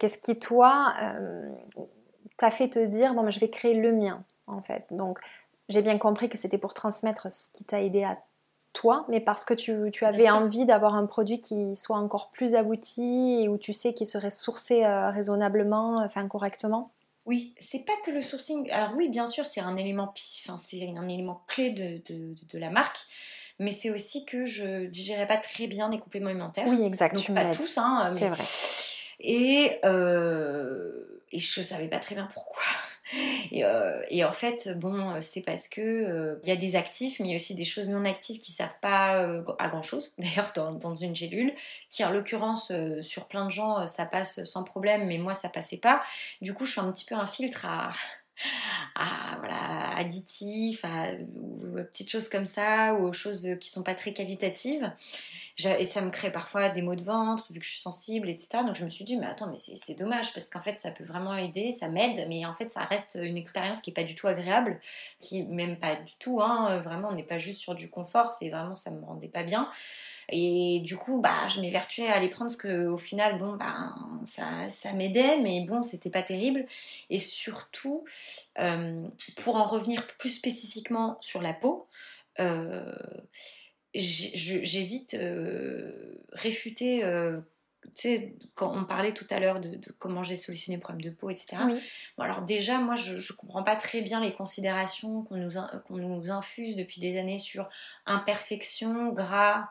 qu'est-ce 0.00 0.18
qui, 0.18 0.36
toi, 0.36 0.92
t'a 2.36 2.50
fait 2.50 2.68
te 2.68 2.84
dire, 2.84 3.14
bon, 3.14 3.30
je 3.30 3.38
vais 3.38 3.48
créer 3.48 3.74
le 3.74 3.92
mien, 3.92 4.24
en 4.48 4.60
fait 4.60 4.86
Donc, 4.90 5.20
j'ai 5.68 5.82
bien 5.82 5.98
compris 5.98 6.28
que 6.28 6.36
c'était 6.36 6.58
pour 6.58 6.74
transmettre 6.74 7.32
ce 7.32 7.48
qui 7.52 7.62
t'a 7.62 7.80
aidé 7.80 8.02
à 8.02 8.18
toi, 8.80 9.04
mais 9.08 9.20
parce 9.20 9.44
que 9.44 9.54
tu, 9.54 9.90
tu 9.92 10.04
avais 10.04 10.30
envie 10.30 10.64
d'avoir 10.64 10.94
un 10.94 11.06
produit 11.06 11.40
qui 11.40 11.74
soit 11.74 11.98
encore 11.98 12.30
plus 12.30 12.54
abouti 12.54 13.40
et 13.42 13.48
où 13.48 13.58
tu 13.58 13.72
sais 13.72 13.92
qu'il 13.92 14.06
serait 14.06 14.30
sourcé 14.30 14.84
euh, 14.84 15.10
raisonnablement, 15.10 15.96
enfin 16.04 16.28
correctement? 16.28 16.92
Oui, 17.26 17.54
c'est 17.58 17.84
pas 17.84 17.92
que 18.04 18.12
le 18.12 18.22
sourcing. 18.22 18.70
Alors 18.70 18.94
oui, 18.96 19.08
bien 19.08 19.26
sûr, 19.26 19.44
c'est 19.46 19.60
un 19.60 19.76
élément, 19.76 20.14
enfin, 20.44 20.56
c'est 20.56 20.94
un 20.96 21.08
élément 21.08 21.42
clé 21.48 21.70
de, 21.70 22.00
de, 22.08 22.34
de 22.52 22.58
la 22.58 22.70
marque, 22.70 22.98
mais 23.58 23.72
c'est 23.72 23.90
aussi 23.90 24.24
que 24.24 24.46
je 24.46 24.86
digérais 24.86 25.26
pas 25.26 25.38
très 25.38 25.66
bien 25.66 25.90
les 25.90 25.98
compléments 25.98 26.30
alimentaires. 26.30 26.66
Oui, 26.68 26.82
exact. 26.84 27.16
Donc 27.16 27.34
pas 27.34 27.52
tous, 27.52 27.78
hein. 27.78 28.12
C'est 28.14 28.28
vrai. 28.28 28.44
Et, 29.20 29.80
euh, 29.84 31.20
et 31.32 31.40
je 31.40 31.62
savais 31.62 31.88
pas 31.88 31.98
très 31.98 32.14
bien 32.14 32.28
pourquoi. 32.32 32.62
Euh, 33.54 34.02
et, 34.10 34.24
en 34.24 34.32
fait, 34.32 34.78
bon, 34.78 35.20
c'est 35.20 35.42
parce 35.42 35.68
que 35.68 36.38
il 36.42 36.48
y 36.48 36.52
a 36.52 36.56
des 36.56 36.76
actifs, 36.76 37.20
mais 37.20 37.28
il 37.28 37.30
y 37.30 37.34
a 37.34 37.36
aussi 37.36 37.54
des 37.54 37.64
choses 37.64 37.88
non 37.88 38.04
actives 38.04 38.38
qui 38.38 38.52
savent 38.52 38.78
pas 38.80 39.26
à 39.58 39.68
grand 39.68 39.82
chose. 39.82 40.12
D'ailleurs, 40.18 40.52
dans, 40.54 40.94
une 40.94 41.14
gélule, 41.14 41.52
qui 41.90 42.04
en 42.04 42.10
l'occurrence 42.10 42.72
sur 43.02 43.26
plein 43.26 43.46
de 43.46 43.50
gens 43.50 43.86
ça 43.86 44.06
passe 44.06 44.44
sans 44.44 44.64
problème, 44.64 45.06
mais 45.06 45.18
moi 45.18 45.34
ça 45.34 45.48
passait 45.48 45.78
pas. 45.78 46.02
Du 46.42 46.54
coup, 46.54 46.66
je 46.66 46.72
suis 46.72 46.80
un 46.80 46.90
petit 46.92 47.04
peu 47.04 47.14
un 47.14 47.26
filtre 47.26 47.66
à 47.66 47.90
voilà, 49.38 49.96
additifs, 49.96 50.84
à, 50.84 51.12
petites 51.92 52.10
choses 52.10 52.28
comme 52.28 52.46
ça, 52.46 52.94
ou 52.94 53.08
aux 53.08 53.12
choses 53.12 53.48
qui 53.60 53.70
sont 53.70 53.82
pas 53.82 53.94
très 53.94 54.12
qualitatives. 54.12 54.90
Et 55.64 55.84
ça 55.84 56.02
me 56.02 56.10
crée 56.10 56.30
parfois 56.30 56.68
des 56.68 56.82
maux 56.82 56.94
de 56.94 57.02
ventre, 57.02 57.52
vu 57.52 57.58
que 57.58 57.66
je 57.66 57.70
suis 57.72 57.80
sensible, 57.80 58.28
etc. 58.28 58.62
Donc 58.64 58.76
je 58.76 58.84
me 58.84 58.88
suis 58.88 59.04
dit, 59.04 59.16
mais 59.16 59.26
attends, 59.26 59.48
mais 59.48 59.56
c'est 59.56 59.98
dommage, 59.98 60.32
parce 60.32 60.48
qu'en 60.48 60.60
fait, 60.60 60.78
ça 60.78 60.92
peut 60.92 61.02
vraiment 61.02 61.34
aider, 61.34 61.72
ça 61.72 61.88
m'aide, 61.88 62.26
mais 62.28 62.46
en 62.46 62.52
fait, 62.52 62.70
ça 62.70 62.84
reste 62.84 63.18
une 63.20 63.36
expérience 63.36 63.80
qui 63.80 63.90
est 63.90 63.94
pas 63.94 64.04
du 64.04 64.14
tout 64.14 64.28
agréable, 64.28 64.78
qui 65.20 65.42
même 65.42 65.76
pas 65.76 65.96
du 65.96 66.14
tout, 66.20 66.40
hein, 66.40 66.78
vraiment, 66.78 67.08
on 67.08 67.14
n'est 67.14 67.24
pas 67.24 67.38
juste 67.38 67.58
sur 67.58 67.74
du 67.74 67.90
confort, 67.90 68.30
c'est 68.30 68.50
vraiment, 68.50 68.74
ça 68.74 68.92
me 68.92 69.04
rendait 69.04 69.28
pas 69.28 69.42
bien. 69.42 69.68
Et 70.30 70.80
du 70.84 70.96
coup, 70.96 71.20
bah, 71.20 71.46
je 71.46 71.60
m'évertuais 71.60 72.06
à 72.06 72.14
aller 72.14 72.28
prendre 72.28 72.50
ce 72.50 72.56
que, 72.56 72.86
au 72.86 72.98
final, 72.98 73.38
bon, 73.38 73.56
bah, 73.56 73.94
ça, 74.24 74.68
ça 74.68 74.92
m'aidait, 74.92 75.40
mais 75.40 75.64
bon, 75.66 75.82
c'était 75.82 76.10
pas 76.10 76.22
terrible. 76.22 76.66
Et 77.10 77.18
surtout, 77.18 78.04
euh, 78.60 79.08
pour 79.42 79.56
en 79.56 79.64
revenir 79.64 80.06
plus 80.18 80.30
spécifiquement 80.30 81.16
sur 81.20 81.40
la 81.42 81.54
peau, 81.54 81.88
euh, 82.40 82.94
j'ai 83.98 84.82
vite 84.82 85.14
euh, 85.14 85.92
réfuté 86.32 87.02
tu 87.96 88.02
sais, 88.02 88.34
quand 88.54 88.72
on 88.76 88.84
parlait 88.84 89.12
tout 89.12 89.26
à 89.30 89.40
l'heure 89.40 89.60
de, 89.60 89.78
comment 89.98 90.22
j'ai 90.22 90.36
solutionné 90.36 90.76
le 90.76 90.80
problème 90.80 91.02
de 91.02 91.10
peau, 91.10 91.30
etc. 91.30 91.56
Bon, 92.16 92.24
alors 92.24 92.42
déjà, 92.42 92.78
moi, 92.78 92.94
je 92.96 93.14
ne 93.14 93.36
comprends 93.36 93.62
pas 93.62 93.76
très 93.76 94.02
bien 94.02 94.20
les 94.20 94.32
considérations 94.32 95.22
qu'on 95.22 95.36
nous, 95.36 95.52
qu'on 95.86 95.96
nous 95.96 96.30
infuse 96.30 96.76
depuis 96.76 97.00
des 97.00 97.18
années 97.18 97.38
sur 97.38 97.68
imperfection, 98.06 99.12
gras, 99.12 99.68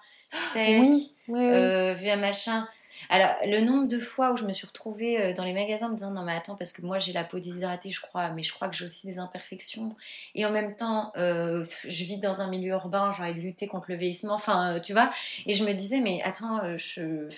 sec, 0.53 0.81
oui, 0.81 1.15
euh, 1.29 2.17
machin. 2.17 2.67
Alors, 3.09 3.35
le 3.45 3.61
nombre 3.61 3.87
de 3.87 3.97
fois 3.97 4.31
où 4.31 4.37
je 4.37 4.43
me 4.43 4.51
suis 4.51 4.67
retrouvée 4.67 5.21
euh, 5.21 5.33
dans 5.33 5.43
les 5.43 5.53
magasins 5.53 5.87
en 5.87 5.89
me 5.89 5.95
disant 5.95 6.11
non, 6.11 6.23
mais 6.23 6.33
attends, 6.33 6.55
parce 6.55 6.71
que 6.71 6.81
moi 6.81 6.99
j'ai 6.99 7.13
la 7.13 7.23
peau 7.23 7.39
déshydratée, 7.39 7.91
je 7.91 8.01
crois, 8.01 8.29
mais 8.29 8.43
je 8.43 8.53
crois 8.53 8.69
que 8.69 8.75
j'ai 8.75 8.85
aussi 8.85 9.07
des 9.07 9.19
imperfections. 9.19 9.95
Et 10.35 10.45
en 10.45 10.51
même 10.51 10.75
temps, 10.75 11.11
euh, 11.17 11.65
je 11.87 12.03
vis 12.03 12.17
dans 12.17 12.41
un 12.41 12.47
milieu 12.47 12.71
urbain, 12.71 13.11
j'ai 13.15 13.23
envie 13.23 13.33
de 13.33 13.39
lutter 13.39 13.67
contre 13.67 13.91
le 13.91 13.97
vieillissement, 13.97 14.33
enfin, 14.33 14.79
tu 14.79 14.93
vois. 14.93 15.09
Et 15.45 15.53
je 15.53 15.63
me 15.63 15.73
disais, 15.73 15.99
mais 15.99 16.21
attends, 16.23 16.61
il 16.65 17.29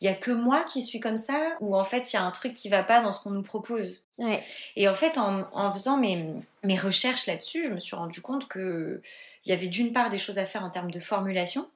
y 0.00 0.08
a 0.08 0.14
que 0.14 0.30
moi 0.30 0.64
qui 0.64 0.82
suis 0.82 1.00
comme 1.00 1.18
ça, 1.18 1.56
ou 1.60 1.76
en 1.76 1.84
fait, 1.84 2.12
il 2.12 2.16
y 2.16 2.18
a 2.18 2.24
un 2.24 2.30
truc 2.30 2.52
qui 2.52 2.68
va 2.68 2.82
pas 2.82 3.00
dans 3.00 3.12
ce 3.12 3.20
qu'on 3.20 3.30
nous 3.30 3.42
propose? 3.42 4.02
Et 4.74 4.88
en 4.88 4.94
fait, 4.94 5.16
en, 5.16 5.46
en 5.52 5.72
faisant 5.72 5.96
mes, 5.96 6.34
mes 6.64 6.76
recherches 6.76 7.26
là-dessus, 7.26 7.64
je 7.64 7.72
me 7.72 7.78
suis 7.78 7.94
rendu 7.94 8.20
compte 8.20 8.48
que 8.48 9.00
il 9.44 9.50
y 9.50 9.52
avait 9.52 9.68
d'une 9.68 9.92
part 9.92 10.10
des 10.10 10.18
choses 10.18 10.38
à 10.38 10.44
faire 10.44 10.64
en 10.64 10.70
termes 10.70 10.90
de 10.90 11.00
formulation 11.00 11.68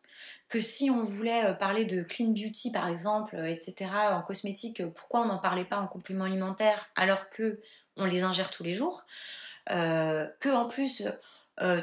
que 0.53 0.61
si 0.61 0.91
on 0.91 1.03
voulait 1.03 1.47
euh, 1.47 1.55
parler 1.55 1.87
de 1.87 2.03
clean 2.03 2.29
beauty 2.29 2.71
par 2.71 2.87
exemple, 2.87 3.37
euh, 3.37 3.47
etc., 3.47 3.91
en 4.11 4.21
cosmétique, 4.21 4.81
euh, 4.81 4.91
pourquoi 4.95 5.23
on 5.23 5.25
n'en 5.25 5.38
parlait 5.38 5.65
pas 5.65 5.79
en 5.79 5.87
complément 5.87 6.25
alimentaire 6.25 6.91
alors 6.95 7.31
que 7.31 7.59
on 7.97 8.05
les 8.05 8.23
ingère 8.23 8.51
tous 8.51 8.62
les 8.62 8.75
jours 8.75 9.05
Que 9.67 10.55
en 10.55 10.67
plus, 10.67 11.03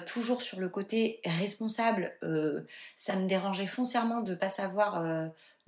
toujours 0.07 0.41
sur 0.41 0.59
le 0.59 0.69
côté 0.69 1.21
responsable, 1.23 2.11
ça 2.95 3.15
me 3.15 3.27
dérangeait 3.27 3.67
foncièrement 3.67 4.21
de 4.21 4.31
ne 4.31 4.35
pas 4.35 4.49
savoir 4.49 5.03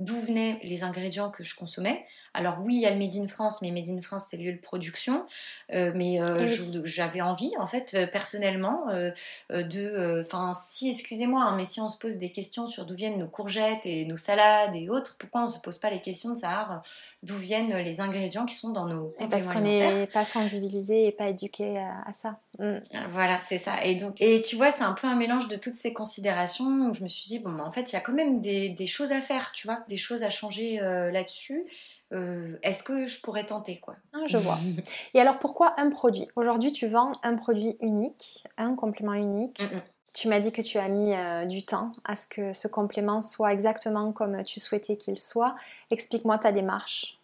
d'où 0.02 0.20
venaient 0.20 0.60
les 0.64 0.84
ingrédients 0.84 1.30
que 1.30 1.44
je 1.44 1.56
consommais. 1.56 2.06
Alors 2.34 2.60
oui, 2.62 2.76
il 2.76 2.82
y 2.82 2.86
a 2.86 2.92
le 2.92 2.98
Made 2.98 3.16
in 3.16 3.28
France, 3.28 3.62
mais 3.62 3.72
Made 3.72 3.90
in 3.90 4.02
France, 4.02 4.26
c'est 4.30 4.38
lieu 4.38 4.54
de 4.54 4.58
production. 4.58 5.26
Euh, 5.74 5.92
mais 5.96 6.22
euh, 6.22 6.48
j'avais 6.84 7.22
envie, 7.22 7.52
en 7.60 7.68
fait, 7.68 7.94
euh, 7.94 8.08
personnellement, 8.08 8.86
de... 9.50 10.22
Enfin, 10.22 10.54
si, 10.54 10.90
excusez-moi, 10.90 11.44
hein, 11.44 11.56
mais 11.56 11.66
si 11.66 11.82
on 11.82 11.90
se 11.90 11.98
pose 11.98 12.18
des 12.18 12.32
questions 12.32 12.68
sur 12.68 12.86
d'où 12.86 12.96
viennent 12.96 13.20
nos 13.20 13.28
courgettes 13.28 13.86
et 13.86 14.06
nos 14.06 14.18
salades 14.18 14.76
et 14.76 14.90
autres, 14.90 15.16
pourquoi 15.20 15.42
on 15.42 15.48
ne 15.48 15.52
se 15.52 15.60
pose 15.60 15.78
pas 15.78 15.90
les 15.90 16.02
questions 16.02 16.32
de 16.34 16.38
savoir 16.38 16.84
d'où 17.24 17.36
viennent 17.36 17.76
les 17.78 18.02
ingrédients 18.02 18.46
qui 18.46 18.56
sont 18.56 18.72
dans 18.72 18.88
nos 18.88 19.14
Parce 19.30 19.48
qu'on 19.48 19.62
n'est 19.62 20.08
pas 20.08 20.26
sensibilisé 20.26 21.06
et 21.06 21.12
pas 21.12 21.28
éduqué 21.28 21.78
à, 21.78 22.12
ça. 22.14 22.38
Mm. 22.58 22.78
Voilà, 23.12 23.38
c'est 23.38 23.60
ça. 23.60 23.84
Et 23.86 23.96
donc, 23.96 24.20
et 24.20 24.42
tu 24.42 24.56
vois, 24.56 24.72
c'est 24.72 24.84
un 24.84 24.94
peu 24.94 25.06
un 25.06 25.16
mélange 25.16 25.48
de 25.48 25.56
toutes 25.56 25.76
ces 25.76 25.94
considérations 25.94 26.90
où 26.90 26.94
je 26.94 27.04
me 27.04 27.08
suis 27.08 27.28
dit, 27.28 27.40
bon, 27.40 27.60
en 27.60 27.70
fait, 27.70 27.92
il 27.92 27.94
y 27.94 27.98
a 27.98 28.02
quand 28.02 28.14
même 28.14 28.42
des, 28.42 28.70
des, 28.70 28.88
choses 28.88 29.12
à 29.12 29.22
faire, 29.22 29.52
tu 29.52 29.68
vois, 29.68 29.84
des 29.92 29.98
choses 29.98 30.24
à 30.24 30.30
changer 30.30 30.78
là-dessus. 30.80 31.68
Euh, 32.14 32.58
est-ce 32.62 32.84
que 32.84 33.06
je 33.06 33.22
pourrais 33.22 33.46
tenter 33.46 33.80
quoi? 33.80 33.96
Ah, 34.14 34.26
Je 34.28 34.38
vois. 34.38 34.60
Et 35.14 35.22
alors 35.22 35.40
pourquoi 35.40 35.80
un 35.80 35.90
produit? 35.90 36.28
Aujourd'hui 36.36 36.72
tu 36.72 36.88
vends 36.88 37.14
un 37.24 37.36
produit 37.36 37.78
unique, 37.82 38.44
un 38.58 38.76
complément 38.76 39.14
unique. 39.14 39.62
Mm, 39.62 39.78
mm. 39.78 39.82
Tu 40.14 40.28
m'as 40.28 40.42
dit 40.42 40.52
que 40.52 40.62
tu 40.62 40.78
as 40.78 40.90
mis 40.90 41.14
euh, 41.14 41.46
du 41.46 41.64
temps 41.64 41.94
à 42.04 42.18
ce 42.18 42.28
que 42.28 42.52
ce 42.52 42.68
complément 42.68 43.22
soit 43.22 43.54
exactement 43.54 44.12
comme 44.12 44.44
tu 44.44 44.60
souhaitais 44.60 44.98
qu'il 44.98 45.18
soit. 45.18 45.56
Explique-moi 45.90 46.38
ta 46.38 46.52
démarche. 46.52 47.21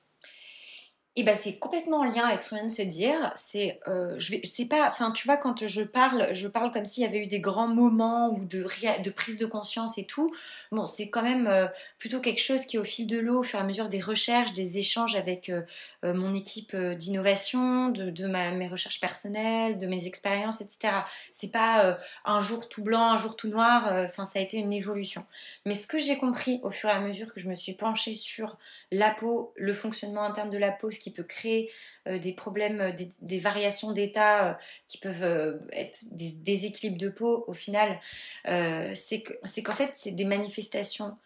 Et 1.19 1.23
ben 1.23 1.35
c'est 1.35 1.57
complètement 1.57 2.01
en 2.01 2.03
lien 2.03 2.25
avec 2.25 2.43
ce 2.43 2.51
qu'on 2.51 2.57
vient 2.57 2.67
de 2.67 2.71
se 2.71 2.83
dire. 2.83 3.31
C'est, 3.33 3.79
euh, 3.87 4.13
je 4.19 4.63
pas, 4.67 4.85
enfin 4.85 5.09
tu 5.09 5.25
vois 5.27 5.37
quand 5.37 5.65
je 5.65 5.81
parle, 5.81 6.27
je 6.31 6.47
parle 6.47 6.71
comme 6.71 6.85
s'il 6.85 7.01
y 7.01 7.07
avait 7.07 7.23
eu 7.23 7.25
des 7.25 7.39
grands 7.39 7.67
moments 7.67 8.29
ou 8.29 8.45
de, 8.45 8.67
de 9.01 9.09
prise 9.09 9.39
de 9.39 9.47
conscience 9.47 9.97
et 9.97 10.05
tout. 10.05 10.31
Bon, 10.71 10.85
c'est 10.85 11.09
quand 11.09 11.23
même 11.23 11.47
euh, 11.47 11.65
plutôt 11.97 12.19
quelque 12.19 12.39
chose 12.39 12.67
qui 12.67 12.77
au 12.77 12.83
fil 12.83 13.07
de 13.07 13.17
l'eau, 13.17 13.39
au 13.39 13.43
fur 13.43 13.57
et 13.57 13.63
à 13.63 13.65
mesure 13.65 13.89
des 13.89 13.99
recherches, 13.99 14.53
des 14.53 14.77
échanges 14.77 15.15
avec 15.15 15.49
euh, 15.49 15.63
mon 16.03 16.35
équipe 16.35 16.75
d'innovation, 16.75 17.89
de, 17.89 18.27
mes 18.27 18.67
recherches 18.67 18.99
personnelles, 18.99 19.79
de 19.79 19.87
mes 19.87 20.05
expériences, 20.05 20.61
etc. 20.61 20.99
C'est 21.31 21.51
pas 21.51 21.97
un 22.25 22.41
jour 22.41 22.69
tout 22.69 22.83
blanc, 22.83 23.09
un 23.09 23.17
jour 23.17 23.35
tout 23.35 23.49
noir. 23.49 23.87
Enfin, 24.05 24.23
ça 24.23 24.37
a 24.37 24.41
été 24.43 24.57
une 24.57 24.71
évolution. 24.71 25.25
Mais 25.65 25.73
ce 25.73 25.87
que 25.87 25.97
j'ai 25.97 26.17
compris 26.17 26.59
au 26.61 26.69
fur 26.69 26.89
et 26.89 26.93
à 26.93 26.99
mesure 26.99 27.33
que 27.33 27.39
je 27.39 27.49
me 27.49 27.55
suis 27.55 27.73
penchée 27.73 28.13
sur 28.13 28.57
la 28.91 29.11
peau, 29.11 29.53
le 29.55 29.73
fonctionnement 29.73 30.23
interne 30.23 30.49
de 30.49 30.57
la 30.57 30.71
peau, 30.71 30.91
ce 30.91 30.99
qui 30.99 31.11
peut 31.11 31.23
créer 31.23 31.71
euh, 32.07 32.19
des 32.19 32.33
problèmes, 32.33 32.81
euh, 32.81 32.91
des, 33.21 33.39
variations 33.39 33.91
d'état 33.91 34.49
euh, 34.49 34.53
qui 34.87 34.97
peuvent 34.97 35.59
être 35.71 35.99
des 36.11 36.31
déséquilibres 36.31 36.97
de 36.97 37.09
peau 37.09 37.43
au 37.47 37.53
final, 37.53 37.99
c'est 38.45 39.23
qu'en 39.23 39.73
fait, 39.73 39.91
c'est 39.95 40.11
des 40.11 40.25
manifestations 40.25 41.17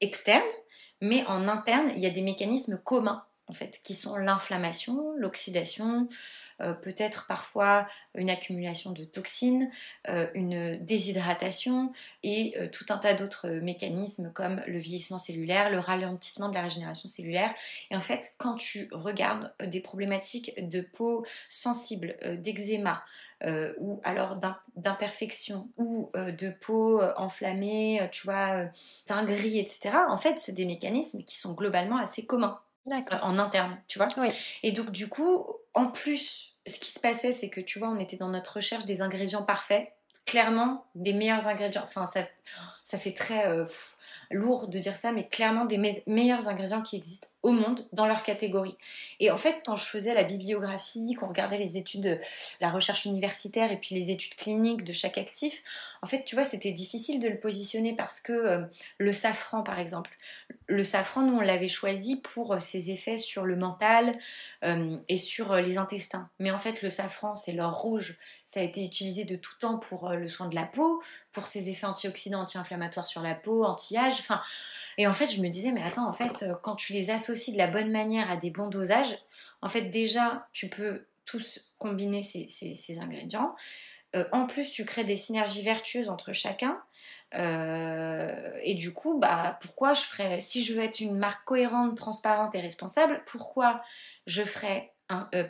externes, 0.00 0.42
mais 1.00 1.24
en 1.26 1.48
interne, 1.48 1.90
il 1.94 2.00
y 2.00 2.06
a 2.06 2.10
des 2.10 2.22
mécanismes 2.22 2.78
communs 2.78 3.24
en 3.48 3.52
fait, 3.52 3.80
qui 3.84 3.94
sont 3.94 4.16
l'inflammation, 4.16 5.12
l'oxydation, 5.16 6.08
euh, 6.62 6.72
peut-être 6.72 7.26
parfois 7.26 7.86
une 8.14 8.30
accumulation 8.30 8.92
de 8.92 9.04
toxines, 9.04 9.70
euh, 10.08 10.26
une 10.34 10.76
déshydratation 10.84 11.92
et 12.22 12.54
euh, 12.56 12.68
tout 12.68 12.86
un 12.88 12.98
tas 12.98 13.14
d'autres 13.14 13.48
mécanismes 13.48 14.32
comme 14.32 14.62
le 14.66 14.78
vieillissement 14.78 15.18
cellulaire, 15.18 15.70
le 15.70 15.78
ralentissement 15.78 16.48
de 16.48 16.54
la 16.54 16.62
régénération 16.62 17.08
cellulaire. 17.08 17.52
Et 17.90 17.96
en 17.96 18.00
fait, 18.00 18.32
quand 18.38 18.54
tu 18.54 18.88
regardes 18.92 19.52
des 19.62 19.80
problématiques 19.80 20.52
de 20.56 20.80
peau 20.80 21.26
sensible, 21.48 22.16
d'eczéma, 22.38 23.04
ou 23.78 24.00
alors 24.02 24.40
d'imperfection 24.76 25.68
ou 25.76 26.10
de 26.14 26.48
peau 26.48 27.02
enflammée, 27.16 28.08
tu 28.10 28.26
vois, 28.26 28.64
teint 29.04 29.24
gris, 29.24 29.58
etc. 29.58 29.90
En 30.08 30.16
fait, 30.16 30.38
c'est 30.38 30.52
des 30.52 30.64
mécanismes 30.64 31.22
qui 31.22 31.38
sont 31.38 31.52
globalement 31.52 31.98
assez 31.98 32.24
communs 32.24 32.60
en 33.22 33.38
interne, 33.38 33.76
tu 33.88 33.98
vois. 33.98 34.08
Et 34.62 34.72
donc, 34.72 34.90
du 34.90 35.08
coup, 35.08 35.46
en 35.76 35.86
plus, 35.86 36.56
ce 36.66 36.78
qui 36.78 36.90
se 36.90 36.98
passait, 36.98 37.32
c'est 37.32 37.50
que, 37.50 37.60
tu 37.60 37.78
vois, 37.78 37.88
on 37.88 37.98
était 37.98 38.16
dans 38.16 38.30
notre 38.30 38.56
recherche 38.56 38.84
des 38.84 39.02
ingrédients 39.02 39.44
parfaits. 39.44 39.92
Clairement, 40.24 40.86
des 40.96 41.12
meilleurs 41.12 41.46
ingrédients. 41.46 41.84
Enfin, 41.84 42.04
ça, 42.06 42.98
fait 42.98 43.12
très 43.12 43.46
euh, 43.46 43.64
lourd 44.30 44.68
de 44.68 44.78
dire 44.78 44.96
ça, 44.96 45.12
mais 45.12 45.26
clairement 45.26 45.64
des 45.64 46.02
meilleurs 46.06 46.48
ingrédients 46.48 46.82
qui 46.82 46.96
existent 46.96 47.28
au 47.42 47.52
monde 47.52 47.86
dans 47.92 48.06
leur 48.06 48.24
catégorie. 48.24 48.76
Et 49.20 49.30
en 49.30 49.36
fait, 49.36 49.62
quand 49.64 49.76
je 49.76 49.84
faisais 49.84 50.14
la 50.14 50.24
bibliographie, 50.24 51.16
quand 51.18 51.26
on 51.26 51.28
regardait 51.28 51.58
les 51.58 51.76
études, 51.76 52.20
la 52.60 52.70
recherche 52.70 53.04
universitaire 53.04 53.70
et 53.70 53.76
puis 53.76 53.94
les 53.94 54.10
études 54.10 54.34
cliniques 54.34 54.82
de 54.82 54.92
chaque 54.92 55.16
actif, 55.16 55.62
en 56.02 56.06
fait, 56.08 56.24
tu 56.24 56.34
vois, 56.34 56.44
c'était 56.44 56.72
difficile 56.72 57.20
de 57.20 57.28
le 57.28 57.38
positionner 57.38 57.94
parce 57.94 58.20
que 58.20 58.32
euh, 58.32 58.62
le 58.98 59.12
safran, 59.12 59.62
par 59.62 59.78
exemple, 59.78 60.10
le 60.66 60.82
safran, 60.82 61.22
nous, 61.22 61.36
on 61.36 61.40
l'avait 61.40 61.68
choisi 61.68 62.16
pour 62.16 62.54
euh, 62.54 62.58
ses 62.58 62.90
effets 62.90 63.16
sur 63.16 63.44
le 63.44 63.56
mental 63.56 64.12
euh, 64.64 64.96
et 65.08 65.16
sur 65.16 65.54
les 65.54 65.78
intestins. 65.78 66.28
Mais 66.40 66.50
en 66.50 66.58
fait, 66.58 66.82
le 66.82 66.90
safran, 66.90 67.36
c'est 67.36 67.52
l'or 67.52 67.80
rouge. 67.80 68.18
Ça 68.46 68.60
a 68.60 68.62
été 68.62 68.84
utilisé 68.84 69.24
de 69.24 69.36
tout 69.36 69.54
temps 69.58 69.78
pour 69.78 70.10
le 70.10 70.28
soin 70.28 70.48
de 70.48 70.54
la 70.54 70.64
peau, 70.64 71.02
pour 71.32 71.46
ses 71.46 71.68
effets 71.68 71.86
antioxydants, 71.86 72.42
anti-inflammatoires 72.42 73.06
sur 73.06 73.20
la 73.20 73.34
peau, 73.34 73.64
anti-âge. 73.64 74.14
Enfin, 74.20 74.40
et 74.98 75.06
en 75.06 75.12
fait, 75.12 75.26
je 75.26 75.40
me 75.40 75.48
disais, 75.48 75.72
mais 75.72 75.82
attends, 75.82 76.08
en 76.08 76.12
fait, 76.12 76.42
euh, 76.42 76.54
quand 76.62 76.76
tu 76.76 76.92
les 76.92 77.10
associes 77.10 77.52
de 77.52 77.58
la 77.58 77.66
bonne 77.66 77.90
manière 77.90 78.30
à 78.30 78.36
des 78.36 78.50
bons 78.50 78.68
dosages, 78.68 79.16
en 79.62 79.68
fait, 79.68 79.82
déjà, 79.82 80.46
tu 80.52 80.68
peux 80.68 81.06
tous 81.24 81.72
combiner 81.78 82.22
ces, 82.22 82.98
ingrédients. 83.00 83.54
Euh, 84.14 84.24
en 84.32 84.46
plus, 84.46 84.70
tu 84.70 84.84
crées 84.84 85.04
des 85.04 85.16
synergies 85.16 85.62
vertueuses 85.62 86.08
entre 86.08 86.32
chacun. 86.32 86.80
Euh, 87.34 88.52
et 88.62 88.74
du 88.74 88.92
coup, 88.92 89.18
bah, 89.18 89.58
pourquoi 89.60 89.92
je 89.92 90.02
ferais, 90.02 90.40
si 90.40 90.62
je 90.62 90.72
veux 90.72 90.82
être 90.82 91.00
une 91.00 91.18
marque 91.18 91.44
cohérente, 91.44 91.96
transparente 91.96 92.54
et 92.54 92.60
responsable, 92.60 93.22
pourquoi 93.26 93.82
je 94.26 94.42
ferais 94.42 94.94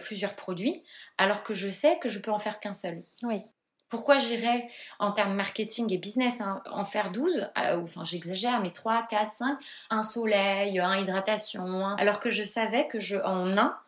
plusieurs 0.00 0.34
produits 0.34 0.82
alors 1.18 1.42
que 1.42 1.54
je 1.54 1.68
sais 1.68 1.98
que 1.98 2.08
je 2.08 2.18
peux 2.18 2.30
en 2.30 2.38
faire 2.38 2.60
qu'un 2.60 2.72
seul 2.72 3.02
Oui. 3.22 3.42
Pourquoi 3.88 4.18
j'irais 4.18 4.68
en 4.98 5.12
termes 5.12 5.34
marketing 5.34 5.92
et 5.92 5.98
business 5.98 6.40
hein, 6.40 6.60
en 6.70 6.84
faire 6.84 7.12
12 7.12 7.48
Enfin, 7.56 8.04
j'exagère, 8.04 8.60
mais 8.60 8.72
3, 8.72 9.06
4, 9.08 9.32
5, 9.32 9.58
un 9.90 10.02
soleil, 10.02 10.80
un 10.80 10.96
hydratation, 10.96 11.86
alors 11.96 12.18
que 12.18 12.30
je 12.30 12.42
savais 12.42 12.88
que 12.88 12.98
je, 12.98 13.16
en 13.16 13.56
un, 13.56 13.78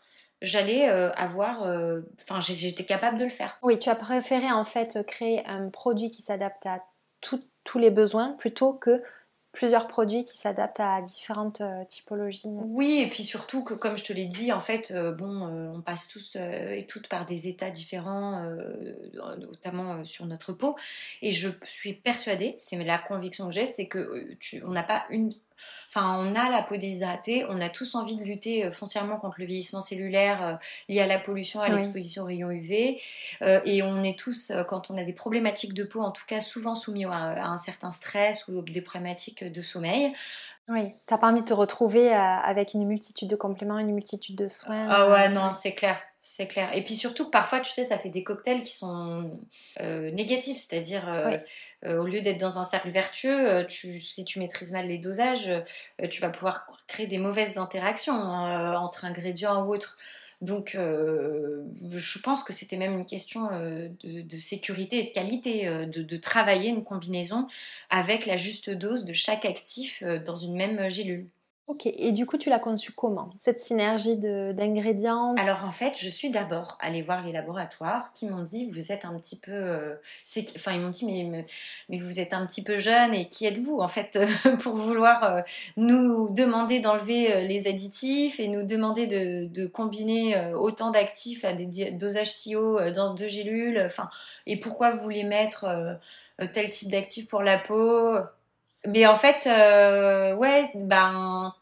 j'allais 0.41 0.89
euh, 0.89 1.11
avoir. 1.15 1.65
Euh, 1.65 2.03
enfin, 2.21 2.41
j'étais 2.41 2.85
capable 2.85 3.19
de 3.19 3.25
le 3.25 3.31
faire. 3.31 3.59
Oui, 3.63 3.79
tu 3.79 3.89
as 3.89 3.97
préféré 3.97 4.51
en 4.53 4.65
fait 4.65 5.05
créer 5.07 5.45
un 5.47 5.69
produit 5.69 6.11
qui 6.11 6.23
s'adapte 6.23 6.65
à 6.67 6.85
tous 7.21 7.79
les 7.79 7.91
besoins 7.91 8.31
plutôt 8.39 8.73
que 8.73 9.03
plusieurs 9.53 9.89
produits 9.89 10.25
qui 10.25 10.37
s'adaptent 10.37 10.81
à 10.81 11.01
différentes 11.03 11.61
euh, 11.61 11.85
typologies. 11.85 12.49
Oui, 12.49 13.01
et 13.01 13.09
puis 13.09 13.23
surtout 13.23 13.65
que, 13.65 13.75
comme 13.75 13.97
je 13.99 14.05
te 14.05 14.13
l'ai 14.13 14.27
dit, 14.27 14.53
en 14.53 14.61
fait, 14.61 14.93
bon, 15.17 15.73
on 15.75 15.81
passe 15.81 16.09
tous 16.09 16.37
et 16.37 16.87
toutes 16.89 17.09
par 17.09 17.27
des 17.27 17.49
états 17.49 17.71
différents, 17.71 18.43
notamment 19.39 20.05
sur 20.05 20.27
notre 20.27 20.53
peau. 20.53 20.77
Et 21.23 21.33
je 21.33 21.49
suis 21.65 21.95
persuadée, 21.95 22.55
c'est 22.57 22.77
la 22.83 22.99
conviction 22.99 23.47
que 23.47 23.53
j'ai, 23.53 23.67
c'est 23.67 23.87
que 23.87 24.37
on 24.65 24.71
n'a 24.71 24.83
pas 24.83 25.05
une 25.11 25.33
Enfin, 25.89 26.17
on 26.19 26.35
a 26.35 26.51
la 26.51 26.63
peau 26.63 26.77
déshydratée, 26.77 27.47
on 27.49 27.61
a 27.61 27.69
tous 27.69 27.95
envie 27.95 28.17
de 28.17 28.25
lutter 28.25 28.65
euh, 28.65 28.71
foncièrement 28.71 29.17
contre 29.17 29.41
le 29.41 29.47
vieillissement 29.47 29.81
cellulaire 29.81 30.47
euh, 30.47 30.55
lié 30.89 31.01
à 31.01 31.07
la 31.07 31.19
pollution, 31.19 31.61
à 31.61 31.69
l'exposition 31.69 32.25
aux 32.25 32.27
rayons 32.27 32.51
UV. 32.51 33.01
Euh, 33.43 33.61
et 33.65 33.83
on 33.83 34.03
est 34.03 34.19
tous, 34.19 34.53
quand 34.69 34.91
on 34.91 34.99
a 34.99 35.05
des 35.05 35.13
problématiques 35.13 35.75
de 35.75 35.85
peau, 35.85 36.03
en 36.03 36.11
tout 36.11 36.27
cas 36.27 36.41
souvent 36.41 36.75
soumis 36.75 37.07
à, 37.07 37.51
un 37.51 37.59
certain 37.59 37.93
stress 37.93 38.47
ou 38.49 38.61
des 38.63 38.83
problématiques 38.83 39.45
de 39.45 39.63
sommeil. 39.63 40.13
Oui, 40.69 40.93
t'as 41.07 41.17
pas 41.17 41.31
envie 41.31 41.41
de 41.41 41.47
te 41.47 41.55
retrouver 41.55 42.13
avec 42.13 42.75
une 42.75 42.87
multitude 42.87 43.29
de 43.29 43.37
compléments, 43.37 43.79
une 43.79 43.93
multitude 43.93 44.37
de 44.37 44.49
soins. 44.49 44.87
Ah 44.91 45.09
ouais, 45.09 45.31
non, 45.31 45.53
c'est 45.55 45.73
clair. 45.73 45.99
C'est 46.31 46.47
clair. 46.47 46.69
Et 46.77 46.85
puis 46.85 46.95
surtout, 46.95 47.31
parfois, 47.31 47.61
tu 47.61 47.73
sais, 47.73 47.85
ça 47.85 47.97
fait 47.97 48.11
des 48.11 48.23
cocktails 48.23 48.63
qui 48.63 48.75
sont 48.75 49.41
euh, 49.81 50.11
négatifs. 50.11 50.59
C'est-à-dire, 50.59 51.09
euh, 51.09 51.39
euh, 51.87 52.03
au 52.03 52.05
lieu 52.05 52.21
d'être 52.21 52.39
dans 52.39 52.59
un 52.59 52.65
cercle 52.65 52.91
vertueux, 52.91 53.65
tu, 53.67 53.99
si 53.99 54.27
tu 54.27 54.39
maîtrises 54.39 54.71
mal 54.71 54.87
les 54.87 54.99
dosages, 54.99 55.51
tu 56.11 56.21
vas 56.21 56.29
pouvoir 56.29 56.67
créer 56.87 57.07
des 57.07 57.17
mauvaises 57.17 57.57
interactions 57.57 58.13
hein, 58.13 58.77
entre 58.77 59.07
ingrédients 59.07 59.65
ou 59.65 59.73
autres. 59.73 59.97
Donc, 60.43 60.77
je 60.77 62.19
pense 62.19 62.45
que 62.45 62.53
c'était 62.53 62.77
même 62.77 62.93
une 62.93 63.07
question 63.07 63.49
de, 64.05 64.39
sécurité 64.39 64.99
et 64.99 65.05
de 65.05 65.15
qualité, 65.15 65.87
de, 65.87 66.03
de, 66.03 66.17
travailler 66.19 66.69
une 66.69 66.85
combinaison 66.85 67.49
avec 67.89 68.27
la 68.27 68.37
juste 68.37 68.69
dose 68.69 69.07
de 69.07 69.15
chaque 69.15 69.47
actif 69.47 70.05
dans 70.05 70.37
une 70.37 70.57
même 70.57 70.91
gélule. 70.91 71.27
Ok, 71.69 71.85
et 71.85 72.13
du 72.13 72.25
coup, 72.25 72.39
tu 72.39 72.49
l'as 72.49 72.59
conçu 72.59 72.93
comment 72.93 73.29
Cette 73.43 73.61
synergie 73.61 74.17
d'ingrédients? 74.17 75.35
Alors 75.37 75.67
en 75.67 75.71
fait, 75.71 75.99
je 76.01 76.09
suis 76.09 76.31
d'abord 76.31 76.79
allée 76.81 77.03
voir 77.03 77.23
les 77.27 77.31
laboratoires 77.31 78.11
qui 78.15 78.27
m'ont 78.27 78.43
dit 78.43 78.71
vous 78.71 78.91
êtes 78.91 79.05
un 79.05 79.15
petit 79.19 79.37
peu. 79.37 79.53
Euh, 79.53 79.97
enfin, 80.57 80.73
ils 80.73 80.81
m'ont 80.81 80.89
dit 80.89 81.05
mais, 81.05 81.45
mais, 81.91 81.99
vous 81.99 82.21
êtes 82.21 82.33
un 82.33 82.47
petit 82.47 82.65
peu 82.65 82.79
jeune 82.79 83.13
et 83.13 83.29
qui 83.29 83.45
êtes-vous 83.45 83.81
en 83.81 83.89
fait 83.89 84.19
pour 84.61 84.77
vouloir 84.77 85.25
euh, 85.25 85.41
nous 85.77 86.31
demander 86.31 86.81
d'enlever 86.81 87.35
euh, 87.35 87.43
les 87.43 87.69
additifs 87.69 88.41
et 88.41 88.49
nous 88.49 88.63
demander 88.63 89.07
de, 89.07 89.45
de 89.45 89.67
combiner 89.67 90.53
autant 90.55 90.91
d'actifs 90.91 91.45
à 91.45 91.53
des 91.53 91.91
dosages 91.91 92.33
si 92.33 92.57
hauts 92.57 92.79
dans 92.93 93.13
deux 93.13 93.29
gélules 93.29 93.83
Enfin, 93.85 94.09
et 94.47 94.59
pourquoi 94.59 94.93
vous 94.93 95.03
voulez 95.03 95.25
mettre 95.25 95.99
tel 96.55 96.71
type 96.71 96.89
d'actifs 96.89 97.29
pour 97.29 97.43
la 97.43 97.59
peau? 97.59 98.17
Mais 98.89 99.07
en 99.07 99.17
fait, 99.17 99.47
euh, 99.47 100.35
ouais, 100.35 100.71
ben, 100.75 101.55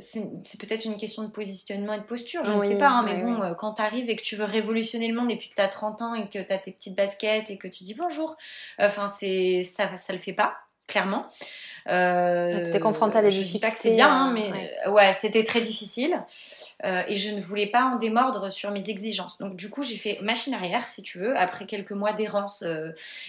c'est 0.00 0.60
peut-être 0.60 0.84
une 0.84 0.96
question 0.96 1.22
de 1.22 1.28
positionnement 1.28 1.94
et 1.94 1.98
de 1.98 2.04
posture, 2.04 2.44
je 2.44 2.52
ne 2.52 2.62
sais 2.62 2.78
pas, 2.78 2.88
hein, 2.88 3.02
mais 3.02 3.22
bon, 3.22 3.42
euh, 3.42 3.54
quand 3.54 3.74
tu 3.74 3.82
arrives 3.82 4.10
et 4.10 4.16
que 4.16 4.22
tu 4.22 4.36
veux 4.36 4.44
révolutionner 4.44 5.08
le 5.08 5.14
monde 5.14 5.30
et 5.30 5.36
puis 5.36 5.48
que 5.48 5.54
tu 5.54 5.62
as 5.62 5.68
30 5.68 6.02
ans 6.02 6.14
et 6.14 6.28
que 6.28 6.38
tu 6.38 6.52
as 6.52 6.58
tes 6.58 6.72
petites 6.72 6.96
baskets 6.96 7.50
et 7.50 7.56
que 7.56 7.68
tu 7.68 7.84
dis 7.84 7.94
bonjour, 7.94 8.36
enfin, 8.78 9.08
c'est 9.08 9.64
ça, 9.64 9.96
ça 9.96 10.12
le 10.12 10.18
fait 10.18 10.32
pas, 10.32 10.54
clairement. 10.86 11.26
Euh, 11.88 12.64
tu 12.64 12.72
t'es 12.72 12.78
confronté 12.78 13.16
à 13.18 13.22
des 13.22 13.32
Je 13.32 13.42
dis 13.42 13.58
pas 13.58 13.70
que 13.70 13.78
c'est 13.78 13.92
bien, 13.92 14.08
hein, 14.08 14.32
mais 14.32 14.52
ouais, 14.52 14.90
ouais 14.92 15.12
c'était 15.14 15.44
très 15.44 15.62
difficile. 15.62 16.22
Euh, 16.84 17.02
et 17.08 17.16
je 17.16 17.34
ne 17.34 17.40
voulais 17.40 17.66
pas 17.66 17.84
en 17.84 17.96
démordre 17.96 18.50
sur 18.50 18.70
mes 18.70 18.90
exigences. 18.90 19.38
Donc 19.38 19.56
du 19.56 19.70
coup, 19.70 19.82
j'ai 19.82 19.96
fait 19.96 20.18
machine 20.22 20.54
arrière, 20.54 20.88
si 20.88 21.02
tu 21.02 21.18
veux. 21.18 21.36
Après 21.36 21.64
quelques 21.64 21.92
mois 21.92 22.12
d'errance, 22.12 22.62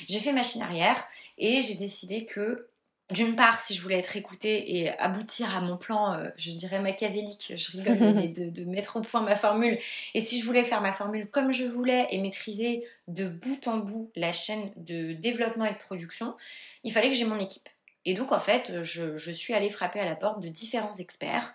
j'ai 0.08 0.20
fait 0.20 0.34
machine 0.34 0.62
arrière 0.62 1.02
et 1.38 1.62
j'ai 1.62 1.76
décidé 1.76 2.26
que 2.26 2.68
d'une 3.12 3.36
part, 3.36 3.60
si 3.60 3.74
je 3.74 3.82
voulais 3.82 3.98
être 3.98 4.16
écoutée 4.16 4.78
et 4.78 4.90
aboutir 4.98 5.56
à 5.56 5.62
mon 5.62 5.78
plan, 5.78 6.14
euh, 6.14 6.30
je 6.38 6.52
dirais 6.52 6.80
machiavélique, 6.80 7.54
je 7.56 7.72
rigole, 7.72 7.98
mais 8.16 8.28
de, 8.28 8.64
mettre 8.66 8.98
au 8.98 9.02
point 9.02 9.22
ma 9.22 9.36
formule, 9.36 9.78
et 10.14 10.22
si 10.22 10.40
je 10.40 10.46
voulais 10.46 10.64
faire 10.64 10.82
ma 10.82 10.94
formule 10.94 11.30
comme 11.30 11.52
je 11.52 11.66
voulais 11.66 12.08
et 12.12 12.22
maîtriser 12.22 12.84
de 13.08 13.28
bout 13.28 13.68
en 13.68 13.78
bout 13.78 14.12
la 14.16 14.34
chaîne 14.34 14.72
de 14.78 15.14
développement 15.14 15.66
et 15.66 15.74
de 15.74 15.80
production, 15.80 16.36
il 16.84 16.92
fallait 16.92 17.10
que 17.10 17.16
j'ai 17.16 17.26
mon 17.26 17.40
équipe. 17.40 17.70
Et 18.06 18.14
donc, 18.14 18.32
en 18.32 18.40
fait, 18.40 18.82
je 18.82 19.32
suis 19.32 19.54
allée 19.54 19.70
frapper 19.70 20.00
à 20.00 20.06
la 20.06 20.16
porte 20.16 20.42
de 20.42 20.48
différents 20.48 20.94
experts 20.94 21.54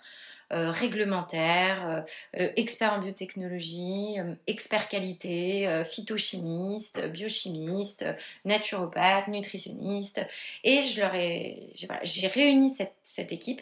euh, 0.52 0.70
réglementaire, 0.70 1.88
euh, 1.88 2.00
euh, 2.40 2.52
expert 2.54 2.92
en 2.92 3.00
biotechnologie, 3.00 4.14
expert 4.46 4.88
qualité, 4.88 5.82
phytochimiste, 5.84 7.04
biochimiste, 7.08 8.06
naturopathe, 8.44 9.26
nutritionniste. 9.26 10.24
Et 10.62 10.82
je 10.82 11.00
leur 11.00 11.16
ai, 11.16 11.66
j'ai 12.04 12.28
réuni 12.28 12.70
cette, 12.70 12.94
cette 13.02 13.32
équipe. 13.32 13.60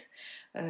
il 0.56 0.60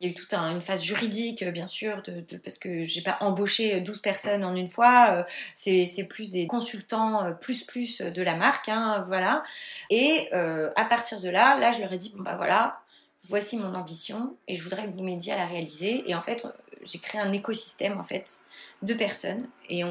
y 0.00 0.06
a 0.06 0.08
eu 0.08 0.14
toute 0.14 0.32
une 0.32 0.62
phase 0.62 0.82
juridique, 0.82 1.44
bien 1.44 1.66
sûr, 1.66 2.02
parce 2.42 2.56
que 2.56 2.82
j'ai 2.84 3.02
pas 3.02 3.18
embauché 3.20 3.82
12 3.82 4.00
personnes 4.00 4.44
en 4.44 4.56
une 4.56 4.66
fois. 4.66 5.26
c'est 5.54 6.08
plus 6.08 6.30
des 6.30 6.46
consultants 6.46 7.34
plus 7.40 7.64
plus 7.64 8.00
de 8.00 8.22
la 8.22 8.34
marque, 8.34 8.70
hein, 8.70 9.04
voilà. 9.06 9.42
Et 9.90 10.32
à 10.32 10.84
partir 10.86 11.20
de 11.20 11.28
là, 11.28 11.58
là, 11.58 11.72
je 11.72 11.82
leur 11.82 11.92
ai 11.92 11.98
dit 11.98 12.12
bon 12.16 12.22
bah 12.22 12.36
voilà, 12.36 12.80
voici 13.24 13.56
mon 13.56 13.74
ambition 13.74 14.36
et 14.46 14.54
je 14.54 14.62
voudrais 14.62 14.86
que 14.86 14.92
vous 14.92 15.02
m'aidiez 15.02 15.32
à 15.32 15.36
la 15.36 15.46
réaliser. 15.46 16.08
Et 16.08 16.14
en 16.14 16.22
fait, 16.22 16.46
j'ai 16.84 16.98
créé 16.98 17.20
un 17.20 17.32
écosystème 17.32 17.98
en 17.98 18.04
fait 18.04 18.40
de 18.82 18.94
personnes 18.94 19.48
et, 19.68 19.82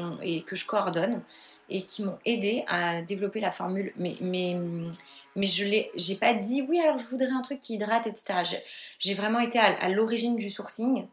que 0.42 0.56
je 0.56 0.66
coordonne 0.66 1.22
et 1.70 1.82
qui 1.82 2.02
m'ont 2.02 2.18
aidé 2.24 2.64
à 2.66 3.02
développer 3.02 3.40
la 3.40 3.50
formule. 3.50 3.92
Mais, 3.96 4.16
mais, 4.20 4.56
mais 5.36 5.46
je 5.46 5.64
n'ai 5.64 6.16
pas 6.18 6.34
dit 6.34 6.62
oui, 6.62 6.80
alors 6.80 6.98
je 6.98 7.06
voudrais 7.06 7.30
un 7.30 7.42
truc 7.42 7.60
qui 7.60 7.74
hydrate, 7.74 8.06
etc. 8.06 8.60
J'ai 8.98 9.14
vraiment 9.14 9.40
été 9.40 9.58
à, 9.58 9.88
l'origine 9.88 10.36
du 10.36 10.50
sourcing. 10.50 11.06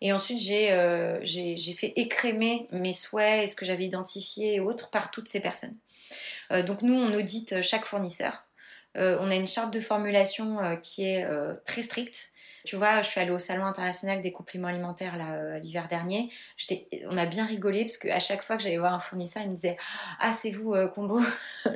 Et 0.00 0.12
ensuite, 0.12 0.40
euh, 0.52 1.18
j'ai 1.22 1.56
j'ai 1.56 1.72
fait 1.72 1.92
écrémer 1.96 2.68
mes 2.70 2.92
souhaits 2.92 3.42
et 3.42 3.46
ce 3.48 3.56
que 3.56 3.66
j'avais 3.66 3.84
identifié 3.84 4.54
et 4.54 4.60
autres 4.60 4.90
par 4.90 5.10
toutes 5.10 5.28
ces 5.28 5.40
personnes. 5.40 5.76
Euh, 6.52 6.62
donc 6.62 6.82
nous, 6.82 6.94
on 6.94 7.12
audite 7.14 7.62
chaque 7.62 7.84
fournisseur. 7.84 8.47
Euh, 8.96 9.18
on 9.20 9.30
a 9.30 9.34
une 9.34 9.46
charte 9.46 9.72
de 9.72 9.80
formulation 9.80 10.60
euh, 10.60 10.76
qui 10.76 11.04
est 11.04 11.24
euh, 11.24 11.54
très 11.66 11.82
stricte. 11.82 12.30
Tu 12.64 12.76
vois, 12.76 13.00
je 13.00 13.08
suis 13.08 13.20
allée 13.20 13.30
au 13.30 13.38
salon 13.38 13.64
international 13.64 14.20
des 14.20 14.32
compléments 14.32 14.68
alimentaires 14.68 15.16
l'hiver 15.62 15.86
dernier. 15.88 16.28
On 17.08 17.16
a 17.16 17.24
bien 17.24 17.46
rigolé 17.46 17.84
parce 17.84 17.96
qu'à 17.96 18.20
chaque 18.20 18.42
fois 18.42 18.58
que 18.58 18.62
j'allais 18.62 18.76
voir 18.76 18.92
un 18.92 18.98
fournisseur, 18.98 19.42
il 19.42 19.50
me 19.50 19.54
disait 19.54 19.78
Ah, 20.20 20.32
c'est 20.32 20.50
vous, 20.50 20.74
Combo 20.94 21.18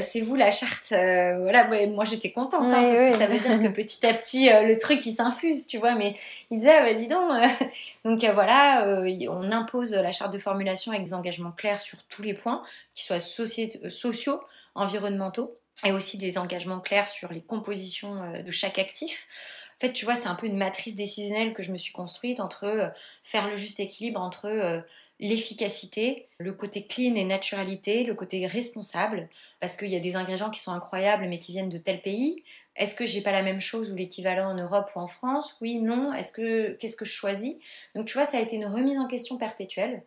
C'est 0.00 0.20
vous 0.20 0.36
la 0.36 0.52
charte 0.52 0.90
Voilà, 0.90 1.66
moi 1.88 2.04
j'étais 2.04 2.30
contente 2.30 2.66
hein, 2.66 2.70
parce 2.70 2.98
que 2.98 3.18
ça 3.18 3.26
veut 3.26 3.38
dire 3.38 3.60
que 3.60 3.74
petit 3.74 4.06
à 4.06 4.12
petit 4.12 4.50
le 4.50 4.78
truc 4.78 5.04
il 5.04 5.14
s'infuse, 5.14 5.66
tu 5.66 5.78
vois. 5.78 5.96
Mais 5.96 6.14
il 6.52 6.58
disait 6.58 6.76
Ah, 6.76 6.82
bah 6.82 6.94
dis 6.94 7.08
donc 7.08 7.32
Donc 8.04 8.22
voilà, 8.32 8.86
on 9.30 9.50
impose 9.50 9.92
la 9.92 10.12
charte 10.12 10.32
de 10.32 10.38
formulation 10.38 10.92
avec 10.92 11.06
des 11.06 11.14
engagements 11.14 11.52
clairs 11.52 11.80
sur 11.80 11.98
tous 12.04 12.22
les 12.22 12.34
points, 12.34 12.62
qu'ils 12.94 13.06
soient 13.06 13.18
sociaux, 13.18 14.40
environnementaux 14.76 15.56
et 15.84 15.92
aussi 15.92 16.18
des 16.18 16.38
engagements 16.38 16.80
clairs 16.80 17.08
sur 17.08 17.32
les 17.32 17.40
compositions 17.40 18.22
euh, 18.22 18.42
de 18.42 18.50
chaque 18.50 18.78
actif. 18.78 19.26
En 19.76 19.86
fait, 19.86 19.92
tu 19.92 20.04
vois, 20.04 20.14
c'est 20.14 20.28
un 20.28 20.34
peu 20.34 20.46
une 20.46 20.58
matrice 20.58 20.94
décisionnelle 20.94 21.54
que 21.54 21.62
je 21.62 21.72
me 21.72 21.78
suis 21.78 21.92
construite 21.92 22.40
entre 22.40 22.64
euh, 22.64 22.88
faire 23.22 23.48
le 23.48 23.56
juste 23.56 23.80
équilibre 23.80 24.20
entre 24.20 24.46
euh, 24.46 24.80
l'efficacité, 25.20 26.28
le 26.38 26.52
côté 26.52 26.86
clean 26.86 27.14
et 27.14 27.24
naturalité, 27.24 28.04
le 28.04 28.14
côté 28.14 28.46
responsable, 28.46 29.28
parce 29.58 29.76
qu'il 29.76 29.88
y 29.88 29.96
a 29.96 30.00
des 30.00 30.16
ingrédients 30.16 30.50
qui 30.50 30.60
sont 30.60 30.72
incroyables 30.72 31.26
mais 31.28 31.38
qui 31.38 31.52
viennent 31.52 31.68
de 31.68 31.78
tel 31.78 32.02
pays. 32.02 32.42
Est-ce 32.76 32.94
que 32.94 33.04
j'ai 33.04 33.20
pas 33.20 33.32
la 33.32 33.42
même 33.42 33.60
chose 33.60 33.90
ou 33.90 33.96
l'équivalent 33.96 34.50
en 34.50 34.54
Europe 34.54 34.90
ou 34.94 35.00
en 35.00 35.06
France? 35.06 35.56
Oui, 35.60 35.78
non. 35.80 36.14
Est-ce 36.14 36.32
que 36.32 36.72
qu'est-ce 36.72 36.96
que 36.96 37.04
je 37.04 37.12
choisis? 37.12 37.56
Donc 37.94 38.06
tu 38.06 38.14
vois, 38.14 38.26
ça 38.26 38.38
a 38.38 38.40
été 38.40 38.56
une 38.56 38.66
remise 38.66 38.98
en 38.98 39.06
question 39.06 39.36
perpétuelle. 39.36 40.02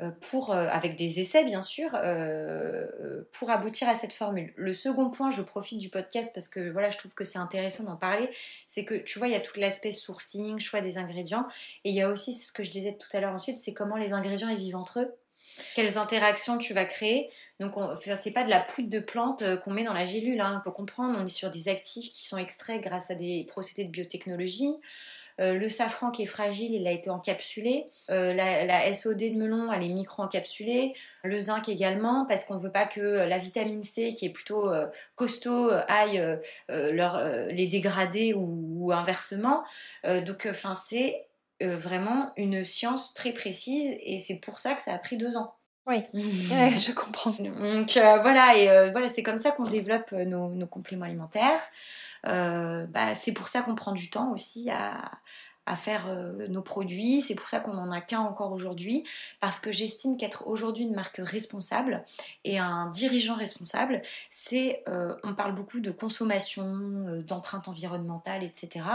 Euh, 0.00 0.12
pour, 0.30 0.52
euh, 0.52 0.68
avec 0.70 0.94
des 0.94 1.18
essais 1.18 1.42
bien 1.44 1.60
sûr, 1.60 1.90
euh, 1.94 3.22
pour 3.32 3.50
aboutir 3.50 3.88
à 3.88 3.96
cette 3.96 4.12
formule. 4.12 4.52
Le 4.54 4.72
second 4.72 5.10
point, 5.10 5.32
je 5.32 5.42
profite 5.42 5.80
du 5.80 5.88
podcast 5.88 6.30
parce 6.32 6.46
que 6.46 6.70
voilà, 6.70 6.88
je 6.90 6.98
trouve 6.98 7.14
que 7.14 7.24
c'est 7.24 7.40
intéressant 7.40 7.82
d'en 7.82 7.96
parler, 7.96 8.30
c'est 8.68 8.84
que 8.84 8.94
tu 8.94 9.18
vois, 9.18 9.26
il 9.26 9.32
y 9.32 9.34
a 9.36 9.40
tout 9.40 9.58
l'aspect 9.58 9.90
sourcing, 9.90 10.60
choix 10.60 10.80
des 10.80 10.98
ingrédients, 10.98 11.48
et 11.82 11.90
il 11.90 11.96
y 11.96 12.00
a 12.00 12.08
aussi 12.10 12.32
ce 12.32 12.52
que 12.52 12.62
je 12.62 12.70
disais 12.70 12.96
tout 12.96 13.08
à 13.12 13.20
l'heure 13.20 13.34
ensuite, 13.34 13.58
c'est 13.58 13.74
comment 13.74 13.96
les 13.96 14.12
ingrédients 14.12 14.48
ils 14.48 14.58
vivent 14.58 14.76
entre 14.76 15.00
eux 15.00 15.14
quelles 15.74 15.98
interactions 15.98 16.56
tu 16.56 16.72
vas 16.72 16.84
créer. 16.84 17.30
Donc, 17.58 17.74
c'est 18.14 18.30
pas 18.30 18.44
de 18.44 18.48
la 18.50 18.60
poudre 18.60 18.88
de 18.90 19.00
plante 19.00 19.42
qu'on 19.64 19.72
met 19.72 19.82
dans 19.82 19.92
la 19.92 20.04
gélule. 20.04 20.40
Hein. 20.40 20.60
Il 20.60 20.62
faut 20.62 20.70
comprendre, 20.70 21.18
on 21.18 21.26
est 21.26 21.28
sur 21.28 21.50
des 21.50 21.68
actifs 21.68 22.10
qui 22.10 22.28
sont 22.28 22.38
extraits 22.38 22.80
grâce 22.80 23.10
à 23.10 23.16
des 23.16 23.44
procédés 23.48 23.84
de 23.84 23.90
biotechnologie. 23.90 24.76
Le 25.38 25.68
safran 25.68 26.10
qui 26.10 26.22
est 26.22 26.26
fragile, 26.26 26.74
il 26.74 26.86
a 26.86 26.92
été 26.92 27.10
encapsulé. 27.10 27.86
La, 28.08 28.92
SOD 28.92 29.18
de 29.18 29.36
melon, 29.36 29.72
elle 29.72 29.84
est 29.84 29.88
micro-encapsulée. 29.88 30.94
Le 31.22 31.40
zinc 31.40 31.68
également, 31.68 32.26
parce 32.26 32.44
qu'on 32.44 32.54
ne 32.54 32.60
veut 32.60 32.72
pas 32.72 32.86
que 32.86 33.00
la 33.00 33.38
vitamine 33.38 33.84
C, 33.84 34.12
qui 34.12 34.26
est 34.26 34.30
plutôt 34.30 34.70
costaud, 35.16 35.70
aille 35.88 36.38
les 36.68 37.66
dégrader 37.66 38.34
ou, 38.34 38.92
inversement. 38.92 39.64
donc, 40.04 40.48
c'est 40.88 41.28
vraiment 41.60 42.32
une 42.36 42.64
science 42.64 43.14
très 43.14 43.32
précise 43.32 43.96
et 44.00 44.18
c'est 44.18 44.36
pour 44.36 44.58
ça 44.58 44.74
que 44.74 44.82
ça 44.82 44.92
a 44.92 44.98
pris 44.98 45.16
deux 45.16 45.36
ans. 45.36 45.57
Oui, 45.88 46.02
je 46.12 46.92
comprends. 46.92 47.30
Donc 47.30 47.92
voilà, 47.94 48.56
et 48.56 48.90
voilà, 48.90 49.08
c'est 49.08 49.22
comme 49.22 49.38
ça 49.38 49.50
qu'on 49.50 49.64
développe 49.64 50.12
nos, 50.12 50.50
nos 50.50 50.66
compléments 50.66 51.06
alimentaires. 51.06 51.60
Euh, 52.26 52.86
bah, 52.86 53.14
c'est 53.14 53.32
pour 53.32 53.48
ça 53.48 53.62
qu'on 53.62 53.74
prend 53.74 53.92
du 53.92 54.10
temps 54.10 54.32
aussi 54.32 54.70
à, 54.70 55.10
faire 55.76 56.06
euh, 56.08 56.48
nos 56.48 56.62
produits. 56.62 57.20
C'est 57.20 57.34
pour 57.34 57.50
ça 57.50 57.60
qu'on 57.60 57.74
n'en 57.74 57.92
a 57.92 58.00
qu'un 58.00 58.20
encore 58.20 58.52
aujourd'hui, 58.52 59.04
parce 59.38 59.60
que 59.60 59.70
j'estime 59.70 60.16
qu'être 60.16 60.46
aujourd'hui 60.46 60.84
une 60.84 60.94
marque 60.94 61.20
responsable 61.22 62.04
et 62.44 62.58
un 62.58 62.86
dirigeant 62.86 63.34
responsable, 63.34 64.00
c'est, 64.30 64.82
euh, 64.88 65.14
on 65.24 65.34
parle 65.34 65.54
beaucoup 65.54 65.80
de 65.80 65.90
consommation, 65.90 67.20
d'empreinte 67.26 67.68
environnementale, 67.68 68.44
etc. 68.44 68.86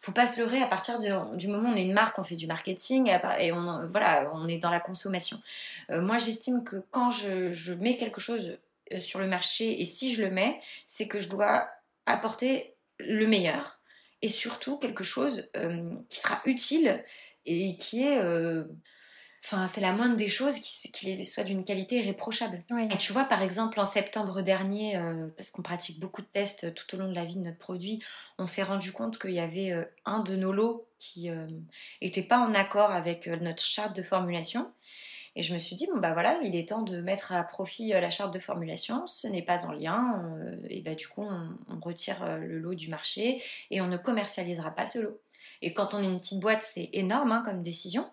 Faut 0.00 0.12
pas 0.12 0.26
se 0.26 0.40
leurrer 0.40 0.62
à 0.62 0.66
partir 0.66 0.98
du 1.34 1.46
moment 1.46 1.68
où 1.68 1.72
on 1.72 1.76
est 1.76 1.84
une 1.84 1.92
marque, 1.92 2.18
on 2.18 2.24
fait 2.24 2.36
du 2.36 2.46
marketing 2.46 3.12
et 3.38 3.52
on, 3.52 3.86
voilà, 3.86 4.30
on 4.34 4.48
est 4.48 4.58
dans 4.58 4.70
la 4.70 4.80
consommation. 4.80 5.38
moi, 5.90 6.16
j'estime 6.16 6.64
que 6.64 6.82
quand 6.90 7.10
je, 7.10 7.74
mets 7.74 7.98
quelque 7.98 8.20
chose 8.20 8.56
sur 8.98 9.18
le 9.18 9.26
marché 9.26 9.80
et 9.80 9.84
si 9.84 10.14
je 10.14 10.22
le 10.24 10.30
mets, 10.30 10.58
c'est 10.86 11.06
que 11.06 11.20
je 11.20 11.28
dois 11.28 11.68
apporter 12.06 12.74
le 12.98 13.26
meilleur 13.26 13.80
et 14.22 14.28
surtout 14.28 14.76
quelque 14.78 15.04
chose 15.04 15.48
euh, 15.56 15.90
qui 16.08 16.18
sera 16.18 16.40
utile 16.44 17.02
et 17.46 17.76
qui 17.76 18.04
est 18.04 18.18
euh, 18.18 18.64
enfin 19.44 19.66
c'est 19.66 19.80
la 19.80 19.92
moindre 19.92 20.16
des 20.16 20.28
choses 20.28 20.58
qui, 20.58 20.90
qui 20.92 21.24
soit 21.24 21.44
d'une 21.44 21.64
qualité 21.64 21.96
irréprochable. 21.96 22.62
Et 22.90 22.98
tu 22.98 23.12
vois 23.12 23.24
par 23.24 23.42
exemple 23.42 23.80
en 23.80 23.84
septembre 23.84 24.42
dernier 24.42 24.96
euh, 24.96 25.28
parce 25.36 25.50
qu'on 25.50 25.62
pratique 25.62 25.98
beaucoup 25.98 26.22
de 26.22 26.28
tests 26.32 26.74
tout 26.74 26.94
au 26.94 26.98
long 26.98 27.08
de 27.08 27.14
la 27.14 27.24
vie 27.24 27.36
de 27.36 27.42
notre 27.42 27.58
produit 27.58 28.02
on 28.38 28.46
s'est 28.46 28.62
rendu 28.62 28.92
compte 28.92 29.18
qu'il 29.18 29.32
y 29.32 29.40
avait 29.40 29.74
un 30.04 30.20
de 30.20 30.34
nos 30.36 30.52
lots 30.52 30.86
qui 30.98 31.28
n'était 32.00 32.22
pas 32.22 32.38
en 32.38 32.54
accord 32.54 32.90
avec 32.90 33.26
notre 33.26 33.62
charte 33.62 33.94
de 33.94 34.02
formulation. 34.02 34.70
Et 35.36 35.42
je 35.42 35.54
me 35.54 35.58
suis 35.58 35.76
dit, 35.76 35.86
bon 35.86 35.98
bah 35.98 36.12
voilà, 36.12 36.38
il 36.42 36.56
est 36.56 36.68
temps 36.68 36.82
de 36.82 37.00
mettre 37.00 37.32
à 37.32 37.42
profit 37.44 37.94
euh, 37.94 38.00
la 38.00 38.10
charte 38.10 38.34
de 38.34 38.38
formulation, 38.40 39.06
ce 39.06 39.28
n'est 39.28 39.42
pas 39.42 39.64
en 39.66 39.72
lien, 39.72 40.22
euh, 40.24 40.56
et 40.68 40.80
bah 40.80 40.94
du 40.94 41.06
coup 41.06 41.22
on, 41.22 41.56
on, 41.68 41.78
retire 41.80 42.22
euh, 42.24 42.38
le 42.38 42.58
lot 42.58 42.74
du 42.74 42.88
marché 42.88 43.40
et 43.70 43.80
on 43.80 43.86
ne 43.86 43.96
commercialisera 43.96 44.72
pas 44.72 44.86
ce 44.86 44.98
lot. 44.98 45.20
Et 45.62 45.72
quand 45.72 45.94
on 45.94 46.02
est 46.02 46.06
une 46.06 46.18
petite 46.18 46.40
boîte, 46.40 46.62
c'est 46.62 46.90
énorme 46.92 47.30
hein, 47.30 47.42
comme 47.44 47.62
décision 47.62 48.10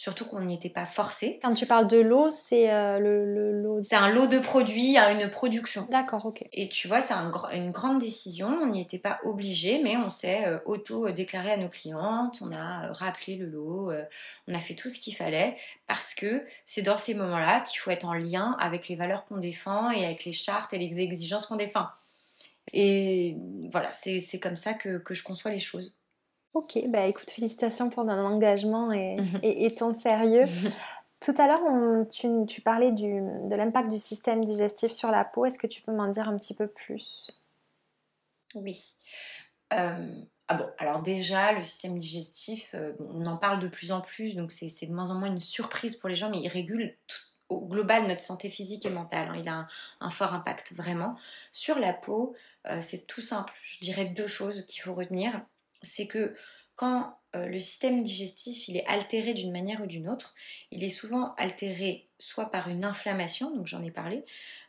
surtout 0.00 0.24
qu'on 0.24 0.40
n'y 0.40 0.54
était 0.54 0.70
pas 0.70 0.86
forcé. 0.86 1.38
Quand 1.42 1.52
tu 1.52 1.66
parles 1.66 1.86
de 1.86 1.98
lot, 1.98 2.30
c'est 2.30 2.72
euh, 2.72 2.98
le, 2.98 3.60
lot. 3.60 3.82
C'est 3.84 3.96
un 3.96 4.08
lot 4.08 4.28
de 4.28 4.38
produits 4.38 4.96
à 4.96 5.10
une 5.10 5.28
production. 5.28 5.86
D'accord, 5.90 6.24
ok. 6.24 6.42
Et 6.54 6.70
tu 6.70 6.88
vois, 6.88 7.02
c'est 7.02 7.12
une 7.12 7.70
grande 7.70 7.98
décision. 7.98 8.48
On 8.48 8.68
n'y 8.68 8.80
était 8.80 8.98
pas 8.98 9.20
obligé, 9.24 9.82
mais 9.82 9.98
on 9.98 10.08
s'est 10.08 10.46
euh, 10.46 10.58
auto-déclaré 10.64 11.52
à 11.52 11.58
nos 11.58 11.68
clientes. 11.68 12.40
On 12.40 12.50
a 12.50 12.86
euh, 12.86 12.92
rappelé 12.92 13.36
le 13.36 13.44
lot. 13.44 13.92
on 14.48 14.54
a 14.54 14.58
fait 14.58 14.72
tout 14.72 14.88
ce 14.88 14.98
qu'il 14.98 15.14
fallait 15.14 15.54
parce 15.86 16.14
que 16.14 16.46
c'est 16.64 16.80
dans 16.80 16.96
ces 16.96 17.12
moments-là 17.12 17.60
qu'il 17.60 17.78
faut 17.78 17.90
être 17.90 18.06
en 18.06 18.14
lien 18.14 18.56
avec 18.58 18.88
les 18.88 18.96
valeurs 18.96 19.26
qu'on 19.26 19.36
défend 19.36 19.90
et 19.90 20.06
avec 20.06 20.24
les 20.24 20.32
chartes 20.32 20.72
et 20.72 20.78
les 20.78 21.00
exigences 21.00 21.44
qu'on 21.44 21.56
défend. 21.56 21.84
Et 22.72 23.36
voilà, 23.70 23.92
c'est 23.92 24.40
comme 24.40 24.56
ça 24.56 24.72
que 24.72 25.02
je 25.10 25.22
conçois 25.22 25.50
les 25.50 25.58
choses. 25.58 25.99
Ok, 26.52 26.78
bah 26.88 27.06
écoute, 27.06 27.30
félicitations 27.30 27.90
pour 27.90 28.04
ton 28.04 28.10
engagement 28.10 28.92
et, 28.92 29.16
et, 29.42 29.74
ton 29.74 29.92
sérieux. 29.92 30.46
Tout 31.20 31.34
à 31.38 31.46
l'heure, 31.46 32.06
tu, 32.08 32.28
tu, 32.46 32.60
parlais 32.60 32.92
du, 32.92 33.20
de 33.20 33.54
l'impact 33.54 33.90
du 33.90 33.98
système 33.98 34.44
digestif 34.44 34.90
sur 34.92 35.10
la 35.10 35.24
peau. 35.24 35.44
Est-ce 35.44 35.58
que 35.58 35.66
tu 35.66 35.82
peux 35.82 35.92
m'en 35.92 36.08
dire 36.08 36.28
un 36.28 36.36
petit 36.38 36.54
peu 36.54 36.66
plus? 36.66 37.30
Oui. 38.54 38.94
Euh, 39.72 40.22
ah 40.48 40.54
bon, 40.54 40.68
alors 40.78 41.02
déjà, 41.02 41.52
le 41.52 41.62
système 41.62 41.96
digestif, 41.96 42.74
euh, 42.74 42.92
on 42.98 43.24
en 43.26 43.36
parle 43.36 43.60
de 43.60 43.68
plus 43.68 43.92
en 43.92 44.00
plus, 44.00 44.34
donc 44.34 44.50
c'est 44.50 44.86
de 44.86 44.92
moins 44.92 45.10
en 45.10 45.14
moins 45.14 45.28
une 45.28 45.38
surprise 45.38 45.94
pour 45.94 46.08
les 46.08 46.16
gens, 46.16 46.30
mais 46.30 46.40
il 46.40 46.48
régule 46.48 46.96
au 47.48 47.66
global 47.66 48.06
notre 48.06 48.20
santé 48.20 48.48
physique 48.48 48.84
et 48.86 48.90
mentale. 48.90 49.28
Hein. 49.28 49.36
Il 49.38 49.48
a 49.48 49.68
un, 50.00 50.10
fort 50.10 50.34
impact 50.34 50.72
vraiment. 50.72 51.16
Sur 51.52 51.78
la 51.78 51.92
peau, 51.92 52.34
euh, 52.66 52.80
c'est 52.80 53.06
tout 53.06 53.20
simple. 53.20 53.52
Je 53.62 53.78
dirais 53.80 54.06
deux 54.06 54.26
choses 54.26 54.66
qu'il 54.66 54.82
faut 54.82 54.94
retenir 54.94 55.40
c'est 55.82 56.06
que 56.06 56.34
quand 56.80 57.14
euh, 57.36 57.46
le 57.46 57.58
système 57.58 58.02
digestif 58.02 58.68
il 58.68 58.76
est 58.78 58.86
altéré 58.86 59.34
d'une 59.34 59.52
manière 59.52 59.82
ou 59.82 59.86
d'une 59.86 60.08
autre, 60.08 60.34
il 60.70 60.82
est 60.82 60.88
souvent 60.88 61.34
altéré 61.36 62.08
soit 62.18 62.50
par 62.50 62.68
une 62.68 62.84
inflammation, 62.84 63.54
donc 63.54 63.66
j'en 63.66 63.82
ai 63.82 63.90
parlé. 63.90 64.24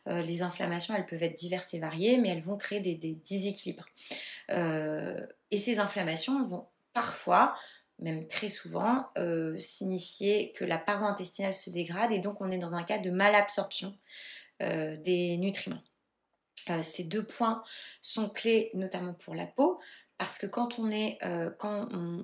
Euh, 0.08 0.20
les 0.20 0.42
inflammations, 0.42 0.94
elles 0.94 1.06
peuvent 1.06 1.22
être 1.22 1.38
diverses 1.38 1.72
et 1.74 1.78
variées, 1.78 2.18
mais 2.18 2.28
elles 2.28 2.42
vont 2.42 2.58
créer 2.58 2.80
des, 2.80 2.94
déséquilibres. 2.94 3.86
Euh, 4.50 5.26
et 5.50 5.56
ces 5.56 5.78
inflammations 5.80 6.44
vont 6.44 6.68
parfois, 6.92 7.56
même 7.98 8.28
très 8.28 8.48
souvent, 8.48 9.06
signifier 9.58 10.52
que 10.52 10.64
la 10.66 10.76
paroi 10.76 11.08
intestinale 11.08 11.54
se 11.54 11.70
dégrade 11.70 12.12
et 12.12 12.18
donc 12.18 12.42
on 12.42 12.50
est 12.50 12.58
dans 12.58 12.74
un 12.74 12.82
cas 12.82 12.98
de 12.98 13.10
malabsorption 13.10 13.96
des 14.60 15.38
nutriments. 15.38 15.82
ces 16.82 17.04
deux 17.04 17.24
points 17.24 17.62
sont 18.02 18.28
clés 18.28 18.70
notamment 18.74 19.14
pour 19.14 19.34
la 19.34 19.46
peau 19.46 19.80
parce 20.22 20.38
que 20.38 20.46
quand 20.46 20.78
on 20.78 20.88
est, 20.88 21.18
euh, 21.24 21.50
quand 21.58 21.88
on, 21.92 22.22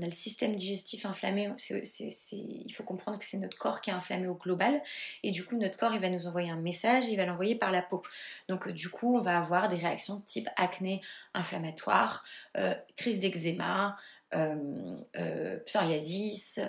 a 0.00 0.06
le 0.06 0.10
système 0.10 0.56
digestif 0.56 1.04
inflammé, 1.04 1.50
il 1.68 2.72
faut 2.72 2.84
comprendre 2.84 3.18
que 3.18 3.24
c'est 3.26 3.36
notre 3.36 3.58
corps 3.58 3.82
qui 3.82 3.90
est 3.90 3.92
inflammé 3.92 4.26
au 4.26 4.34
global, 4.34 4.80
et 5.22 5.30
du 5.30 5.44
coup 5.44 5.58
notre 5.58 5.76
corps 5.76 5.92
il 5.92 6.00
va 6.00 6.08
nous 6.08 6.26
envoyer 6.26 6.48
un 6.48 6.56
message, 6.56 7.04
il 7.04 7.18
va 7.18 7.26
l'envoyer 7.26 7.54
par 7.54 7.70
la 7.70 7.82
peau. 7.82 8.02
Donc 8.48 8.66
euh, 8.66 8.72
du 8.72 8.88
coup 8.88 9.18
on 9.18 9.20
va 9.20 9.36
avoir 9.38 9.68
des 9.68 9.76
réactions 9.76 10.22
type 10.22 10.48
acné 10.56 11.02
inflammatoire, 11.34 12.24
euh, 12.56 12.74
crise 12.96 13.18
d'eczéma, 13.18 13.98
psoriasis, 15.66 16.60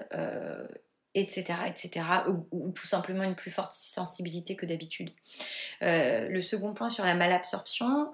etc., 1.14 1.60
etc., 1.68 2.06
ou, 2.52 2.72
tout 2.72 2.86
simplement 2.86 3.24
une 3.24 3.36
plus 3.36 3.50
forte 3.50 3.72
sensibilité 3.72 4.58
que 4.58 4.66
d'habitude. 4.66 5.12
le 5.80 6.42
second 6.42 6.74
point 6.74 6.90
sur 6.90 7.06
la 7.06 7.16
malabsorption, 7.16 8.14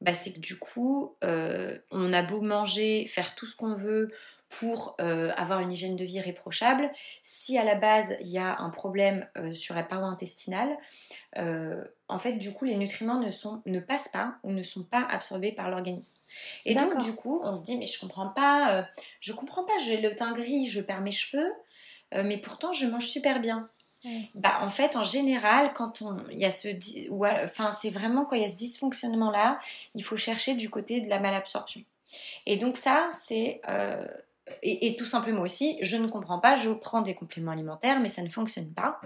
bah, 0.00 0.14
c'est 0.14 0.32
que 0.32 0.40
du 0.40 0.58
coup, 0.58 1.16
euh, 1.24 1.78
on 1.90 2.12
a 2.12 2.22
beau 2.22 2.40
manger, 2.40 3.06
faire 3.06 3.34
tout 3.34 3.46
ce 3.46 3.56
qu'on 3.56 3.74
veut 3.74 4.10
pour 4.48 4.96
euh, 5.00 5.30
avoir 5.36 5.60
une 5.60 5.70
hygiène 5.70 5.94
de 5.94 6.04
vie 6.04 6.20
réprochable, 6.20 6.90
si 7.22 7.56
à 7.56 7.62
la 7.62 7.76
base 7.76 8.16
il 8.20 8.28
y 8.28 8.38
a 8.38 8.58
un 8.58 8.70
problème 8.70 9.28
euh, 9.36 9.54
sur 9.54 9.76
la 9.76 9.84
paroi 9.84 10.08
intestinale, 10.08 10.76
en 12.08 12.18
fait 12.18 12.32
du 12.32 12.52
coup 12.52 12.64
les 12.64 12.76
nutriments 12.76 13.20
ne, 13.20 13.30
sont, 13.30 13.62
ne 13.64 13.78
passent 13.78 14.08
pas 14.08 14.34
ou 14.42 14.50
ne 14.50 14.64
sont 14.64 14.82
pas 14.82 15.06
absorbés 15.08 15.52
par 15.52 15.70
l'organisme. 15.70 16.18
Et 16.64 16.74
donc 16.74 16.98
du 17.04 17.14
coup 17.14 17.40
on 17.44 17.54
se 17.54 17.62
dit 17.62 17.76
mais 17.78 17.86
je 17.86 18.00
comprends 18.00 18.30
pas, 18.30 18.88
je 19.20 19.32
comprends 19.32 19.62
pas, 19.62 19.78
j'ai 19.86 20.00
le 20.00 20.16
teint 20.16 20.32
gris, 20.32 20.66
je 20.66 20.80
perds 20.80 21.02
mes 21.02 21.12
cheveux, 21.12 21.52
mais 22.12 22.36
pourtant 22.36 22.72
je 22.72 22.86
mange 22.86 23.06
super 23.06 23.38
bien. 23.38 23.70
Bah, 24.34 24.58
en 24.62 24.70
fait, 24.70 24.96
en 24.96 25.02
général, 25.02 25.72
quand 25.74 26.00
on, 26.02 26.16
il 26.30 26.38
y 26.38 26.44
a 26.44 26.50
ce, 26.50 26.68
enfin, 27.44 27.72
c'est 27.72 27.90
vraiment 27.90 28.24
quand 28.24 28.36
il 28.36 28.42
y 28.42 28.44
a 28.44 28.50
ce 28.50 28.56
dysfonctionnement-là, 28.56 29.58
il 29.94 30.02
faut 30.02 30.16
chercher 30.16 30.54
du 30.54 30.70
côté 30.70 31.00
de 31.00 31.08
la 31.08 31.20
malabsorption. 31.20 31.82
Et 32.46 32.56
donc 32.56 32.76
ça, 32.76 33.10
c'est, 33.12 33.60
euh, 33.68 34.06
et, 34.62 34.96
tout 34.96 35.06
simplement 35.06 35.42
aussi, 35.42 35.78
je 35.82 35.96
ne 35.96 36.06
comprends 36.06 36.38
pas, 36.38 36.56
je 36.56 36.70
prends 36.70 37.02
des 37.02 37.14
compléments 37.14 37.52
alimentaires, 37.52 38.00
mais 38.00 38.08
ça 38.08 38.22
ne 38.22 38.28
fonctionne 38.28 38.72
pas. 38.72 39.00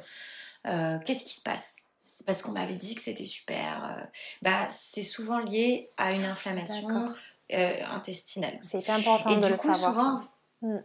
Euh, 0.66 0.98
qu'est-ce 1.04 1.24
qui 1.24 1.34
se 1.34 1.42
passe? 1.42 1.88
Parce 2.24 2.40
qu'on 2.40 2.52
m'avait 2.52 2.76
dit 2.76 2.94
que 2.94 3.02
c'était 3.02 3.26
super. 3.26 3.84
Euh, 3.84 4.04
bah, 4.42 4.68
c'est 4.70 5.02
souvent 5.02 5.38
lié 5.38 5.90
à 5.96 6.12
une 6.12 6.24
inflammation 6.24 7.12
intestinale. 7.50 8.58
C'est 8.62 8.88
important 8.88 9.36
de 9.36 9.46
le 9.46 9.56
savoir. 9.56 9.92
Souvent, 9.92 10.20
mm. 10.62 10.78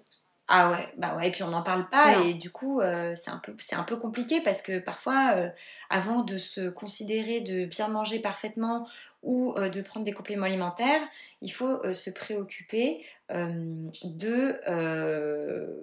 Ah 0.51 0.71
ouais, 0.71 0.91
bah 0.97 1.15
ouais, 1.15 1.27
et 1.27 1.31
puis 1.31 1.43
on 1.43 1.49
n'en 1.49 1.61
parle 1.61 1.87
pas, 1.89 2.23
et 2.25 2.33
du 2.33 2.49
coup, 2.49 2.81
euh, 2.81 3.13
c'est 3.15 3.29
un, 3.29 3.37
peu, 3.37 3.55
un 3.73 3.83
peu 3.83 3.97
compliqué 3.97 4.41
parce 4.41 4.63
que 4.63 4.79
parfois, 4.79 5.33
euh, 5.35 5.49
avant 5.91 6.23
de 6.23 6.39
se 6.39 6.69
considérer 6.69 7.39
de 7.41 7.65
bien 7.65 7.87
manger 7.87 8.17
parfaitement 8.17 8.87
ou 9.21 9.53
euh, 9.57 9.69
de 9.69 9.79
prendre 9.83 10.07
des 10.07 10.11
compléments 10.11 10.47
alimentaires, 10.47 11.01
il 11.43 11.51
faut 11.51 11.93
se 11.93 12.09
préoccuper 12.09 13.05
de, 13.29 14.59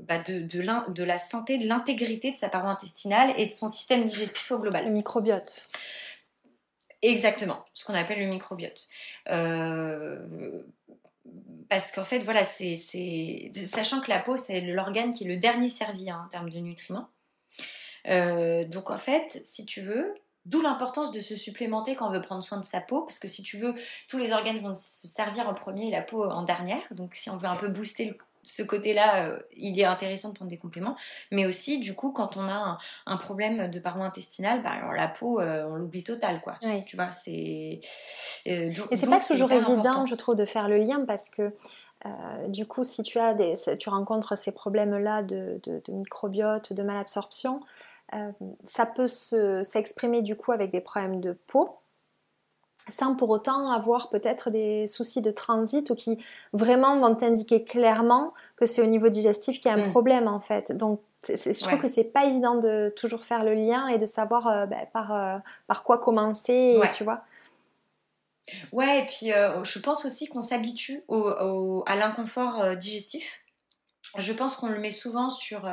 bah 0.02 0.18
de, 0.18 0.40
de, 0.40 0.92
de, 0.92 1.04
la 1.04 1.18
santé, 1.18 1.58
de 1.58 1.68
l'intégrité 1.68 2.32
de 2.32 2.36
sa 2.36 2.48
paroi 2.48 2.70
intestinale 2.70 3.32
et 3.36 3.46
de 3.46 3.52
son 3.52 3.68
système 3.68 4.04
digestif 4.04 4.50
au 4.50 4.58
global. 4.58 4.86
Le 4.86 4.90
microbiote. 4.90 5.68
Exactement, 7.02 7.64
ce 7.72 7.84
qu'on 7.84 7.94
appelle 7.94 8.18
le 8.18 8.26
microbiote 8.26 8.88
parce 11.68 11.92
qu'en 11.92 12.04
fait, 12.04 12.20
voilà, 12.20 12.44
c'est, 12.44 12.76
sachant 13.66 14.00
que 14.00 14.10
la 14.10 14.20
peau, 14.20 14.36
c'est 14.36 14.60
l'organe 14.60 15.14
qui 15.14 15.24
est 15.24 15.28
le 15.28 15.36
dernier 15.36 15.68
servi 15.68 16.10
hein, 16.10 16.22
en 16.24 16.28
termes 16.28 16.50
de 16.50 16.58
nutriments. 16.58 17.08
Euh, 18.08 18.64
donc 18.64 18.90
en 18.90 18.98
fait, 18.98 19.40
si 19.44 19.64
tu 19.64 19.80
veux, 19.80 20.14
D'où 20.46 20.62
l'importance 20.62 21.10
de 21.10 21.18
se 21.18 21.34
supplémenter 21.34 21.96
quand 21.96 22.06
on 22.08 22.12
veut 22.12 22.22
prendre 22.22 22.42
soin 22.42 22.58
de 22.60 22.64
sa 22.64 22.80
peau, 22.80 23.02
parce 23.02 23.18
que 23.18 23.26
si 23.26 23.42
tu 23.42 23.58
veux, 23.58 23.74
tous 24.08 24.16
les 24.16 24.32
organes 24.32 24.60
vont 24.60 24.74
se 24.74 25.08
servir 25.08 25.48
en 25.48 25.54
premier 25.54 25.88
et 25.88 25.90
la 25.90 26.02
peau 26.02 26.24
en 26.24 26.44
dernière. 26.44 26.82
Donc 26.92 27.16
si 27.16 27.30
on 27.30 27.36
veut 27.36 27.48
un 27.48 27.56
peu 27.56 27.66
booster 27.66 28.16
ce 28.46 28.62
côté-là, 28.62 29.26
euh, 29.26 29.38
il 29.56 29.78
est 29.78 29.84
intéressant 29.84 30.30
de 30.30 30.34
prendre 30.34 30.50
des 30.50 30.56
compléments. 30.56 30.96
Mais 31.32 31.44
aussi, 31.44 31.78
du 31.80 31.94
coup, 31.94 32.12
quand 32.12 32.36
on 32.36 32.48
a 32.48 32.78
un, 33.06 33.16
problème 33.16 33.68
de 33.68 33.80
paroi 33.80 34.04
intestinale, 34.04 34.62
bah, 34.62 34.70
alors 34.70 34.92
la 34.92 35.08
peau, 35.08 35.40
euh, 35.40 35.66
on 35.68 35.74
l'oublie 35.74 36.04
total, 36.04 36.40
quoi. 36.40 36.58
Tu 36.86 36.96
vois, 36.96 37.10
c'est. 37.10 37.80
Euh, 38.46 38.70
et 38.90 38.96
c'est 38.96 39.08
pas 39.08 39.20
toujours 39.20 39.50
évident, 39.52 40.06
je 40.06 40.14
trouve, 40.14 40.36
de 40.36 40.44
faire 40.44 40.68
le 40.68 40.78
lien 40.78 41.04
parce 41.04 41.28
que. 41.28 41.52
du 42.48 42.66
coup, 42.66 42.84
si 42.84 43.02
tu 43.02 43.18
as 43.18 43.34
des, 43.34 43.56
tu 43.78 43.88
rencontres 43.88 44.38
ces 44.38 44.52
problèmes-là 44.52 45.24
de, 45.24 45.60
de, 45.64 45.82
de, 45.84 45.92
microbiote, 45.92 46.72
de 46.72 46.82
malabsorption, 46.84 47.60
ça 48.68 48.86
peut 48.86 49.08
s'exprimer 49.08 50.22
du 50.22 50.36
coup 50.36 50.52
avec 50.52 50.70
des 50.70 50.80
problèmes 50.80 51.20
de 51.20 51.32
peau, 51.32 51.80
sans 52.88 53.14
pour 53.14 53.30
autant 53.30 53.70
avoir 53.70 54.10
peut-être 54.10 54.50
des 54.50 54.86
soucis 54.86 55.22
de 55.22 55.30
transit 55.30 55.90
ou 55.90 55.94
qui 55.94 56.18
vraiment 56.52 56.98
vont 57.00 57.14
t'indiquer 57.14 57.64
clairement 57.64 58.32
que 58.56 58.66
c'est 58.66 58.82
au 58.82 58.86
niveau 58.86 59.08
digestif 59.08 59.58
qu'il 59.58 59.70
y 59.70 59.74
a 59.74 59.76
un 59.76 59.86
mm. 59.86 59.90
problème 59.90 60.28
en 60.28 60.40
fait. 60.40 60.72
Donc 60.72 61.00
je 61.28 61.64
trouve 61.64 61.80
que 61.80 61.88
c'est 61.88 62.04
pas 62.04 62.26
évident 62.26 62.54
de 62.56 62.92
toujours 62.96 63.24
faire 63.24 63.42
le 63.42 63.54
lien 63.54 63.88
et 63.88 63.98
de 63.98 64.06
savoir 64.06 64.46
euh, 64.46 64.66
ben, 64.66 64.86
par, 64.92 65.12
euh, 65.12 65.38
par 65.66 65.82
quoi 65.82 65.98
commencer, 65.98 66.78
tu 66.96 67.04
vois. 67.04 67.22
Ouais, 68.70 69.00
et 69.00 69.06
puis 69.06 69.32
je 69.64 69.78
pense 69.80 70.04
aussi 70.04 70.28
qu'on 70.28 70.42
s'habitue 70.42 71.02
à 71.08 71.96
l'inconfort 71.96 72.76
digestif. 72.76 73.40
Je 74.18 74.32
pense 74.32 74.54
qu'on 74.54 74.68
le 74.68 74.78
met 74.78 74.92
souvent 74.92 75.30
sur 75.30 75.68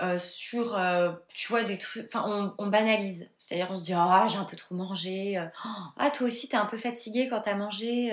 euh, 0.00 0.18
sur, 0.18 0.76
euh, 0.76 1.12
tu 1.28 1.48
vois, 1.48 1.62
des 1.62 1.78
trucs, 1.78 2.06
enfin, 2.06 2.54
on, 2.58 2.66
banalise. 2.66 3.30
C'est-à-dire, 3.36 3.68
on 3.70 3.76
se 3.76 3.84
dit, 3.84 3.92
ah, 3.92 4.26
j'ai 4.28 4.38
un 4.38 4.44
peu 4.44 4.56
trop 4.56 4.74
mangé. 4.74 5.38
Euh, 5.38 5.46
ah, 5.96 6.10
toi 6.10 6.26
aussi, 6.26 6.48
t'es 6.48 6.56
un 6.56 6.66
peu 6.66 6.76
fatigué 6.76 7.28
quand 7.28 7.42
t'as 7.42 7.54
mangé. 7.54 8.10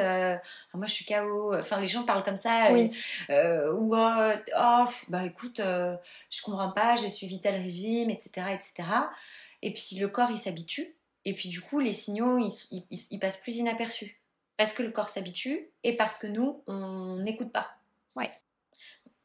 Moi, 0.73 0.85
je 0.85 0.91
suis 0.91 1.05
KO. 1.05 1.55
Enfin, 1.55 1.79
les 1.79 1.87
gens 1.87 2.03
parlent 2.03 2.23
comme 2.23 2.37
ça. 2.37 2.71
ou, 2.71 3.95
oh, 3.95 4.85
bah 5.07 5.25
écoute, 5.25 5.57
je 5.57 6.41
comprends 6.43 6.71
pas, 6.71 6.95
j'ai 6.97 7.09
suivi 7.09 7.41
tel 7.41 7.55
régime, 7.55 8.09
etc., 8.09 8.47
etc. 8.53 8.89
Et 9.61 9.73
puis, 9.73 9.97
le 9.97 10.07
corps, 10.07 10.29
il 10.31 10.37
s'habitue. 10.37 10.95
Et 11.25 11.33
puis, 11.33 11.49
du 11.49 11.61
coup, 11.61 11.79
les 11.79 11.93
signaux, 11.93 12.37
ils, 12.37 12.83
ils 13.11 13.19
passent 13.19 13.37
plus 13.37 13.55
inaperçus. 13.55 14.21
Parce 14.57 14.73
que 14.73 14.83
le 14.83 14.91
corps 14.91 15.09
s'habitue 15.09 15.71
et 15.83 15.95
parce 15.95 16.17
que 16.17 16.27
nous, 16.27 16.61
on 16.67 17.17
n'écoute 17.17 17.51
pas. 17.51 17.71
Ouais 18.15 18.29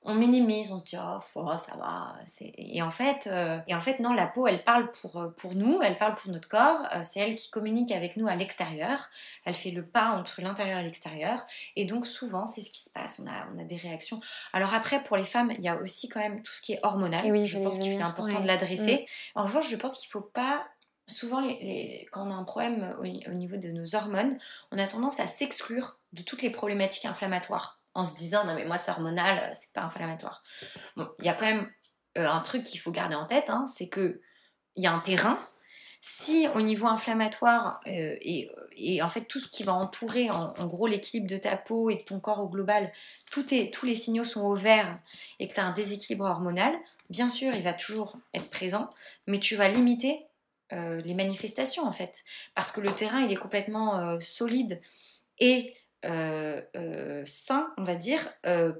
on 0.05 0.15
minimise, 0.15 0.71
on 0.71 0.79
se 0.79 0.85
dit 0.85 0.97
oh, 0.99 1.59
ça 1.59 1.77
va. 1.77 2.15
Et 2.59 2.83
en 2.83 2.91
fait, 2.91 3.27
euh, 3.27 3.59
et 3.67 3.75
en 3.75 3.81
fait 3.81 4.01
non, 4.01 4.13
la 4.13 4.27
peau, 4.27 4.47
elle 4.47 4.63
parle 4.63 4.93
pour 4.93 5.17
euh, 5.17 5.29
pour 5.29 5.55
nous, 5.55 5.81
elle 5.83 5.97
parle 5.97 6.15
pour 6.15 6.31
notre 6.31 6.49
corps. 6.49 6.83
Euh, 6.93 7.01
c'est 7.03 7.21
elle 7.21 7.35
qui 7.35 7.51
communique 7.51 7.91
avec 7.91 8.17
nous 8.17 8.29
à 8.29 8.37
l'extérieur. 8.37 9.09
Elle 9.45 9.55
fait 9.55 9.71
le 9.71 9.85
pas 9.85 10.11
entre 10.11 10.43
l'intérieur 10.43 10.79
et 10.79 10.83
l'extérieur. 10.83 11.47
Et 11.77 11.87
donc 11.87 12.07
souvent, 12.07 12.45
c'est 12.45 12.61
ce 12.61 12.71
qui 12.71 12.81
se 12.81 12.91
passe. 12.91 13.21
On 13.25 13.27
a 13.27 13.47
on 13.55 13.59
a 13.59 13.65
des 13.65 13.77
réactions. 13.77 14.21
Alors 14.53 14.75
après, 14.75 15.03
pour 15.03 15.17
les 15.17 15.25
femmes, 15.25 15.53
il 15.57 15.65
y 15.65 15.69
a 15.69 15.77
aussi 15.77 16.09
quand 16.09 16.21
même 16.21 16.43
tout 16.43 16.53
ce 16.53 16.61
qui 16.61 16.75
est 16.75 16.81
hormonal. 16.83 17.25
oui, 17.31 17.47
je 17.47 17.59
pense 17.59 17.79
qu'il 17.79 17.93
est 17.93 18.03
important 18.03 18.41
de 18.41 18.47
l'adresser. 18.47 19.07
Mm. 19.35 19.41
En 19.41 19.43
revanche, 19.45 19.71
je 19.71 19.77
pense 19.77 19.99
qu'il 19.99 20.11
faut 20.11 20.21
pas 20.21 20.65
souvent, 21.07 21.41
les, 21.41 22.09
quand 22.13 22.27
on 22.27 22.31
a 22.31 22.35
un 22.35 22.45
problème 22.45 22.97
au, 22.99 23.33
niveau 23.33 23.57
de 23.57 23.69
nos 23.69 23.95
hormones, 23.95 24.39
on 24.71 24.79
a 24.79 24.87
tendance 24.87 25.21
à 25.21 25.27
s'exclure 25.27 25.99
de 26.13 26.23
toutes 26.23 26.43
les 26.43 26.51
problématiques 26.51 27.05
inflammatoires 27.05 27.79
en 27.95 28.05
se 28.05 28.14
disant 28.14 28.45
non 28.45 28.55
mais 28.55 28.64
moi 28.64 28.78
c'est 28.78 28.90
hormonal, 28.90 29.38
euh, 29.38 29.55
c'est 29.55 29.72
pas 29.72 29.82
inflammatoire. 29.82 30.42
Il 30.97 31.24
y 31.24 31.28
a 31.28 31.34
quand 31.34 31.47
même 31.47 31.70
euh, 32.18 32.28
un 32.28 32.40
truc 32.40 32.64
qu'il 32.64 32.80
faut 32.80 32.90
garder 32.90 33.14
en 33.14 33.26
tête, 33.26 33.51
hein, 33.51 33.64
c'est 33.66 33.88
que 33.88 34.20
il 34.76 34.82
y 34.82 34.86
a 34.86 34.92
un 34.92 35.01
terrain. 35.01 35.38
Si 36.01 36.49
au 36.55 36.61
niveau 36.61 36.86
inflammatoire 36.86 37.80
euh, 37.86 38.16
et, 38.20 38.51
et, 38.76 39.01
en 39.01 39.09
fait 39.09 39.22
tout 39.22 39.40
ce 39.40 39.49
qui 39.49 39.62
va 39.62 39.72
entourer 39.72 40.28
en, 40.30 40.53
gros 40.66 40.86
l'équilibre 40.86 41.30
de 41.30 41.38
ta 41.38 41.57
peau 41.57 41.88
et 41.88 41.97
de 41.97 42.03
ton 42.03 42.20
corps 42.20 42.40
au 42.40 42.49
global, 42.49 42.92
tout 43.30 43.55
est, 43.55 43.72
tous 43.72 43.86
les 43.86 43.95
signaux 43.95 44.24
sont 44.24 44.42
au 44.42 44.55
vert 44.55 44.99
et 45.38 45.49
que 45.49 45.55
tu 45.55 45.61
as 45.61 45.64
un 45.64 45.72
déséquilibre 45.72 46.26
hormonal, 46.26 46.74
bien 47.09 47.30
sûr 47.30 47.55
il 47.55 47.62
va 47.62 47.72
toujours 47.72 48.18
être 48.34 48.51
présent, 48.51 48.90
mais 49.26 49.38
tu 49.38 49.57
vas 49.57 49.68
limiter 49.68 50.26
les 50.72 51.14
manifestations 51.14 51.84
en 51.84 51.92
fait. 51.92 52.24
Parce 52.55 52.70
que 52.72 52.80
le 52.80 52.90
terrain 52.90 53.20
il 53.20 53.32
est 53.32 53.36
complètement 53.36 54.18
solide 54.20 54.82
et 55.38 55.74
euh, 56.05 56.61
euh, 56.77 57.23
sain, 57.25 57.73
on 57.79 57.83
va 57.83 57.95
dire, 57.95 58.21
euh, 58.47 58.73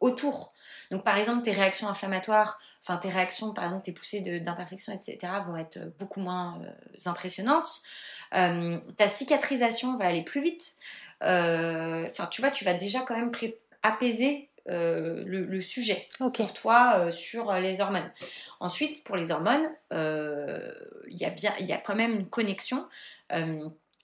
autour. 0.00 0.52
Donc 0.90 1.04
par 1.04 1.16
exemple, 1.16 1.44
tes 1.44 1.52
réactions 1.52 1.88
inflammatoires, 1.88 2.58
enfin 2.82 2.96
tes 2.96 3.10
réactions, 3.10 3.52
par 3.54 3.64
exemple, 3.64 3.84
tes 3.84 3.92
poussées 3.92 4.20
d'imperfection, 4.40 4.92
etc., 4.92 5.18
vont 5.46 5.56
être 5.56 5.78
beaucoup 5.98 6.20
moins 6.20 6.60
impressionnantes. 7.06 7.82
ta 8.32 9.08
cicatrisation 9.08 9.96
va 9.96 10.06
aller 10.06 10.22
plus 10.22 10.42
vite. 10.42 10.74
Enfin, 11.20 12.26
tu 12.30 12.40
vois, 12.40 12.50
tu 12.50 12.64
vas 12.64 12.74
déjà 12.74 13.00
quand 13.00 13.16
même 13.16 13.30
apaiser 13.82 14.50
le, 14.66 15.60
sujet 15.60 16.08
pour 16.18 16.52
toi 16.52 17.10
sur 17.12 17.52
les 17.54 17.80
hormones. 17.80 18.10
Ensuite, 18.60 19.04
pour 19.04 19.16
les 19.16 19.30
hormones, 19.30 19.70
il 19.92 21.16
y, 21.16 21.24
a 21.24 21.30
bien, 21.30 21.54
il 21.60 21.66
y 21.66 21.72
a 21.72 21.78
quand 21.78 21.94
même 21.94 22.14
une 22.14 22.28
connexion 22.28 22.86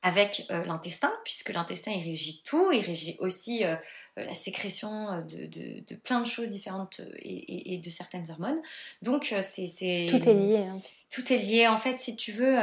avec 0.03 0.47
euh, 0.51 0.65
l'intestin, 0.65 1.13
puisque 1.25 1.53
l'intestin 1.53 1.91
il 1.91 2.05
régit 2.05 2.43
tout, 2.45 2.71
il 2.71 2.85
régit 2.85 3.17
aussi 3.19 3.65
euh, 3.65 3.75
euh, 4.19 4.25
la 4.25 4.35
sécrétion 4.35 5.25
de, 5.29 5.95
plein 5.97 6.21
de 6.21 6.27
choses 6.27 6.51
différentes 6.51 7.01
et, 7.17 7.79
de 7.79 7.91
certaines 7.91 8.31
hormones. 8.31 8.61
Donc 9.03 9.35
c'est... 9.41 10.07
Tout 10.09 10.29
est 10.29 10.35
lié. 10.35 10.59
Hein. 10.59 10.81
Tout 11.11 11.33
est 11.33 11.39
lié. 11.39 11.67
En 11.67 11.77
fait, 11.77 11.99
si 11.99 12.15
tu 12.15 12.33
veux, 12.33 12.57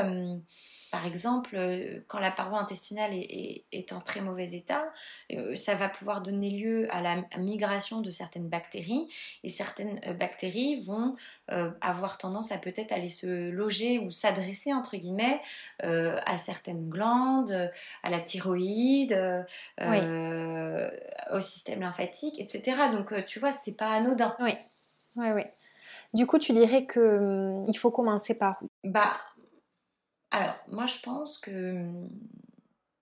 par 0.95 1.05
exemple, 1.05 1.57
euh, 1.57 1.99
quand 2.07 2.19
la 2.19 2.31
paroi 2.31 2.57
intestinale 2.57 3.11
est, 3.13 3.91
en 3.91 3.99
très 3.99 4.21
mauvais 4.21 4.53
état, 4.53 4.85
euh, 5.33 5.53
ça 5.57 5.75
va 5.75 5.89
pouvoir 5.89 6.21
donner 6.21 6.49
lieu 6.49 6.87
à 6.89 7.01
la 7.01 7.25
migration 7.37 7.99
de 7.99 8.09
certaines 8.09 8.47
bactéries 8.47 9.09
et 9.43 9.49
certaines 9.49 9.99
euh, 10.07 10.13
bactéries 10.13 10.79
vont 10.79 11.17
avoir 11.81 12.17
tendance 12.17 12.53
à 12.53 12.57
peut-être 12.57 12.93
aller 12.93 13.09
se 13.09 13.49
loger 13.49 13.99
ou 13.99 14.09
s'adresser 14.09 14.73
entre 14.73 14.95
guillemets 14.95 15.41
à 15.79 16.37
certaines 16.37 16.89
glandes, 16.89 17.71
à 18.03 18.09
la 18.09 18.19
thyroïde, 18.19 19.13
au 19.79 21.39
système 21.39 21.81
lymphatique, 21.81 22.39
etc. 22.39 22.77
Donc 22.93 23.13
tu 23.25 23.39
vois, 23.39 23.51
c'est 23.51 23.75
pas 23.75 23.89
anodin. 23.89 24.35
Oui, 24.39 24.53
oui, 25.17 25.27
oui. 25.35 25.43
Du 26.13 26.25
coup, 26.25 26.39
tu 26.39 26.53
dirais 26.53 26.85
que 26.85 27.17
hum, 27.17 27.65
il 27.67 27.77
faut 27.77 27.91
commencer 27.91 28.33
par 28.33 28.57
où? 28.61 28.67
Bah 28.83 29.17
alors, 30.35 30.55
moi, 30.69 30.85
je 30.85 30.99
pense 31.01 31.37
que 31.37 31.85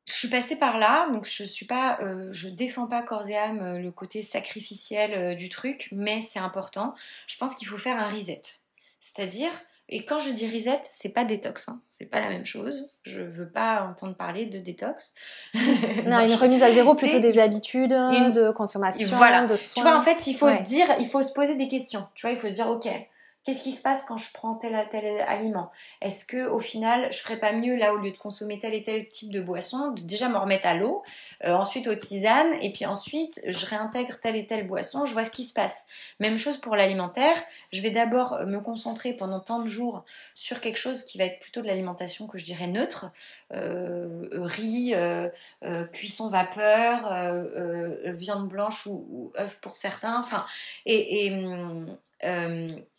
je 0.06 0.14
suis 0.14 0.28
passée 0.28 0.56
par 0.56 0.78
là, 0.78 1.10
donc 1.12 1.26
je 1.26 1.44
suis 1.44 1.66
pas, 1.66 1.98
euh, 2.02 2.28
je 2.32 2.48
défends 2.48 2.86
pas 2.86 3.02
corps 3.02 3.28
et 3.28 3.36
âme 3.36 3.60
euh, 3.64 3.80
le 3.80 3.90
côté 3.90 4.22
sacrificiel 4.22 5.14
euh, 5.16 5.34
du 5.34 5.50
truc, 5.50 5.90
mais 5.92 6.22
c'est 6.22 6.38
important. 6.38 6.94
Je 7.26 7.36
pense 7.38 7.56
qu'il 7.56 7.68
faut 7.68 7.78
faire 7.78 7.98
un 7.98 8.08
reset, 8.08 8.44
c'est-à-dire, 9.00 9.50
et 9.90 10.06
quand 10.06 10.20
je 10.20 10.30
dis 10.30 10.48
reset, 10.48 10.82
c'est 10.84 11.10
pas 11.10 11.26
détox, 11.26 11.70
hein, 11.70 11.82
c'est 11.90 12.06
pas 12.06 12.20
la 12.20 12.30
même 12.30 12.46
chose. 12.46 12.86
Je 13.02 13.22
veux 13.22 13.50
pas 13.50 13.82
entendre 13.82 14.16
parler 14.16 14.46
de 14.46 14.60
détox. 14.60 15.12
non, 15.56 16.20
une 16.20 16.36
remise 16.36 16.62
à 16.62 16.72
zéro 16.72 16.94
plutôt 16.94 17.20
des 17.20 17.40
habitudes 17.40 17.90
de 17.90 18.52
consommation, 18.52 19.08
voilà. 19.18 19.46
de 19.46 19.58
soins. 19.58 19.82
Tu 19.84 19.90
vois, 19.90 19.98
en 19.98 20.04
fait, 20.04 20.28
il 20.28 20.36
faut 20.36 20.52
se 20.52 20.62
dire, 20.62 20.86
il 21.00 21.08
faut 21.08 21.24
se 21.24 21.34
poser 21.34 21.56
des 21.56 21.68
questions. 21.68 22.08
Tu 22.14 22.28
vois, 22.28 22.32
il 22.32 22.38
faut 22.38 22.48
se 22.48 22.54
dire, 22.54 22.68
ok, 22.68 22.88
Qu'est-ce 23.44 23.64
qui 23.64 23.74
se 23.74 23.82
passe 23.82 24.06
quand 24.06 24.16
je 24.16 24.32
prends 24.32 24.56
tel 24.56 24.88
tel 24.90 25.20
aliment? 25.28 25.70
Est-ce 26.02 26.26
que 26.26 26.48
au 26.48 26.60
final, 26.60 27.12
je 27.12 27.18
ferais 27.18 27.38
pas 27.38 27.52
mieux 27.52 27.76
là 27.76 27.94
au 27.94 27.98
lieu 27.98 28.12
de 28.12 28.18
consommer 28.18 28.58
tel 28.58 28.74
et 28.74 28.84
tel 28.84 29.06
type 29.08 29.34
de 29.34 29.42
boisson, 29.42 29.92
de 29.92 30.02
déjà 30.02 30.30
me 30.30 30.38
remettre 30.38 30.66
à 30.66 30.76
l'eau, 30.76 31.04
euh, 31.44 31.54
ensuite 31.54 31.88
aux 31.88 31.96
tisanes, 31.96 32.54
et 32.62 32.72
puis 32.72 32.86
ensuite 32.86 33.42
je 33.46 33.66
réintègre 33.66 34.18
telle 34.22 34.38
et 34.38 34.48
telle 34.48 34.66
boisson, 34.66 35.06
je 35.06 35.12
vois 35.12 35.26
ce 35.26 35.32
qui 35.32 35.44
se 35.44 35.52
passe? 35.52 35.88
Même 36.22 36.38
chose 36.38 36.56
pour 36.56 36.78
l'alimentaire. 36.78 37.36
Je 37.74 37.82
vais 37.82 37.92
d'abord 37.92 38.46
me 38.46 38.60
concentrer 38.60 39.12
pendant 39.12 39.42
tant 39.42 39.60
de 39.60 39.68
jours 39.68 40.06
sur 40.36 40.62
quelque 40.62 40.80
chose 40.80 41.04
qui 41.04 41.18
va 41.18 41.26
être 41.26 41.40
plutôt 41.42 41.62
de 41.62 41.68
l'alimentation 41.68 42.28
que 42.28 42.38
je 42.38 42.46
dirais 42.46 42.68
neutre, 42.68 43.12
euh, 43.52 44.30
riz, 44.32 44.94
euh, 44.96 45.28
cuisson 45.92 46.30
vapeur, 46.30 47.14
viande 48.06 48.48
blanche 48.48 48.86
ou, 48.86 49.34
œufs 49.38 49.58
pour 49.60 49.76
certains. 49.76 50.18
Enfin, 50.18 50.46
et, 50.86 51.26
et 51.26 51.34
hum, 51.34 51.98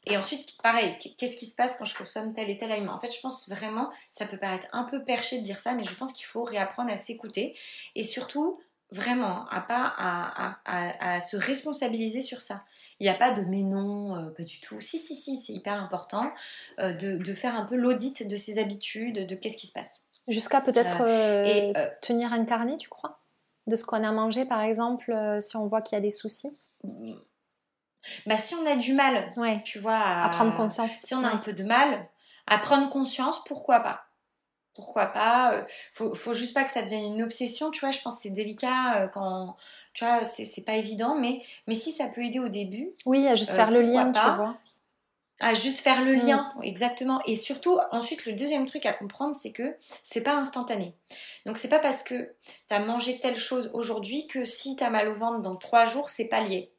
et 0.07 0.17
ensuite, 0.17 0.61
pareil, 0.63 0.97
qu'est-ce 1.17 1.37
qui 1.37 1.47
se 1.47 1.55
passe 1.55 1.77
quand 1.77 1.87
je 1.87 1.97
consomme 1.97 2.35
tel 2.35 2.51
et 2.51 2.59
tel 2.59 2.71
aliment? 2.71 2.93
En 2.93 2.99
fait, 2.99 3.11
je 3.11 3.21
pense 3.21 3.49
vraiment, 3.49 3.91
ça 4.11 4.27
peut 4.27 4.37
paraître 4.37 4.69
un 4.73 4.85
peu 4.85 5.03
perché 5.03 5.39
de 5.39 5.45
dire 5.45 5.59
ça, 5.59 5.75
mais 5.75 5.85
je 5.85 5.95
pense 5.95 6.13
qu'il 6.13 6.27
faut 6.27 6.43
réapprendre 6.43 6.91
à 6.91 6.97
s'écouter 6.97 7.57
et 7.95 8.05
surtout, 8.05 8.61
vraiment, 8.91 9.49
à 9.49 9.61
pas 9.61 9.95
à, 9.97 11.21
se 11.21 11.37
responsabiliser 11.37 12.21
sur 12.21 12.43
ça. 12.43 12.65
Il 13.01 13.05
n'y 13.05 13.09
a 13.11 13.15
pas 13.15 13.33
de 13.33 13.43
mais 13.43 13.63
non, 13.63 14.17
euh, 14.17 14.31
pas 14.31 14.45
du 14.45 14.61
tout. 14.61 14.81
Si, 14.81 14.99
si, 14.99 15.17
si, 15.17 15.37
c'est 15.41 15.53
hyper 15.53 15.75
important 15.75 16.31
euh, 16.79 16.93
de, 16.93 17.35
faire 17.35 17.57
un 17.57 17.65
peu 17.65 17.75
l'audit 17.75 18.29
de 18.29 18.37
ses 18.37 18.59
habitudes, 18.59 19.27
de 19.27 19.35
qu'est-ce 19.35 19.57
qui 19.57 19.67
se 19.67 19.73
passe. 19.73 20.05
Jusqu'à 20.29 20.61
peut-être 20.61 21.01
euh, 21.01 21.89
tenir 22.03 22.33
un 22.33 22.45
carnet, 22.45 22.77
tu 22.77 22.89
crois? 22.89 23.21
De 23.67 23.77
ce 23.77 23.85
qu'on 23.85 24.05
a 24.05 24.13
mangé, 24.13 24.45
par 24.45 24.61
exemple, 24.61 25.15
si 25.41 25.57
on 25.57 25.67
voit 25.67 25.81
qu'il 25.81 25.97
y 25.97 25.99
a 25.99 26.03
des 26.03 26.11
soucis? 26.11 26.57
Mmh. 26.85 27.15
Bah, 28.27 28.37
si 28.37 28.55
on 28.55 28.67
a 28.67 28.77
du 28.77 28.93
mal, 28.93 29.33
tu 29.65 29.79
vois, 29.79 29.99
à, 29.99 30.29
prendre 30.31 30.55
conscience. 30.55 30.93
Si 31.03 31.15
on 31.15 31.25
a 31.25 31.29
un 31.29 31.39
peu 31.39 31.53
de 31.53 31.65
mal, 31.65 32.09
à 32.47 32.59
prendre 32.59 32.89
conscience, 32.89 33.43
pourquoi 33.45 33.81
pas? 33.81 34.05
Pourquoi 34.75 35.07
pas 35.07 35.55
euh, 35.55 35.65
faut, 35.93 36.17
faut 36.17 36.35
juste 36.35 36.53
pas 36.53 36.65
que 36.65 36.73
ça 36.73 36.83
devienne 36.83 37.15
une 37.15 37.23
obsession 37.23 37.71
tu 37.71 37.79
vois 37.79 37.93
je 37.93 38.01
pense 38.01 38.17
que 38.17 38.23
c'est 38.23 38.31
délicat 38.31 38.97
euh, 38.97 39.07
quand 39.07 39.55
tu 39.93 40.05
vois 40.05 40.25
c'est 40.25 40.65
pas 40.67 40.75
évident 40.75 41.15
mais 41.15 41.45
mais 41.69 41.77
si 41.77 41.93
ça 41.93 42.09
peut 42.09 42.23
aider 42.23 42.41
au 42.41 42.49
début 42.49 42.91
oui 43.07 43.25
à 43.29 43.37
juste 43.37 43.53
faire 43.53 43.71
le 43.71 43.83
lien 43.83 44.11
tu 44.11 44.19
vois 44.21 44.57
à 45.41 45.53
juste 45.53 45.81
faire 45.81 46.03
le 46.05 46.17
mm. 46.17 46.27
lien, 46.27 46.55
exactement. 46.63 47.21
Et 47.27 47.37
surtout, 47.37 47.79
ensuite, 47.91 48.25
le 48.27 48.33
deuxième 48.33 48.67
truc 48.67 48.87
à 48.87 48.93
comprendre, 48.93 49.35
c'est 49.35 49.53
que 49.53 49.77
c'est 50.03 50.23
pas 50.23 50.37
instantané. 50.37 50.95
Donc, 51.45 51.59
c'est 51.59 51.69
pas 51.69 51.81
parce 51.81 52.03
que 52.03 52.35
tu 52.69 52.75
as 52.75 52.79
mangé 52.79 53.19
telle 53.19 53.39
chose 53.39 53.71
aujourd'hui 53.75 54.27
que 54.27 54.45
si 54.45 54.77
tu 54.77 54.85
as 54.85 54.91
mal 54.91 55.09
au 55.09 55.15
ventre 55.15 55.43
dans 55.43 55.57
trois 55.57 55.87
jours, 55.87 56.09
c'est 56.09 56.29
pas 56.29 56.41
lié. 56.41 56.73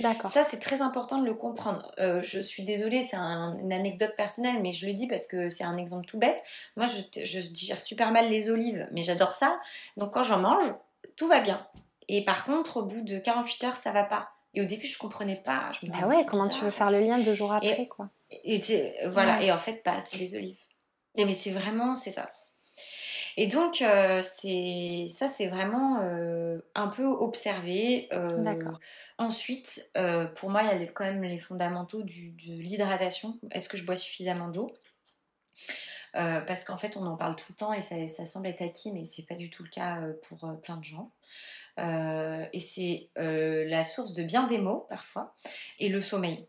D'accord. 0.00 0.30
Ça, 0.30 0.44
c'est 0.44 0.58
très 0.58 0.82
important 0.82 1.18
de 1.18 1.24
le 1.24 1.34
comprendre. 1.34 1.90
Euh, 1.98 2.22
je 2.22 2.40
suis 2.40 2.62
désolée, 2.62 3.02
c'est 3.02 3.16
une 3.16 3.72
anecdote 3.72 4.14
personnelle, 4.16 4.62
mais 4.62 4.72
je 4.72 4.86
le 4.86 4.92
dis 4.92 5.06
parce 5.06 5.26
que 5.26 5.48
c'est 5.48 5.64
un 5.64 5.76
exemple 5.76 6.06
tout 6.06 6.18
bête. 6.18 6.42
Moi, 6.76 6.86
je, 6.86 7.24
je 7.24 7.40
digère 7.40 7.80
super 7.80 8.12
mal 8.12 8.30
les 8.30 8.50
olives, 8.50 8.86
mais 8.92 9.02
j'adore 9.02 9.34
ça. 9.34 9.58
Donc, 9.96 10.12
quand 10.12 10.22
j'en 10.22 10.38
mange, 10.38 10.74
tout 11.16 11.26
va 11.26 11.40
bien. 11.40 11.66
Et 12.08 12.24
par 12.24 12.44
contre, 12.44 12.78
au 12.78 12.82
bout 12.84 13.02
de 13.02 13.18
48 13.18 13.64
heures, 13.64 13.76
ça 13.76 13.92
va 13.92 14.04
pas. 14.04 14.30
Et 14.54 14.62
au 14.62 14.64
début, 14.64 14.86
je 14.86 14.98
comprenais 14.98 15.36
pas. 15.36 15.70
Je 15.78 15.86
me 15.86 15.92
bah 15.92 16.06
ouais, 16.06 16.24
comment 16.24 16.48
tu 16.48 16.64
veux 16.64 16.70
faire 16.70 16.90
le 16.90 17.00
lien 17.00 17.18
deux 17.18 17.34
jours 17.34 17.52
après, 17.52 17.86
quoi. 17.86 18.08
Et 18.30 18.60
voilà, 19.06 19.42
et 19.42 19.52
en 19.52 19.58
fait, 19.58 19.82
bah, 19.84 20.00
c'est 20.00 20.18
les 20.18 20.34
olives. 20.34 20.58
Et 21.16 21.24
mais 21.24 21.32
c'est 21.32 21.50
vraiment, 21.50 21.96
c'est 21.96 22.10
ça. 22.10 22.30
Et 23.40 23.46
donc, 23.46 23.82
euh, 23.82 24.20
c'est 24.20 25.06
ça, 25.08 25.28
c'est 25.28 25.46
vraiment 25.46 26.00
euh, 26.02 26.58
un 26.74 26.88
peu 26.88 27.04
observé. 27.04 28.08
Euh, 28.12 28.42
D'accord. 28.42 28.80
Ensuite, 29.16 29.92
pour 30.34 30.50
moi, 30.50 30.64
il 30.64 30.82
y 30.82 30.84
a 30.84 30.88
quand 30.88 31.04
même 31.04 31.22
les 31.22 31.38
fondamentaux 31.38 32.02
du, 32.02 32.32
de 32.32 32.60
l'hydratation. 32.60 33.38
Est-ce 33.52 33.68
que 33.68 33.76
je 33.76 33.86
bois 33.86 33.94
suffisamment 33.94 34.48
d'eau? 34.48 34.68
Parce 36.14 36.64
qu'en 36.64 36.78
fait, 36.78 36.96
on 36.96 37.06
en 37.06 37.16
parle 37.16 37.36
tout 37.36 37.46
le 37.50 37.54
temps 37.54 37.72
et 37.72 37.80
ça, 37.80 38.08
ça 38.08 38.26
semble 38.26 38.48
être 38.48 38.60
acquis, 38.60 38.90
mais 38.90 39.04
c'est 39.04 39.24
pas 39.24 39.36
du 39.36 39.50
tout 39.50 39.62
le 39.62 39.68
cas 39.68 40.02
pour 40.28 40.60
plein 40.60 40.76
de 40.76 40.84
gens. 40.84 41.12
et 41.76 42.58
c'est 42.58 43.08
la 43.14 43.84
source 43.84 44.14
de 44.14 44.24
bien 44.24 44.48
des 44.48 44.58
mots 44.58 44.86
parfois, 44.88 45.36
et 45.78 45.88
le 45.88 46.00
sommeil. 46.00 46.48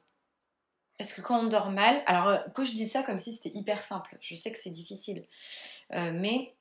Parce 0.98 1.14
que 1.14 1.22
quand 1.22 1.40
on 1.40 1.48
dort 1.48 1.70
mal, 1.70 2.02
alors 2.08 2.40
quand 2.56 2.66
je 2.66 2.72
dis 2.72 2.88
ça 2.88 3.04
comme 3.04 3.20
si 3.20 3.34
c'était 3.34 3.56
hyper 3.56 3.84
simple, 3.84 4.18
je 4.22 4.34
sais 4.34 4.52
que 4.52 4.58
c'est 4.58 4.72
difficile, 4.72 5.28
mais 5.92 6.56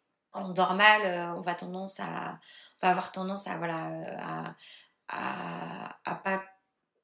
on 0.45 0.51
dort 0.51 0.75
mal, 0.75 1.03
euh, 1.05 1.35
on 1.37 1.41
va 1.41 1.55
tendance 1.55 2.01
à, 2.01 2.39
va 2.83 2.91
avoir 2.91 3.13
tendance 3.13 3.47
à 3.47 3.57
voilà 3.57 4.55
à, 5.09 5.97
à, 6.05 6.15
pas 6.17 6.43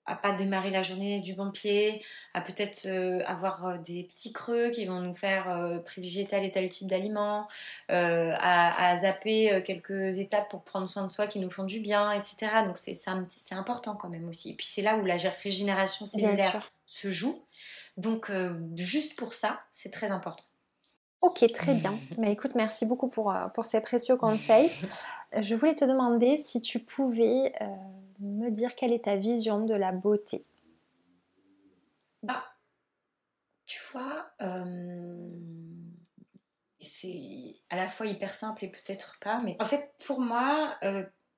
à 0.06 0.16
pas 0.16 0.32
démarrer 0.32 0.70
la 0.70 0.82
journée 0.82 1.20
du 1.20 1.32
bon 1.32 1.50
pied, 1.50 1.98
à 2.34 2.42
peut-être 2.42 2.84
euh, 2.84 3.22
avoir 3.24 3.66
euh, 3.66 3.78
des 3.78 4.04
petits 4.04 4.34
creux 4.34 4.68
qui 4.68 4.84
vont 4.84 5.00
nous 5.00 5.14
faire 5.14 5.80
privilégier 5.86 6.26
tel 6.26 6.44
et 6.44 6.52
tel 6.52 6.68
type 6.68 6.88
d'aliment, 6.88 7.48
à, 7.88 8.96
zapper 8.98 9.62
quelques 9.64 10.18
étapes 10.18 10.50
pour 10.50 10.62
prendre 10.62 10.86
soin 10.86 11.04
de 11.04 11.08
soi 11.08 11.26
qui 11.26 11.38
nous 11.38 11.48
font 11.48 11.64
du 11.64 11.80
bien, 11.80 12.12
etc. 12.12 12.36
Donc 12.66 12.76
c'est 12.76 12.94
c'est 12.94 13.54
important 13.54 13.96
quand 13.96 14.10
même 14.10 14.28
aussi. 14.28 14.50
Et 14.50 14.54
puis 14.54 14.66
c'est 14.66 14.82
là 14.82 14.96
où 14.96 15.06
la 15.06 15.16
régénération 15.42 16.04
cellulaire 16.04 16.70
se 16.86 17.10
joue. 17.10 17.42
Donc 17.96 18.30
juste 18.76 19.16
pour 19.16 19.32
ça, 19.32 19.62
c'est 19.70 19.90
très 19.90 20.10
important. 20.10 20.44
Ok, 21.24 21.42
très 21.54 21.72
bien. 21.72 21.98
Mais 22.18 22.32
écoute, 22.32 22.54
merci 22.54 22.84
beaucoup 22.84 23.08
pour, 23.08 23.32
euh, 23.32 23.48
pour 23.48 23.64
ces 23.64 23.80
précieux 23.80 24.16
conseils. 24.16 24.70
Je 25.40 25.54
voulais 25.54 25.74
te 25.74 25.86
demander 25.86 26.36
si 26.36 26.60
tu 26.60 26.80
pouvais 26.80 27.54
euh, 27.62 27.66
me 28.20 28.50
dire 28.50 28.74
quelle 28.74 28.92
est 28.92 29.06
ta 29.06 29.16
vision 29.16 29.64
de 29.64 29.72
la 29.72 29.90
beauté. 29.90 30.44
Bah, 32.22 32.44
tu 33.64 33.80
vois, 33.90 34.26
euh, 34.42 35.30
c'est 36.78 37.56
à 37.70 37.76
la 37.76 37.88
fois 37.88 38.04
hyper 38.04 38.34
simple 38.34 38.66
et 38.66 38.68
peut-être 38.68 39.18
pas, 39.22 39.40
mais 39.42 39.56
en 39.60 39.64
fait, 39.64 39.94
pour 40.06 40.20
moi, 40.20 40.76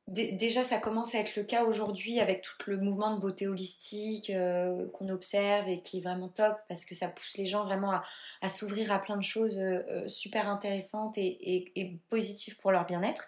déjà, 0.09 0.63
ça 0.63 0.79
commence 0.79 1.15
à 1.15 1.19
être 1.19 1.37
le 1.37 1.43
cas 1.43 1.65
aujourd'hui 1.65 2.21
avec 2.21 2.43
tout 2.43 2.71
le 2.71 2.77
mouvement 2.77 3.15
de 3.15 3.21
beauté 3.21 3.49
holistique 3.49 4.31
euh, 4.31 4.89
qu'on 4.93 5.09
observe 5.09 5.69
et 5.69 5.83
qui 5.83 5.99
est 5.99 6.01
vraiment 6.01 6.29
top 6.29 6.57
parce 6.69 6.85
que 6.85 6.95
ça 6.95 7.09
pousse 7.09 7.37
les 7.39 7.47
gens 7.47 7.65
vraiment 7.65 8.01
à, 8.41 8.49
s'ouvrir 8.49 8.93
à 8.93 9.01
plein 9.01 9.17
de 9.17 9.23
choses 9.23 9.59
euh, 9.59 9.83
euh, 9.91 10.09
super 10.09 10.49
intéressantes 10.49 11.19
et, 11.19 11.99
positives 12.09 12.57
pour 12.59 12.71
leur 12.71 12.87
bien-être. 12.87 13.27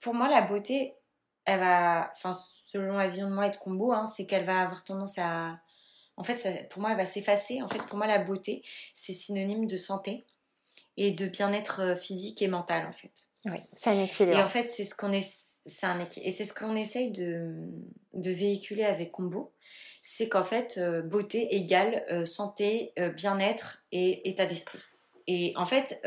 Pour 0.00 0.14
moi, 0.14 0.28
la 0.28 0.40
beauté, 0.40 0.94
elle 1.44 1.60
va, 1.60 2.10
enfin, 2.12 2.32
selon 2.66 2.94
la 2.94 3.08
vision 3.08 3.28
de 3.28 3.34
moi 3.34 3.48
et 3.48 3.50
de 3.50 3.56
Combo, 3.56 3.92
hein, 3.92 4.06
c'est 4.06 4.24
qu'elle 4.24 4.46
va 4.46 4.62
avoir 4.62 4.84
tendance 4.84 5.18
à. 5.18 5.58
En 6.16 6.24
fait, 6.24 6.68
pour 6.70 6.80
moi, 6.80 6.92
elle 6.92 6.96
va 6.96 7.06
s'effacer. 7.06 7.60
En 7.60 7.68
fait, 7.68 7.82
pour 7.86 7.98
moi, 7.98 8.06
la 8.06 8.18
beauté, 8.18 8.62
c'est 8.94 9.12
synonyme 9.12 9.66
de 9.66 9.76
santé 9.76 10.24
et 10.96 11.10
de 11.10 11.26
bien-être 11.26 11.98
physique 11.98 12.40
et 12.40 12.46
mental, 12.46 12.86
en 12.86 12.92
fait. 12.92 13.28
Oui, 13.46 13.58
c'est 13.72 13.90
un 13.90 14.00
équilibre. 14.00 14.38
Et 14.38 14.42
en 14.42 14.46
fait, 14.46 14.70
c'est 14.70 14.84
ce 14.84 14.94
qu'on 14.94 15.12
est 15.12 15.43
un 15.82 16.06
Et 16.22 16.30
c'est 16.30 16.44
ce 16.44 16.54
qu'on 16.54 16.76
essaye 16.76 17.10
de, 17.10 17.54
véhiculer 18.14 18.84
avec 18.84 19.12
Combo. 19.12 19.52
C'est 20.02 20.28
qu'en 20.28 20.44
fait, 20.44 20.76
euh, 20.76 21.00
beauté 21.00 21.54
égale 21.54 22.04
euh, 22.10 22.26
santé, 22.26 22.92
euh, 22.98 23.08
bien-être 23.08 23.82
et 23.90 24.28
état 24.28 24.44
d'esprit. 24.44 24.78
Et 25.26 25.54
en 25.56 25.64
fait, 25.64 26.06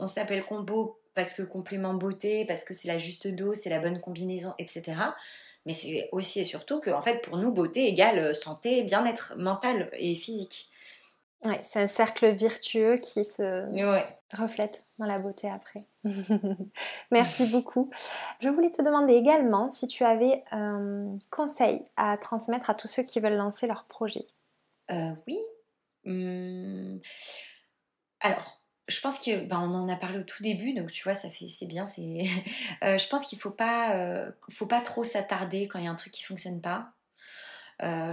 on 0.00 0.08
s'appelle 0.08 0.42
Combo 0.42 0.98
parce 1.14 1.34
que 1.34 1.42
complément 1.42 1.94
beauté, 1.94 2.44
parce 2.46 2.64
que 2.64 2.74
c'est 2.74 2.88
la 2.88 2.98
juste 2.98 3.28
dose, 3.28 3.58
c'est 3.58 3.70
la 3.70 3.78
bonne 3.78 4.00
combinaison, 4.00 4.54
etc. 4.58 4.96
Mais 5.66 5.72
c'est 5.72 6.08
aussi 6.10 6.40
et 6.40 6.44
surtout 6.44 6.80
que, 6.80 6.90
en 6.90 7.00
fait, 7.00 7.22
pour 7.22 7.36
nous, 7.36 7.52
beauté 7.52 7.86
égale 7.86 8.34
santé, 8.34 8.82
bien-être 8.82 9.34
mental 9.36 9.88
et 9.92 10.16
physique. 10.16 10.68
Ouais, 11.44 11.60
c'est 11.62 11.78
un 11.78 11.86
cercle 11.86 12.26
virtueux 12.32 12.96
qui 12.96 13.24
se 13.24 13.70
reflète 14.32 14.84
dans 14.98 15.06
la 15.06 15.18
beauté 15.18 15.48
après. 15.48 15.86
Merci 17.10 17.46
beaucoup. 17.46 17.90
Je 18.40 18.48
voulais 18.48 18.70
te 18.70 18.82
demander 18.82 19.14
également 19.14 19.70
si 19.70 19.86
tu 19.86 20.04
avais 20.04 20.42
un 20.50 21.18
conseil 21.30 21.84
à 21.96 22.16
transmettre 22.16 22.70
à 22.70 22.74
tous 22.74 22.88
ceux 22.88 23.02
qui 23.02 23.20
veulent 23.20 23.36
lancer 23.36 23.66
leur 23.66 23.84
projet. 23.84 24.26
Euh, 24.90 25.12
oui. 25.26 25.38
Hum. 26.06 27.00
Alors, 28.20 28.60
je 28.88 29.00
pense 29.00 29.18
que 29.18 29.46
ben, 29.46 29.60
on 29.60 29.74
en 29.74 29.88
a 29.88 29.96
parlé 29.96 30.18
au 30.18 30.24
tout 30.24 30.42
début, 30.42 30.72
donc 30.74 30.90
tu 30.90 31.02
vois, 31.02 31.14
ça 31.14 31.28
fait 31.28 31.48
c'est 31.48 31.66
bien. 31.66 31.86
C'est, 31.86 32.02
euh, 32.84 32.98
je 32.98 33.08
pense 33.08 33.26
qu'il 33.26 33.38
faut 33.38 33.50
pas, 33.50 33.96
euh, 33.96 34.30
faut 34.50 34.66
pas 34.66 34.80
trop 34.80 35.04
s'attarder 35.04 35.68
quand 35.68 35.78
il 35.78 35.84
y 35.84 35.88
a 35.88 35.90
un 35.90 35.96
truc 35.96 36.12
qui 36.12 36.24
fonctionne 36.24 36.60
pas. 36.60 36.92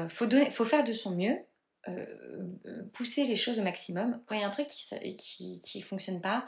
faut 0.10 0.26
donner, 0.26 0.50
faut 0.50 0.66
faire 0.66 0.84
de 0.84 0.94
son 0.94 1.12
mieux. 1.12 1.38
Pousser 2.94 3.26
les 3.26 3.36
choses 3.36 3.60
au 3.60 3.64
maximum. 3.64 4.22
Quand 4.26 4.36
il 4.36 4.42
y 4.42 4.44
a 4.44 4.48
un 4.48 4.52
truc 4.52 4.68
qui, 4.68 5.16
qui, 5.16 5.62
qui 5.62 5.82
fonctionne 5.82 6.22
pas, 6.22 6.46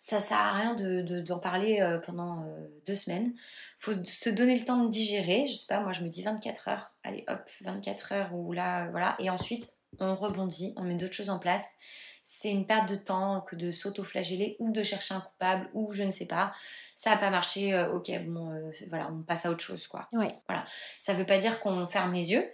ça 0.00 0.20
sert 0.20 0.38
à 0.38 0.52
rien 0.52 0.74
d'en 0.74 0.84
de, 1.02 1.40
parler 1.40 1.80
euh, 1.80 1.98
pendant 1.98 2.44
euh, 2.44 2.68
deux 2.86 2.94
semaines. 2.94 3.34
faut 3.78 3.92
se 4.04 4.30
donner 4.30 4.56
le 4.56 4.64
temps 4.64 4.84
de 4.84 4.90
digérer. 4.90 5.46
Je 5.48 5.54
sais 5.54 5.66
pas, 5.66 5.80
moi 5.80 5.92
je 5.92 6.02
me 6.02 6.08
dis 6.08 6.22
24 6.22 6.68
heures. 6.68 6.94
Allez 7.02 7.24
hop, 7.28 7.50
24 7.62 8.12
heures 8.12 8.34
ou 8.34 8.52
là, 8.52 8.90
voilà. 8.90 9.16
Et 9.18 9.28
ensuite, 9.30 9.68
on 9.98 10.14
rebondit, 10.14 10.72
on 10.76 10.84
met 10.84 10.94
d'autres 10.94 11.14
choses 11.14 11.30
en 11.30 11.38
place. 11.38 11.74
C'est 12.22 12.50
une 12.50 12.66
perte 12.66 12.88
de 12.90 12.94
temps 12.94 13.40
que 13.40 13.56
de 13.56 13.72
s'auto-flageller 13.72 14.56
ou 14.58 14.70
de 14.70 14.82
chercher 14.82 15.14
un 15.14 15.20
coupable 15.20 15.68
ou 15.72 15.92
je 15.94 16.02
ne 16.02 16.10
sais 16.10 16.26
pas. 16.26 16.52
Ça 16.94 17.10
n'a 17.10 17.16
pas 17.16 17.30
marché, 17.30 17.74
euh, 17.74 17.92
ok, 17.92 18.10
bon, 18.26 18.70
voilà, 18.88 19.10
on 19.10 19.22
passe 19.22 19.46
à 19.46 19.50
autre 19.50 19.64
chose, 19.64 19.86
quoi. 19.86 20.08
Oui. 20.12 20.26
Voilà. 20.46 20.64
Ça 20.98 21.14
veut 21.14 21.24
pas 21.24 21.38
dire 21.38 21.58
qu'on 21.58 21.86
ferme 21.86 22.12
les 22.12 22.32
yeux, 22.32 22.48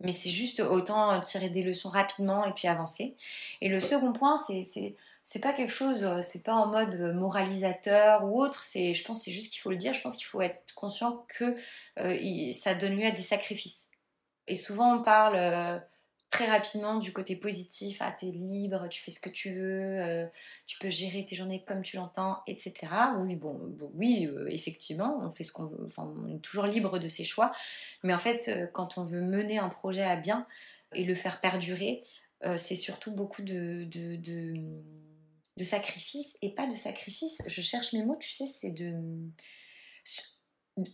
mais 0.00 0.12
c'est 0.12 0.30
juste 0.30 0.60
autant 0.60 1.20
tirer 1.20 1.50
des 1.50 1.62
leçons 1.62 1.88
rapidement 1.88 2.44
et 2.46 2.52
puis 2.52 2.68
avancer. 2.68 3.16
Et 3.60 3.68
le 3.68 3.80
second 3.80 4.12
point, 4.12 4.36
c'est 4.36 4.96
c'est 5.22 5.40
pas 5.40 5.52
quelque 5.52 5.72
chose, 5.72 6.02
euh, 6.02 6.22
c'est 6.22 6.42
pas 6.42 6.54
en 6.54 6.66
mode 6.66 6.94
euh, 6.94 7.12
moralisateur 7.12 8.24
ou 8.24 8.42
autre, 8.42 8.62
c'est, 8.62 8.94
je 8.94 9.04
pense 9.04 9.22
c'est 9.22 9.32
juste 9.32 9.52
qu'il 9.52 9.60
faut 9.60 9.70
le 9.70 9.76
dire, 9.76 9.92
je 9.92 10.00
pense 10.00 10.16
qu'il 10.16 10.26
faut 10.26 10.40
être 10.40 10.74
conscient 10.74 11.24
que 11.28 11.56
euh, 11.98 12.52
ça 12.52 12.74
donne 12.74 12.96
lieu 12.96 13.06
à 13.06 13.10
des 13.10 13.22
sacrifices. 13.22 13.90
Et 14.46 14.54
souvent 14.54 14.96
on 14.96 15.02
parle 15.02 15.82
très 16.30 16.46
rapidement 16.46 16.98
du 16.98 17.12
côté 17.12 17.36
positif, 17.36 17.98
ah 18.00 18.12
t'es 18.12 18.26
libre, 18.26 18.88
tu 18.88 19.02
fais 19.02 19.10
ce 19.10 19.20
que 19.20 19.28
tu 19.28 19.52
veux, 19.52 20.28
tu 20.66 20.78
peux 20.78 20.88
gérer 20.88 21.24
tes 21.24 21.36
journées 21.36 21.64
comme 21.66 21.82
tu 21.82 21.96
l'entends, 21.96 22.38
etc. 22.46 22.72
Oui, 23.18 23.34
bon, 23.34 23.60
oui, 23.94 24.28
effectivement, 24.48 25.18
on 25.22 25.30
fait 25.30 25.44
ce 25.44 25.52
qu'on 25.52 25.70
enfin, 25.84 26.12
on 26.16 26.36
est 26.36 26.38
toujours 26.38 26.66
libre 26.66 26.98
de 26.98 27.08
ses 27.08 27.24
choix, 27.24 27.52
mais 28.04 28.14
en 28.14 28.18
fait, 28.18 28.70
quand 28.72 28.96
on 28.96 29.02
veut 29.02 29.22
mener 29.22 29.58
un 29.58 29.68
projet 29.68 30.04
à 30.04 30.16
bien 30.16 30.46
et 30.94 31.04
le 31.04 31.14
faire 31.14 31.40
perdurer, 31.40 32.04
c'est 32.56 32.76
surtout 32.76 33.10
beaucoup 33.10 33.42
de 33.42 33.84
de 35.60 35.64
sacrifice 35.64 36.38
et 36.42 36.54
pas 36.54 36.66
de 36.66 36.74
sacrifice. 36.74 37.42
Je 37.46 37.60
cherche 37.60 37.92
mes 37.92 38.02
mots, 38.02 38.16
tu 38.18 38.30
sais, 38.30 38.46
c'est 38.46 38.70
de 38.70 38.94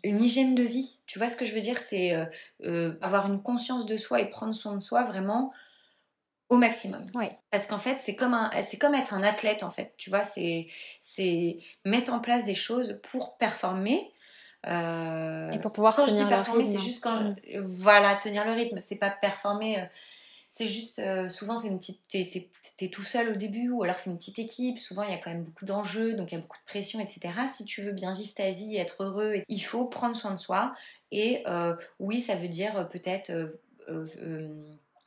une 0.02 0.22
hygiène 0.22 0.54
de 0.54 0.62
vie. 0.62 0.96
Tu 1.06 1.18
vois 1.18 1.28
ce 1.28 1.36
que 1.36 1.44
je 1.44 1.54
veux 1.54 1.60
dire? 1.60 1.78
C'est 1.78 2.12
euh, 2.12 2.26
euh, 2.64 2.94
avoir 3.00 3.26
une 3.26 3.42
conscience 3.42 3.86
de 3.86 3.96
soi 3.96 4.20
et 4.20 4.30
prendre 4.30 4.54
soin 4.54 4.74
de 4.74 4.80
soi 4.80 5.04
vraiment 5.04 5.52
au 6.48 6.56
maximum. 6.56 7.04
Parce 7.50 7.66
qu'en 7.66 7.78
fait, 7.78 7.98
c'est 8.00 8.14
comme 8.14 8.34
un, 8.34 8.50
c'est 8.62 8.78
comme 8.78 8.94
être 8.94 9.14
un 9.14 9.22
athlète 9.22 9.62
en 9.62 9.70
fait. 9.70 9.94
Tu 9.96 10.10
vois, 10.10 10.22
c'est 10.22 10.68
c'est 11.00 11.58
mettre 11.84 12.12
en 12.12 12.20
place 12.20 12.44
des 12.44 12.54
choses 12.54 13.00
pour 13.02 13.36
performer. 13.36 14.12
Euh, 14.66 15.50
et 15.52 15.58
pour 15.58 15.72
pouvoir 15.72 15.94
tenir 15.94 16.28
le 16.28 16.36
rythme. 16.36 16.64
c'est 16.64 16.80
juste 16.80 17.02
quand 17.02 17.20
mm. 17.20 17.36
voilà 17.60 18.16
tenir 18.16 18.44
le 18.44 18.52
rythme. 18.52 18.78
C'est 18.80 18.96
pas 18.98 19.10
performer 19.10 19.88
C'est 20.48 20.68
juste, 20.68 21.00
euh, 21.00 21.28
souvent, 21.28 21.58
c'est 21.58 21.68
une 21.68 21.78
petite, 21.78 22.00
t'es, 22.08 22.50
es, 22.80 22.88
tout 22.88 23.02
seul 23.02 23.30
au 23.30 23.36
début, 23.36 23.70
ou 23.70 23.82
alors 23.82 23.98
c'est 23.98 24.10
une 24.10 24.16
petite 24.16 24.38
équipe. 24.38 24.78
Souvent, 24.78 25.02
il 25.02 25.10
y 25.10 25.14
a 25.14 25.18
quand 25.18 25.30
même 25.30 25.44
beaucoup 25.44 25.66
d'enjeux, 25.66 26.14
donc 26.14 26.32
il 26.32 26.36
y 26.36 26.38
a 26.38 26.40
beaucoup 26.40 26.56
de 26.56 26.64
pression, 26.64 27.00
etc. 27.00 27.20
Si 27.52 27.64
tu 27.64 27.82
veux 27.82 27.92
bien 27.92 28.14
vivre 28.14 28.32
ta 28.32 28.50
vie, 28.50 28.76
être 28.76 29.04
heureux, 29.04 29.42
il 29.48 29.60
faut 29.60 29.84
prendre 29.84 30.16
soin 30.16 30.30
de 30.30 30.38
soi. 30.38 30.74
Et 31.12 31.42
euh, 31.46 31.74
oui, 32.00 32.20
ça 32.20 32.36
veut 32.36 32.48
dire 32.48 32.76
euh, 32.78 32.84
peut-être 32.84 33.32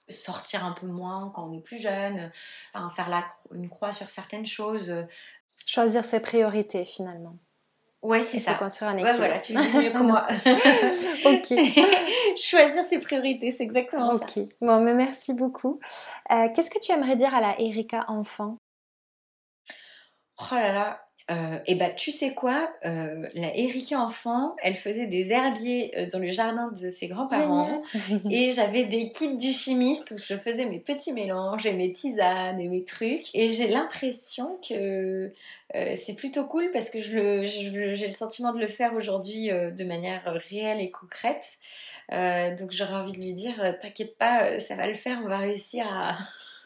sortir 0.08 0.66
un 0.66 0.72
peu 0.72 0.88
moins 0.88 1.32
quand 1.36 1.50
on 1.50 1.58
est 1.58 1.62
plus 1.62 1.80
jeune, 1.80 2.32
faire 2.96 3.36
une 3.54 3.70
croix 3.70 3.92
sur 3.92 4.10
certaines 4.10 4.46
choses. 4.46 4.92
Choisir 5.66 6.06
ses 6.06 6.22
priorités 6.22 6.86
finalement. 6.86 7.36
Ouais, 8.02 8.22
c'est 8.22 8.40
ça. 8.40 8.54
construire 8.54 8.92
un 8.92 8.98
équilibre. 8.98 9.12
Ouais, 9.12 9.18
voilà, 9.18 9.40
tu 9.40 9.54
le 9.54 9.62
dis 9.62 9.78
mieux 9.78 9.92
que 9.92 9.98
moi. 9.98 10.26
ok. 11.26 12.38
Choisir 12.38 12.86
ses 12.86 13.00
priorités, 13.00 13.52
c'est 13.52 13.64
exactement 13.64 14.18
ça. 14.18 14.26
Ok. 14.26 14.40
Bon, 14.62 14.80
mais 14.80 14.94
merci 14.94 15.34
beaucoup. 15.34 15.80
Euh, 16.32 16.48
qu'est-ce 16.56 16.70
que 16.70 16.80
tu 16.80 16.92
aimerais 16.94 17.18
dire 17.18 17.36
à 17.36 17.42
la 17.42 17.60
Erika 17.60 18.06
enfant? 18.08 18.56
Oh 20.40 20.56
là 20.56 20.72
là, 20.72 21.09
euh, 21.30 21.60
et 21.68 21.76
bah 21.76 21.90
tu 21.90 22.10
sais 22.10 22.34
quoi, 22.34 22.72
euh, 22.86 23.28
la 23.36 23.56
Erika 23.56 24.00
enfant, 24.00 24.56
elle 24.64 24.74
faisait 24.74 25.06
des 25.06 25.32
herbiers 25.32 25.92
euh, 25.96 26.08
dans 26.12 26.18
le 26.18 26.30
jardin 26.30 26.72
de 26.72 26.90
ses 26.90 27.08
grands-parents. 27.08 27.82
Et 28.32 28.52
j'avais 28.52 28.86
des 28.86 29.12
kits 29.12 29.38
du 29.38 29.54
chimiste 29.54 30.12
où 30.12 30.18
je 30.18 30.36
faisais 30.36 30.66
mes 30.66 30.80
petits 30.80 31.14
mélanges 31.14 31.68
et 31.68 31.74
mes 31.74 31.92
tisanes 31.92 32.60
et 32.60 32.68
mes 32.68 32.84
trucs. 32.84 33.28
Et 33.36 33.48
j'ai 33.48 33.68
l'impression 33.68 34.58
que 34.68 35.32
c'est 35.74 36.16
plutôt 36.16 36.46
cool 36.46 36.72
parce 36.72 36.90
que 36.90 37.00
j'ai 37.00 37.70
le 37.70 38.12
sentiment 38.12 38.54
de 38.54 38.60
le 38.60 38.68
faire 38.68 38.94
aujourd'hui 38.96 39.50
de 39.50 39.84
manière 39.84 40.24
réelle 40.50 40.82
et 40.82 40.90
concrète. 40.90 41.46
donc 42.10 42.72
j'aurais 42.72 42.96
envie 42.96 43.14
de 43.14 43.20
lui 43.20 43.34
dire, 43.34 43.78
t'inquiète 43.82 44.18
pas, 44.18 44.58
ça 44.60 44.76
va 44.76 44.88
le 44.88 44.96
faire, 44.96 45.20
on 45.24 45.28
va 45.28 45.38
réussir 45.38 45.86
à 45.88 46.18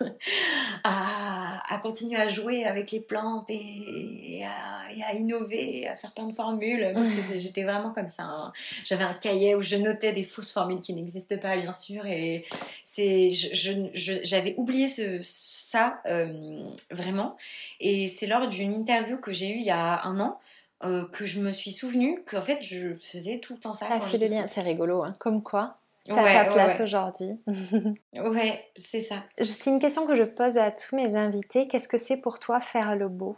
à, 0.83 1.79
continuer 1.81 2.19
à 2.19 2.27
jouer 2.27 2.65
avec 2.65 2.91
les 2.91 2.99
plantes 2.99 3.49
et, 3.49 4.43
à, 4.45 5.13
innover, 5.15 5.87
à 5.87 5.95
faire 5.95 6.11
plein 6.11 6.27
de 6.27 6.33
formules, 6.33 6.91
parce 6.93 7.09
que 7.09 7.39
j'étais 7.39 7.63
vraiment 7.63 7.91
comme 7.91 8.07
ça. 8.07 8.23
Hein. 8.23 8.53
J'avais 8.85 9.03
un 9.03 9.13
cahier 9.13 9.55
où 9.55 9.61
je 9.61 9.75
notais 9.75 10.13
des 10.13 10.23
fausses 10.23 10.51
formules 10.51 10.81
qui 10.81 10.93
n'existent 10.93 11.37
pas, 11.37 11.57
bien 11.57 11.73
sûr, 11.73 12.05
et 12.05 12.45
c'est, 12.85 13.29
j'avais 13.31 14.53
oublié 14.57 14.87
ce, 14.87 15.19
ça 15.23 16.01
euh, 16.05 16.63
vraiment. 16.91 17.37
Et 17.79 18.07
c'est 18.07 18.27
lors 18.27 18.47
d'une 18.47 18.73
interview 18.73 19.17
que 19.17 19.31
j'ai 19.31 19.49
eue 19.49 19.57
il 19.57 19.65
y 19.65 19.71
a 19.71 20.05
un 20.05 20.19
an. 20.19 20.39
Euh, 20.85 21.05
que 21.05 21.25
je 21.25 21.39
me 21.39 21.53
suis 21.53 21.71
souvenu 21.71 22.21
qu'en 22.25 22.41
fait 22.41 22.61
je 22.61 22.91
faisais 22.91 23.39
tout 23.39 23.53
le 23.53 23.59
temps 23.59 23.73
ça. 23.73 23.87
Ça 23.87 24.01
fait 24.01 24.17
le 24.17 24.27
lien, 24.27 24.47
c'est 24.47 24.61
rigolo, 24.61 25.03
hein. 25.03 25.15
comme 25.17 25.41
quoi 25.41 25.77
T'as 26.05 26.45
ta 26.45 26.51
place 26.51 26.81
aujourd'hui. 26.81 27.39
ouais, 28.13 28.71
c'est 28.75 29.01
ça. 29.01 29.23
C'est 29.37 29.69
une 29.69 29.79
question 29.79 30.05
que 30.05 30.15
je 30.15 30.23
pose 30.23 30.57
à 30.57 30.71
tous 30.71 30.95
mes 30.95 31.15
invités. 31.15 31.67
Qu'est-ce 31.67 31.87
que 31.87 31.97
c'est 31.97 32.17
pour 32.17 32.39
toi 32.39 32.59
faire 32.59 32.95
le 32.95 33.07
beau? 33.07 33.37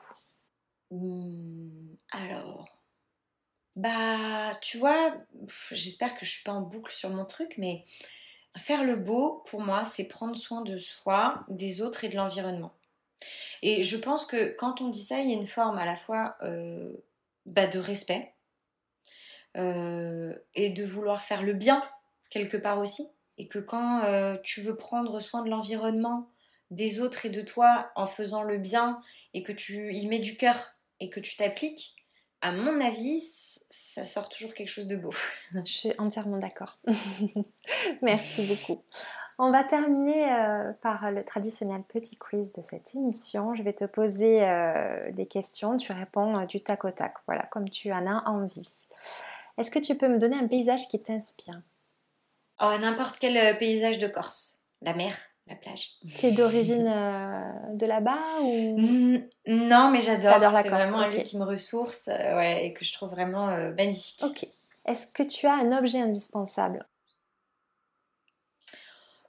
Mmh, 0.91 1.95
Alors, 2.11 2.80
bah, 3.76 4.55
tu 4.61 4.78
vois, 4.78 5.13
j'espère 5.72 6.18
que 6.18 6.26
je 6.26 6.32
suis 6.32 6.43
pas 6.43 6.53
en 6.53 6.61
boucle 6.61 6.93
sur 6.93 7.09
mon 7.09 7.26
truc, 7.26 7.55
mais 7.57 7.84
faire 8.57 8.84
le 8.84 8.95
beau, 8.95 9.43
pour 9.47 9.61
moi, 9.61 9.84
c'est 9.84 10.05
prendre 10.05 10.36
soin 10.36 10.61
de 10.61 10.78
soi, 10.78 11.45
des 11.49 11.82
autres 11.82 12.03
et 12.03 12.09
de 12.09 12.16
l'environnement. 12.16 12.74
Et 13.61 13.84
je 13.84 13.97
pense 13.97 14.26
que 14.26 14.55
quand 14.55 14.82
on 14.82 14.89
dit 14.89 15.03
ça, 15.03 15.20
il 15.20 15.30
y 15.30 15.34
a 15.34 15.38
une 15.38 15.47
forme 15.47 15.78
à 15.78 15.86
la 15.86 15.95
fois 15.95 16.38
euh, 16.43 16.93
bah, 17.45 17.68
de 17.68 17.80
respect 17.80 18.34
euh, 19.57 20.34
et 20.53 20.70
de 20.70 20.84
vouloir 20.84 21.22
faire 21.22 21.43
le 21.43 21.53
bien 21.53 21.82
quelque 22.30 22.58
part 22.58 22.80
aussi. 22.80 23.08
Et 23.38 23.48
que 23.48 23.60
quand 23.60 24.04
euh, 24.04 24.38
tu 24.44 24.62
veux 24.62 24.76
prendre 24.76 25.20
soin 25.20 25.44
de 25.44 25.50
l'environnement, 25.50 26.30
des 26.72 27.00
autres 27.00 27.26
et 27.26 27.30
de 27.30 27.42
toi 27.42 27.92
en 27.96 28.08
faisant 28.08 28.44
le 28.44 28.58
bien 28.58 29.00
et 29.34 29.44
que 29.44 29.52
tu 29.52 29.94
y 29.94 30.08
mets 30.08 30.20
du 30.20 30.36
cœur 30.38 30.76
et 31.00 31.10
que 31.10 31.20
tu 31.20 31.36
t'appliques, 31.36 31.96
à 32.42 32.52
mon 32.52 32.80
avis, 32.80 33.22
ça 33.70 34.06
sort 34.06 34.30
toujours 34.30 34.54
quelque 34.54 34.70
chose 34.70 34.88
de 34.88 34.96
beau. 34.96 35.14
Je 35.54 35.72
suis 35.72 35.92
entièrement 35.98 36.38
d'accord. 36.38 36.78
Merci 38.02 38.46
beaucoup. 38.46 38.84
On 39.38 39.50
va 39.50 39.64
terminer 39.64 40.32
euh, 40.32 40.72
par 40.82 41.12
le 41.12 41.26
traditionnel 41.26 41.82
petit 41.90 42.18
quiz 42.18 42.52
de 42.52 42.62
cette 42.62 42.96
émission. 42.96 43.54
Je 43.56 43.64
vais 43.64 43.74
te 43.74 43.86
poser 43.86 44.48
euh, 44.48 45.12
des 45.12 45.26
questions, 45.26 45.76
tu 45.76 45.92
réponds 45.92 46.46
du 46.46 46.62
tac 46.62 46.86
au 46.86 46.92
tac, 46.92 47.16
voilà, 47.26 47.44
comme 47.48 47.70
tu 47.70 47.92
en 47.92 48.06
as 48.08 48.30
envie. 48.30 48.88
Est-ce 49.58 49.72
que 49.72 49.80
tu 49.80 49.96
peux 49.96 50.08
me 50.08 50.20
donner 50.20 50.38
un 50.38 50.48
paysage 50.48 50.88
qui 50.88 51.02
t'inspire? 51.02 51.62
Oh, 52.62 52.72
n'importe 52.80 53.18
quel 53.20 53.38
euh, 53.38 53.53
paysage 53.53 53.99
de 53.99 54.08
Corse. 54.08 54.62
La 54.82 54.93
mer, 54.93 55.16
la 55.47 55.56
plage. 55.56 55.91
Es 56.24 56.32
d'origine 56.32 56.88
euh, 56.93 57.74
de 57.74 57.86
là-bas 57.86 58.41
ou? 58.41 58.80
Non, 59.47 59.89
mais 59.91 60.01
j'adore. 60.01 60.39
la 60.39 60.64
C'est 60.64 60.70
vraiment 60.70 60.99
un 60.99 61.10
lieu 61.10 61.24
qui 61.24 61.38
me 61.38 61.45
ressource 61.45 62.08
euh, 62.08 62.38
ouais, 62.38 62.66
et 62.66 62.74
que 62.74 62.86
je 62.86 62.93
trouve 62.93 63.10
vraiment 63.10 63.47
magnifique. 63.76 64.24
Ok. 64.24 64.47
Est-ce 64.86 65.08
que 65.08 65.24
tu 65.24 65.47
as 65.47 65.53
un 65.53 65.78
objet 65.78 65.99
indispensable? 65.99 66.86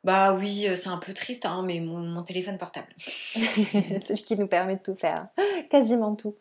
Bah 0.04 0.34
oui, 0.34 0.68
c'est 0.76 0.88
un 0.88 0.98
peu 0.98 1.14
triste, 1.14 1.46
hein, 1.46 1.64
mais 1.66 1.80
mon, 1.80 2.22
téléphone 2.22 2.58
portable. 2.58 2.94
Celui 2.98 4.22
qui 4.22 4.36
nous 4.36 4.46
permet 4.46 4.76
de 4.76 4.82
tout 4.82 4.94
faire. 4.94 5.28
Quasiment 5.70 6.14
tout. 6.14 6.36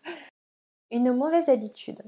Une 0.91 1.13
mauvaise 1.13 1.49
habitude 1.49 2.03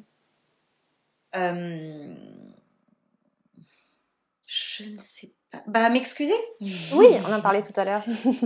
je 4.77 4.89
ne 4.89 4.97
sais 4.97 5.33
pas. 5.51 5.63
Bah, 5.67 5.89
m'excuser? 5.89 6.33
Oui, 6.61 7.07
on 7.25 7.33
en 7.33 7.41
parlait 7.41 7.61
tout 7.61 7.73
à 7.79 7.85
l'heure. 7.85 8.01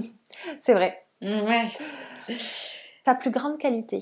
c'est 0.60 0.74
vrai. 0.74 1.08
Mm, 1.22 1.42
ouais. 1.48 1.70
Ta 3.04 3.16
plus 3.16 3.32
grande 3.32 3.58
qualité? 3.60 4.00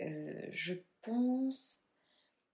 Euh, 0.00 0.48
Je 0.52 0.74
pense. 1.02 1.80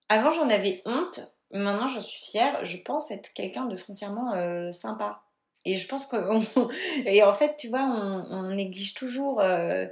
Avant, 0.08 0.30
j'en 0.30 0.48
avais 0.50 0.82
honte. 0.84 1.20
Maintenant, 1.50 1.86
j'en 1.86 2.02
suis 2.02 2.24
fière. 2.24 2.64
Je 2.64 2.78
pense 2.78 3.10
être 3.10 3.32
quelqu'un 3.32 3.66
de 3.66 3.76
foncièrement 3.76 4.34
euh, 4.34 4.72
sympa. 4.72 5.22
Et 5.66 5.74
je 5.74 5.88
pense 5.88 6.06
que 6.06 6.16
et 7.06 7.22
en 7.22 7.32
fait, 7.32 7.56
tu 7.56 7.68
vois, 7.68 7.82
on, 7.82 8.50
néglige 8.54 8.94
toujours, 8.94 9.40
euh, 9.40 9.86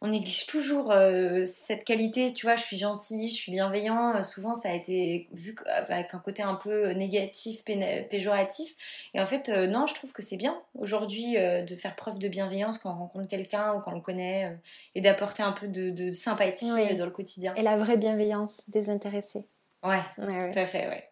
on 0.00 0.08
néglige 0.08 0.46
toujours 0.46 0.92
euh, 0.92 1.44
cette 1.44 1.84
qualité. 1.84 2.32
Tu 2.32 2.46
vois, 2.46 2.56
je 2.56 2.62
suis 2.62 2.78
gentille, 2.78 3.28
je 3.28 3.34
suis 3.34 3.52
bienveillant. 3.52 4.22
Souvent, 4.22 4.54
ça 4.54 4.70
a 4.70 4.74
été 4.74 5.28
vu 5.32 5.54
avec 5.66 6.14
un 6.14 6.18
côté 6.18 6.42
un 6.42 6.54
peu 6.54 6.92
négatif, 6.92 7.64
péjoratif. 7.64 8.74
Et 9.12 9.20
en 9.20 9.26
fait, 9.26 9.50
euh, 9.50 9.66
non, 9.66 9.86
je 9.86 9.94
trouve 9.94 10.12
que 10.12 10.22
c'est 10.22 10.38
bien 10.38 10.58
aujourd'hui 10.74 11.34
de 11.34 11.74
faire 11.74 11.96
preuve 11.96 12.18
de 12.18 12.28
bienveillance 12.28 12.78
quand 12.78 12.90
on 12.90 12.98
rencontre 12.98 13.28
quelqu'un 13.28 13.74
ou 13.74 13.80
quand 13.80 13.92
on 13.92 13.96
le 13.96 14.00
connaît 14.00 14.56
et 14.94 15.02
d'apporter 15.02 15.42
un 15.42 15.52
peu 15.52 15.68
de, 15.68 16.12
sympathie 16.12 16.94
dans 16.96 17.04
le 17.04 17.10
quotidien. 17.10 17.54
Et 17.56 17.62
la 17.62 17.76
vraie 17.76 17.98
bienveillance 17.98 18.62
désintéressée. 18.68 19.44
Ouais, 19.82 20.00
ouais 20.18 20.50
tout 20.50 20.58
à 20.58 20.66
fait, 20.66 20.88
ouais. 20.88 21.09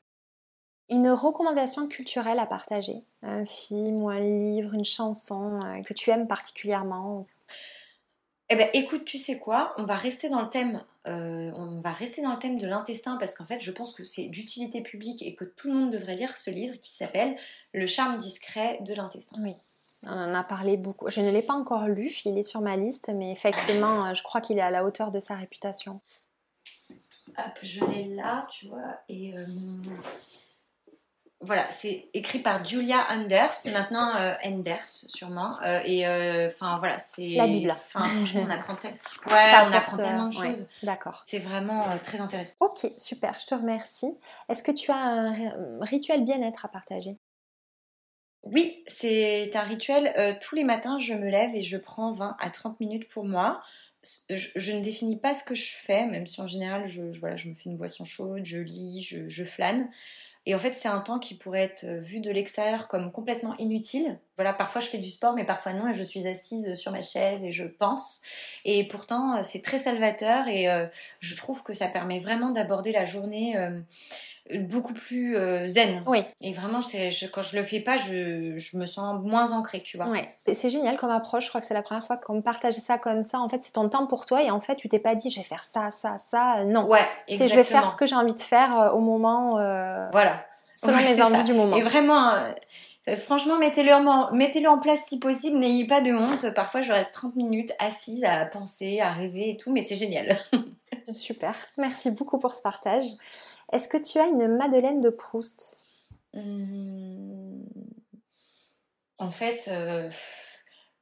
Une 0.91 1.11
recommandation 1.11 1.87
culturelle 1.87 2.39
à 2.39 2.47
partager 2.47 3.03
Un 3.23 3.45
film 3.45 4.03
ou 4.03 4.09
un 4.09 4.21
livre, 4.21 4.75
une 4.75 4.85
chanson 4.85 5.61
euh, 5.63 5.83
que 5.83 5.93
tu 5.93 6.11
aimes 6.11 6.27
particulièrement 6.27 7.27
eh 8.51 8.57
ben, 8.57 8.69
écoute, 8.73 9.05
tu 9.05 9.19
sais 9.19 9.39
quoi? 9.39 9.75
On 9.77 9.85
va 9.85 9.97
rester 9.97 10.31
dans 10.31 10.41
le 10.41 10.49
thème. 10.49 10.83
Euh, 11.07 11.53
on 11.55 11.81
va 11.81 11.93
rester 11.93 12.23
dans 12.23 12.33
le 12.33 12.39
thème 12.39 12.57
de 12.57 12.67
l'intestin 12.67 13.17
parce 13.19 13.35
qu'en 13.35 13.45
fait, 13.45 13.61
je 13.61 13.71
pense 13.71 13.93
que 13.93 14.05
c'est 14.05 14.25
d'utilité 14.29 14.81
publique 14.81 15.23
et 15.23 15.35
que 15.35 15.45
tout 15.45 15.69
le 15.69 15.75
monde 15.75 15.91
devrait 15.91 16.17
lire 16.17 16.35
ce 16.37 16.51
livre 16.51 16.77
qui 16.81 16.91
s'appelle 16.91 17.37
Le 17.75 17.87
charme 17.87 18.17
discret 18.17 18.79
de 18.81 18.95
l'intestin. 18.95 19.37
Oui. 19.43 19.55
On 20.05 20.13
en 20.13 20.35
a 20.35 20.45
parlé 20.45 20.79
beaucoup. 20.79 21.11
Je 21.11 21.21
ne 21.21 21.31
l'ai 21.31 21.43
pas 21.43 21.55
encore 21.55 21.89
lu, 21.89 22.11
il 22.25 22.39
est 22.39 22.43
sur 22.43 22.63
ma 22.63 22.77
liste, 22.77 23.11
mais 23.15 23.33
effectivement, 23.33 24.07
euh, 24.07 24.15
je 24.15 24.23
crois 24.23 24.41
qu'il 24.41 24.57
est 24.57 24.63
à 24.63 24.71
la 24.71 24.85
hauteur 24.85 25.11
de 25.11 25.19
sa 25.19 25.35
réputation. 25.35 26.01
Hop, 27.37 27.59
je 27.63 27.85
l'ai 27.85 28.15
là, 28.15 28.47
tu 28.51 28.69
vois, 28.69 29.01
et 29.09 29.35
voilà, 31.41 31.71
c'est 31.71 32.09
écrit 32.15 32.41
par 32.41 32.65
Julia 32.65 33.07
Anders, 33.11 33.55
maintenant 33.73 34.17
euh, 34.17 34.35
Anders 34.45 34.85
sûrement. 34.85 35.57
Euh, 35.63 35.81
et 35.85 36.05
euh, 36.05 36.49
enfin 36.49 36.79
voilà, 36.79 36.99
c'est. 36.99 37.29
La 37.31 37.47
Bible. 37.47 37.73
franchement, 37.81 38.43
on 38.45 38.51
apprend, 38.51 38.75
ouais, 39.31 39.53
on 39.69 39.73
apprend 39.73 39.97
tellement 39.97 40.29
de 40.29 40.33
choses. 40.33 40.67
D'accord. 40.83 41.23
C'est 41.27 41.39
vraiment 41.39 41.87
très 42.03 42.21
intéressant. 42.21 42.57
Ok, 42.59 42.91
super, 42.97 43.39
je 43.39 43.47
te 43.47 43.55
remercie. 43.55 44.17
Est-ce 44.49 44.65
que 44.65 44.73
tu 44.73 44.91
as 44.91 44.97
un 44.97 45.37
rituel 45.83 46.25
bien-être 46.25 46.65
à 46.65 46.69
partager? 46.69 47.17
Oui, 48.43 48.83
c'est 48.89 49.55
un 49.55 49.63
rituel. 49.63 50.39
tous 50.41 50.57
les 50.57 50.65
matins, 50.65 50.99
je 50.99 51.15
me 51.15 51.29
lève 51.29 51.55
et 51.55 51.63
je 51.63 51.77
prends 51.77 52.11
20 52.11 52.37
à 52.41 52.51
30 52.51 52.81
minutes 52.81 53.09
pour 53.09 53.25
moi. 53.25 53.63
Je, 54.31 54.73
ne 54.73 54.81
définis 54.81 55.21
pas 55.21 55.35
ce 55.35 55.45
que 55.45 55.55
je 55.55 55.75
fais, 55.77 56.07
même 56.07 56.27
si 56.27 56.41
en 56.41 56.47
général, 56.47 56.87
je, 56.87 57.03
voilà, 57.19 57.37
je 57.37 57.49
me 57.49 57.55
fais 57.55 57.69
une 57.69 57.77
boisson 57.77 58.05
chaude, 58.05 58.45
je 58.45 58.59
lis, 58.59 59.03
je, 59.03 59.29
je 59.29 59.45
flâne. 59.45 59.89
Et 60.47 60.55
en 60.55 60.59
fait, 60.59 60.73
c'est 60.73 60.89
un 60.89 61.01
temps 61.01 61.19
qui 61.19 61.35
pourrait 61.35 61.63
être 61.63 61.85
euh, 61.85 62.01
vu 62.01 62.21
de 62.21 62.31
l'extérieur 62.31 62.89
comme 62.89 63.13
complètement 63.13 63.57
inutile. 63.59 64.19
Voilà, 64.37 64.53
parfois 64.53 64.81
je 64.81 64.87
fais 64.87 64.99
du 64.99 65.11
sport, 65.11 65.35
mais 65.35 65.45
parfois 65.45 65.75
non, 65.75 65.89
et 65.89 65.95
je 65.95 66.03
suis 66.03 66.27
assise 66.27 66.75
sur 66.75 66.93
ma 66.93 67.03
chaise 67.03 67.45
et 67.45 67.51
je 67.51 67.65
pense. 67.65 68.23
Et 68.65 68.87
pourtant, 68.89 69.37
euh, 69.37 69.43
c'est 69.43 69.63
très 69.63 69.79
salvateur 69.79 70.49
et 70.49 70.71
euh, 70.71 70.87
je 71.21 71.37
trouve 71.37 71.63
que 71.63 71.75
ça 71.75 71.89
permet 71.89 72.19
vraiment 72.19 72.51
d'aborder 72.51 72.93
la 72.93 73.05
journée 73.05 73.57
beaucoup 74.57 74.95
plus 74.95 75.37
euh, 75.37 75.67
zen. 75.67 76.03
Oui. 76.07 76.23
Et 76.41 76.53
vraiment, 76.53 76.81
je, 76.81 77.27
quand 77.27 77.43
je 77.43 77.57
le 77.57 77.63
fais 77.63 77.81
pas, 77.81 77.97
je, 77.97 78.57
je, 78.57 78.77
me 78.77 78.87
sens 78.87 79.21
moins 79.23 79.53
ancrée, 79.53 79.81
tu 79.81 79.97
vois. 79.97 80.07
Ouais. 80.07 80.35
C'est 80.53 80.71
génial 80.71 80.97
comme 80.97 81.11
approche. 81.11 81.45
Je 81.45 81.49
crois 81.49 81.61
que 81.61 81.67
c'est 81.67 81.75
la 81.75 81.83
première 81.83 82.07
fois 82.07 82.17
qu'on 82.17 82.43
partage 82.43 82.75
ça 82.75 82.99
comme 82.99 83.23
ça. 83.23 83.41
En 83.41 83.49
fait, 83.49 83.63
c'est 83.63 83.73
ton 83.73 83.89
temps 83.89 84.07
pour 84.07 84.27
toi 84.27 84.43
et 84.43 84.51
en 84.51 84.61
fait, 84.61 84.77
tu 84.77 84.89
t'es 84.89 84.99
pas 84.99 85.15
dit 85.15 85.31
je 85.31 85.41
vais 85.41 85.47
faire 85.47 85.65
ça, 85.65 85.91
ça, 85.91 86.17
ça. 86.27 86.65
Non. 86.65 86.87
Ouais. 86.87 87.07
C'est 87.29 87.49
je 87.49 87.55
vais 87.55 87.65
faire 87.65 87.89
ce 87.89 87.97
que 87.97 88.07
j'ai 88.07 88.17
envie 88.17 88.35
de 88.35 88.41
faire 88.41 88.79
euh, 88.79 88.91
au 88.91 89.01
moment. 89.01 89.59
Euh, 89.59 90.09
voilà. 90.13 90.45
Selon 90.77 90.99
mes 90.99 91.21
envies 91.21 91.45
du 91.45 91.55
moment. 91.55 91.77
Et 91.77 91.83
vraiment. 91.83 92.35
Franchement, 93.17 93.59
mettez-le 93.59 93.93
en, 93.93 94.33
mettez 94.33 94.67
en 94.67 94.79
place 94.79 95.01
si 95.09 95.19
possible, 95.19 95.57
n'ayez 95.59 95.87
pas 95.87 96.03
de 96.03 96.13
honte. 96.13 96.53
Parfois, 96.55 96.83
je 96.83 96.93
reste 96.93 97.15
30 97.15 97.37
minutes 97.37 97.73
assise 97.79 98.23
à 98.25 98.45
penser, 98.45 99.01
à 99.01 99.13
rêver 99.13 99.51
et 99.51 99.57
tout, 99.57 99.73
mais 99.73 99.81
c'est 99.81 99.97
génial. 99.97 100.39
Super. 101.13 101.55
Merci 101.79 102.11
beaucoup 102.11 102.39
pour 102.39 102.55
ce 102.55 102.63
partage. 102.63 103.05
Est-ce 103.73 103.89
que 103.89 103.97
tu 103.97 104.19
as 104.19 104.27
une 104.27 104.57
Madeleine 104.57 105.01
de 105.01 105.11
Proust? 105.11 105.85
Mmh. 106.35 107.63
En 109.19 109.31
fait, 109.31 109.69
euh, 109.69 110.11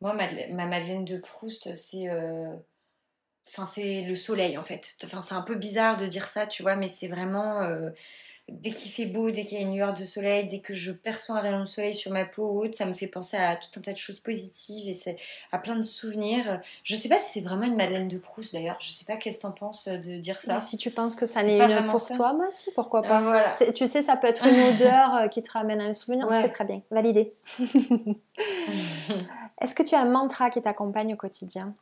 moi, 0.01 0.15
ma 0.15 0.67
Madeleine 0.67 1.05
de 1.05 1.19
Proust, 1.19 1.75
c'est. 1.75 2.09
Euh, 2.09 2.55
enfin, 3.49 3.67
c'est 3.67 4.03
le 4.03 4.15
soleil 4.15 4.59
en 4.59 4.63
fait. 4.63 4.97
Enfin, 5.05 5.21
c'est 5.21 5.35
un 5.35 5.43
peu 5.43 5.55
bizarre 5.55 5.97
de 5.97 6.07
dire 6.07 6.27
ça, 6.27 6.47
tu 6.47 6.63
vois, 6.63 6.77
mais 6.77 6.89
c'est 6.89 7.09
vraiment. 7.09 7.63
Euh, 8.49 8.53
dès 8.53 8.71
qu'il 8.71 8.91
fait 8.91 9.07
beau, 9.07 9.31
dès 9.31 9.45
qu'il 9.45 9.59
y 9.59 9.61
a 9.63 9.65
une 9.65 9.75
lueur 9.75 9.95
de 9.95 10.05
soleil, 10.05 10.49
dès 10.49 10.61
que 10.61 10.75
je 10.75 10.93
perçois 10.93 11.37
un 11.37 11.41
rayon 11.41 11.61
de 11.61 11.67
soleil 11.67 11.95
sur 11.95 12.13
ma 12.13 12.25
peau 12.25 12.45
ou 12.45 12.65
autre, 12.65 12.75
ça 12.75 12.87
me 12.87 12.95
fait 12.95 13.07
penser 13.07 13.37
à 13.37 13.57
tout 13.57 13.69
un 13.77 13.81
tas 13.81 13.93
de 13.93 13.99
choses 13.99 14.21
positives 14.21 14.89
et 14.89 14.93
c'est 14.93 15.17
à 15.53 15.59
plein 15.59 15.77
de 15.77 15.83
souvenirs. 15.83 16.61
Je 16.83 16.95
sais 16.97 17.09
pas 17.09 17.19
si 17.19 17.33
c'est 17.33 17.47
vraiment 17.47 17.65
une 17.65 17.77
Madeleine 17.77 18.09
de 18.09 18.19
Proust 18.19 18.53
d'ailleurs. 18.53 18.79
Je 18.81 18.91
sais 18.91 19.05
pas 19.05 19.17
qu'est-ce 19.17 19.39
que 19.39 19.43
t'en 19.43 19.53
penses 19.53 19.89
de 19.89 20.19
dire 20.19 20.41
ça? 20.41 20.61
si 20.61 20.77
tu 20.77 20.91
penses 20.91 21.15
que 21.15 21.27
ça 21.27 21.43
n'est 21.43 21.59
une 21.59 21.87
pour 21.89 22.05
toi, 22.07 22.33
moi 22.33 22.47
aussi, 22.47 22.71
pourquoi 22.73 23.03
pas. 23.03 23.21
Euh, 23.21 23.25
voilà. 23.25 23.55
Tu 23.75 23.87
sais, 23.87 24.03
ça 24.03 24.17
peut 24.17 24.27
être 24.27 24.47
une 24.47 24.61
odeur 24.75 25.15
euh, 25.15 25.29
qui 25.29 25.43
te 25.43 25.51
ramène 25.53 25.81
à 25.81 25.85
un 25.85 25.93
souvenir. 25.93 26.27
C'est 26.33 26.51
très 26.51 26.65
bien, 26.65 26.83
validé. 26.91 27.33
Est-ce 29.61 29.75
que 29.75 29.83
tu 29.83 29.95
as 29.95 30.01
un 30.01 30.11
mantra 30.11 30.51
qui 30.51 30.61
t'accompagne 30.61 31.15
au 31.15 31.17
quotidien? 31.17 31.75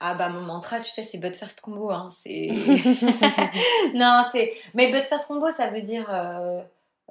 Ah 0.00 0.14
bah 0.14 0.28
mon 0.28 0.40
mantra, 0.40 0.80
tu 0.80 0.90
sais, 0.90 1.02
c'est 1.02 1.18
But 1.18 1.34
First 1.34 1.60
Combo. 1.60 1.90
Hein. 1.90 2.10
C'est... 2.10 2.48
non, 3.94 4.24
c'est... 4.32 4.52
Mais 4.74 4.90
But 4.90 5.04
First 5.04 5.26
Combo, 5.26 5.50
ça 5.50 5.70
veut 5.70 5.82
dire 5.82 6.12
euh, 6.12 6.62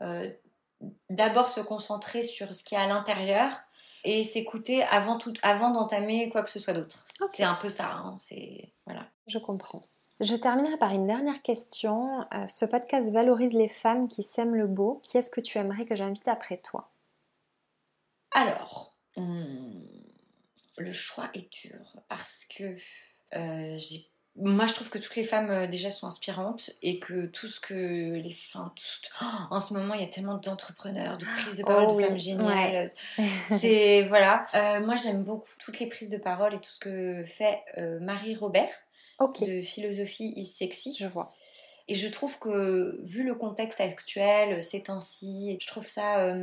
euh, 0.01 0.29
d'abord 1.09 1.49
se 1.49 1.61
concentrer 1.61 2.23
sur 2.23 2.53
ce 2.53 2.63
qui 2.63 2.75
est 2.75 2.79
à 2.79 2.87
l'intérieur 2.87 3.51
et 4.03 4.23
s'écouter 4.23 4.83
avant, 4.83 5.17
tout... 5.17 5.33
avant 5.41 5.71
d'entamer 5.71 6.29
quoi 6.29 6.43
que 6.43 6.49
ce 6.49 6.59
soit 6.59 6.73
d'autre. 6.73 7.05
C'est 7.29 7.43
un 7.43 7.55
peu 7.55 7.69
ça. 7.69 7.89
Hein. 7.91 8.17
C'est... 8.19 8.69
Voilà. 8.85 9.05
Je 9.27 9.37
comprends. 9.37 9.83
Je 10.19 10.35
terminerai 10.35 10.77
par 10.77 10.93
une 10.93 11.07
dernière 11.07 11.41
question. 11.41 12.21
Euh, 12.33 12.47
ce 12.47 12.65
podcast 12.65 13.11
valorise 13.11 13.53
les 13.53 13.69
femmes 13.69 14.07
qui 14.07 14.23
s'aiment 14.23 14.55
le 14.55 14.67
beau. 14.67 14.99
Qui 15.03 15.17
est-ce 15.17 15.31
que 15.31 15.41
tu 15.41 15.57
aimerais 15.57 15.85
que 15.85 15.95
j'invite 15.95 16.27
après 16.27 16.57
toi? 16.57 16.91
Alors... 18.31 18.93
Hmm, 19.15 19.83
le 20.77 20.91
choix 20.91 21.29
est 21.33 21.51
dur 21.51 21.95
parce 22.09 22.45
que 22.45 22.75
euh, 23.35 23.77
moi 24.35 24.65
je 24.65 24.73
trouve 24.73 24.89
que 24.89 24.97
toutes 24.97 25.15
les 25.15 25.23
femmes 25.23 25.51
euh, 25.51 25.67
déjà 25.67 25.91
sont 25.91 26.07
inspirantes 26.07 26.71
et 26.81 26.99
que 26.99 27.27
tout 27.27 27.47
ce 27.47 27.59
que 27.59 28.13
les 28.15 28.31
femmes 28.31 28.71
en 29.51 29.59
ce 29.59 29.73
moment 29.73 29.93
il 29.93 30.01
y 30.01 30.03
a 30.03 30.07
tellement 30.07 30.37
d'entrepreneurs 30.37 31.17
de 31.17 31.25
prises 31.25 31.55
de 31.55 31.63
parole 31.63 31.87
oh 31.89 31.99
de 31.99 32.05
femmes 32.05 32.19
géniales. 32.19 32.91
c'est 33.47 34.03
voilà. 34.03 34.45
Euh, 34.55 34.79
moi 34.85 34.95
j'aime 34.95 35.23
beaucoup 35.23 35.49
toutes 35.59 35.79
les 35.79 35.87
prises 35.87 36.09
de 36.09 36.17
parole 36.17 36.55
et 36.55 36.59
tout 36.59 36.71
ce 36.71 36.79
que 36.79 37.23
fait 37.25 37.61
Marie 38.01 38.35
Robert 38.35 38.73
de 39.41 39.61
philosophie 39.61 40.33
is 40.35 40.45
sexy. 40.45 40.95
Je 40.97 41.05
vois. 41.05 41.31
Et 41.87 41.95
je 41.95 42.07
trouve 42.07 42.39
que 42.39 42.99
vu 43.03 43.23
le 43.23 43.35
contexte 43.35 43.81
actuel 43.81 44.63
ces 44.63 44.83
temps-ci 44.83 45.57
je 45.61 45.67
trouve 45.67 45.87
ça 45.87 46.33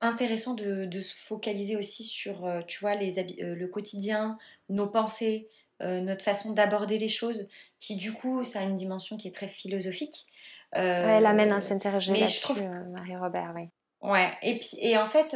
intéressant 0.00 0.54
de, 0.54 1.00
se 1.00 1.14
focaliser 1.14 1.76
aussi 1.76 2.04
sur, 2.04 2.44
euh, 2.44 2.60
tu 2.66 2.80
vois, 2.80 2.94
les 2.94 3.18
euh, 3.18 3.54
le 3.54 3.68
quotidien, 3.68 4.38
nos 4.68 4.86
pensées, 4.86 5.48
euh, 5.82 6.00
notre 6.00 6.22
façon 6.22 6.52
d'aborder 6.52 6.98
les 6.98 7.08
choses, 7.08 7.48
qui 7.80 7.96
du 7.96 8.12
coup, 8.12 8.44
ça 8.44 8.60
a 8.60 8.62
une 8.62 8.76
dimension 8.76 9.16
qui 9.16 9.28
est 9.28 9.34
très 9.34 9.48
philosophique. 9.48 10.26
elle 10.72 11.26
amène 11.26 11.52
à 11.52 11.60
s'interroger 11.60 12.12
là-dessus, 12.12 12.42
trouve... 12.42 12.62
Marie-Robert, 12.62 13.52
oui. 13.54 13.68
Ouais, 14.00 14.30
et, 14.42 14.58
puis, 14.58 14.76
et 14.80 14.96
en 14.96 15.06
fait, 15.06 15.34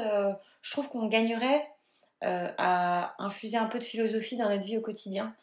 je 0.61 0.71
trouve 0.71 0.89
qu'on 0.89 1.07
gagnerait 1.07 1.69
à 2.21 3.15
infuser 3.19 3.57
un 3.57 3.67
peu 3.67 3.81
de 3.81 3.85
philosophie 3.85 4.37
dans 4.37 4.49
notre 4.49 4.63
vie 4.65 4.79
au 4.79 4.81
quotidien 4.81 5.35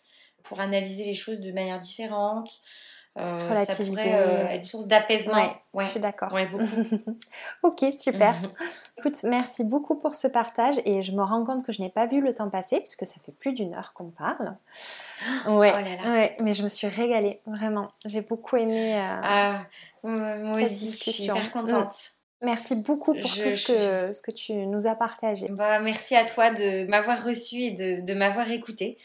pour 0.44 0.62
analyser 0.62 1.04
les 1.04 1.14
choses 1.14 1.42
de 1.42 1.52
manière 1.52 1.80
différente, 1.80 2.62
Relativiser. 3.50 3.96
Ça 3.96 4.02
pourrait 4.02 4.14
euh, 4.14 4.48
être 4.48 4.66
source 4.66 4.88
d'apaisement. 4.88 5.50
Ouais, 5.74 5.84
je 5.84 5.90
suis 5.90 6.00
d'accord. 6.00 6.34
Ouais, 6.34 6.48
ok, 7.64 7.86
super. 7.98 8.36
Écoute, 8.98 9.24
merci 9.24 9.64
beaucoup 9.64 9.96
pour 9.96 10.16
ce 10.16 10.28
partage 10.28 10.76
et 10.86 11.04
je 11.04 11.12
me 11.12 11.24
rends 11.24 11.44
compte 11.44 11.66
que 11.66 11.72
je 11.72 11.82
n'ai 11.82 11.90
pas 11.90 12.08
vu 12.08 12.22
le 12.22 12.34
temps 12.34 12.50
passer 12.50 12.80
puisque 12.80 13.06
ça 13.06 13.16
fait 13.26 13.38
plus 13.38 13.54
d'une 13.54 13.74
heure 13.74 13.94
qu'on 13.94 14.10
parle. 14.10 14.56
Ouais, 15.48 15.72
oh 15.74 15.82
là 15.82 15.96
là. 16.04 16.12
ouais, 16.12 16.32
mais 16.40 16.54
je 16.54 16.64
me 16.64 16.70
suis 16.70 16.88
régalée, 16.88 17.42
vraiment. 17.46 17.90
J'ai 18.06 18.22
beaucoup 18.22 18.58
aimé 18.58 18.96
euh, 18.96 19.20
ah, 19.24 19.66
moi 20.04 20.54
cette 20.54 20.74
discussion. 20.74 21.36
Je 21.36 21.42
suis 21.42 21.50
hyper 21.50 21.52
contente. 21.52 21.92
Mm. 21.92 22.20
Merci 22.42 22.76
beaucoup 22.76 23.14
pour 23.14 23.34
tout 23.34 23.52
ce 23.52 23.68
que, 23.68 24.14
ce 24.14 24.22
que 24.22 24.32
tu 24.32 24.54
nous 24.54 24.88
as 24.88 24.96
partagé. 24.96 25.50
Bah, 25.50 25.80
merci 25.80 26.16
à 26.16 26.24
toi 26.24 26.52
de 26.52 26.88
m'avoir 26.88 27.24
reçu 27.24 27.58
et 27.58 27.72
de, 27.72 28.02
de 28.02 28.14
m'avoir 28.14 28.50
écouté. 28.50 28.98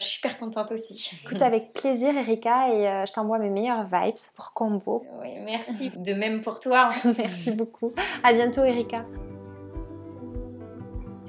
Je 0.00 0.06
suis 0.06 0.14
super 0.14 0.38
contente 0.38 0.72
aussi. 0.72 1.10
Écoute, 1.24 1.42
avec 1.42 1.74
plaisir, 1.74 2.16
Erika, 2.16 2.72
et 2.72 2.88
euh, 2.88 3.06
je 3.06 3.12
t'envoie 3.12 3.38
mes 3.38 3.50
meilleures 3.50 3.84
vibes 3.84 4.14
pour 4.34 4.52
Combo. 4.52 5.04
Oui, 5.20 5.28
merci. 5.44 5.90
De 5.94 6.14
même 6.14 6.40
pour 6.40 6.58
toi. 6.58 6.88
merci 7.18 7.52
beaucoup. 7.52 7.92
À 8.22 8.32
bientôt, 8.32 8.64
Erika. 8.64 9.04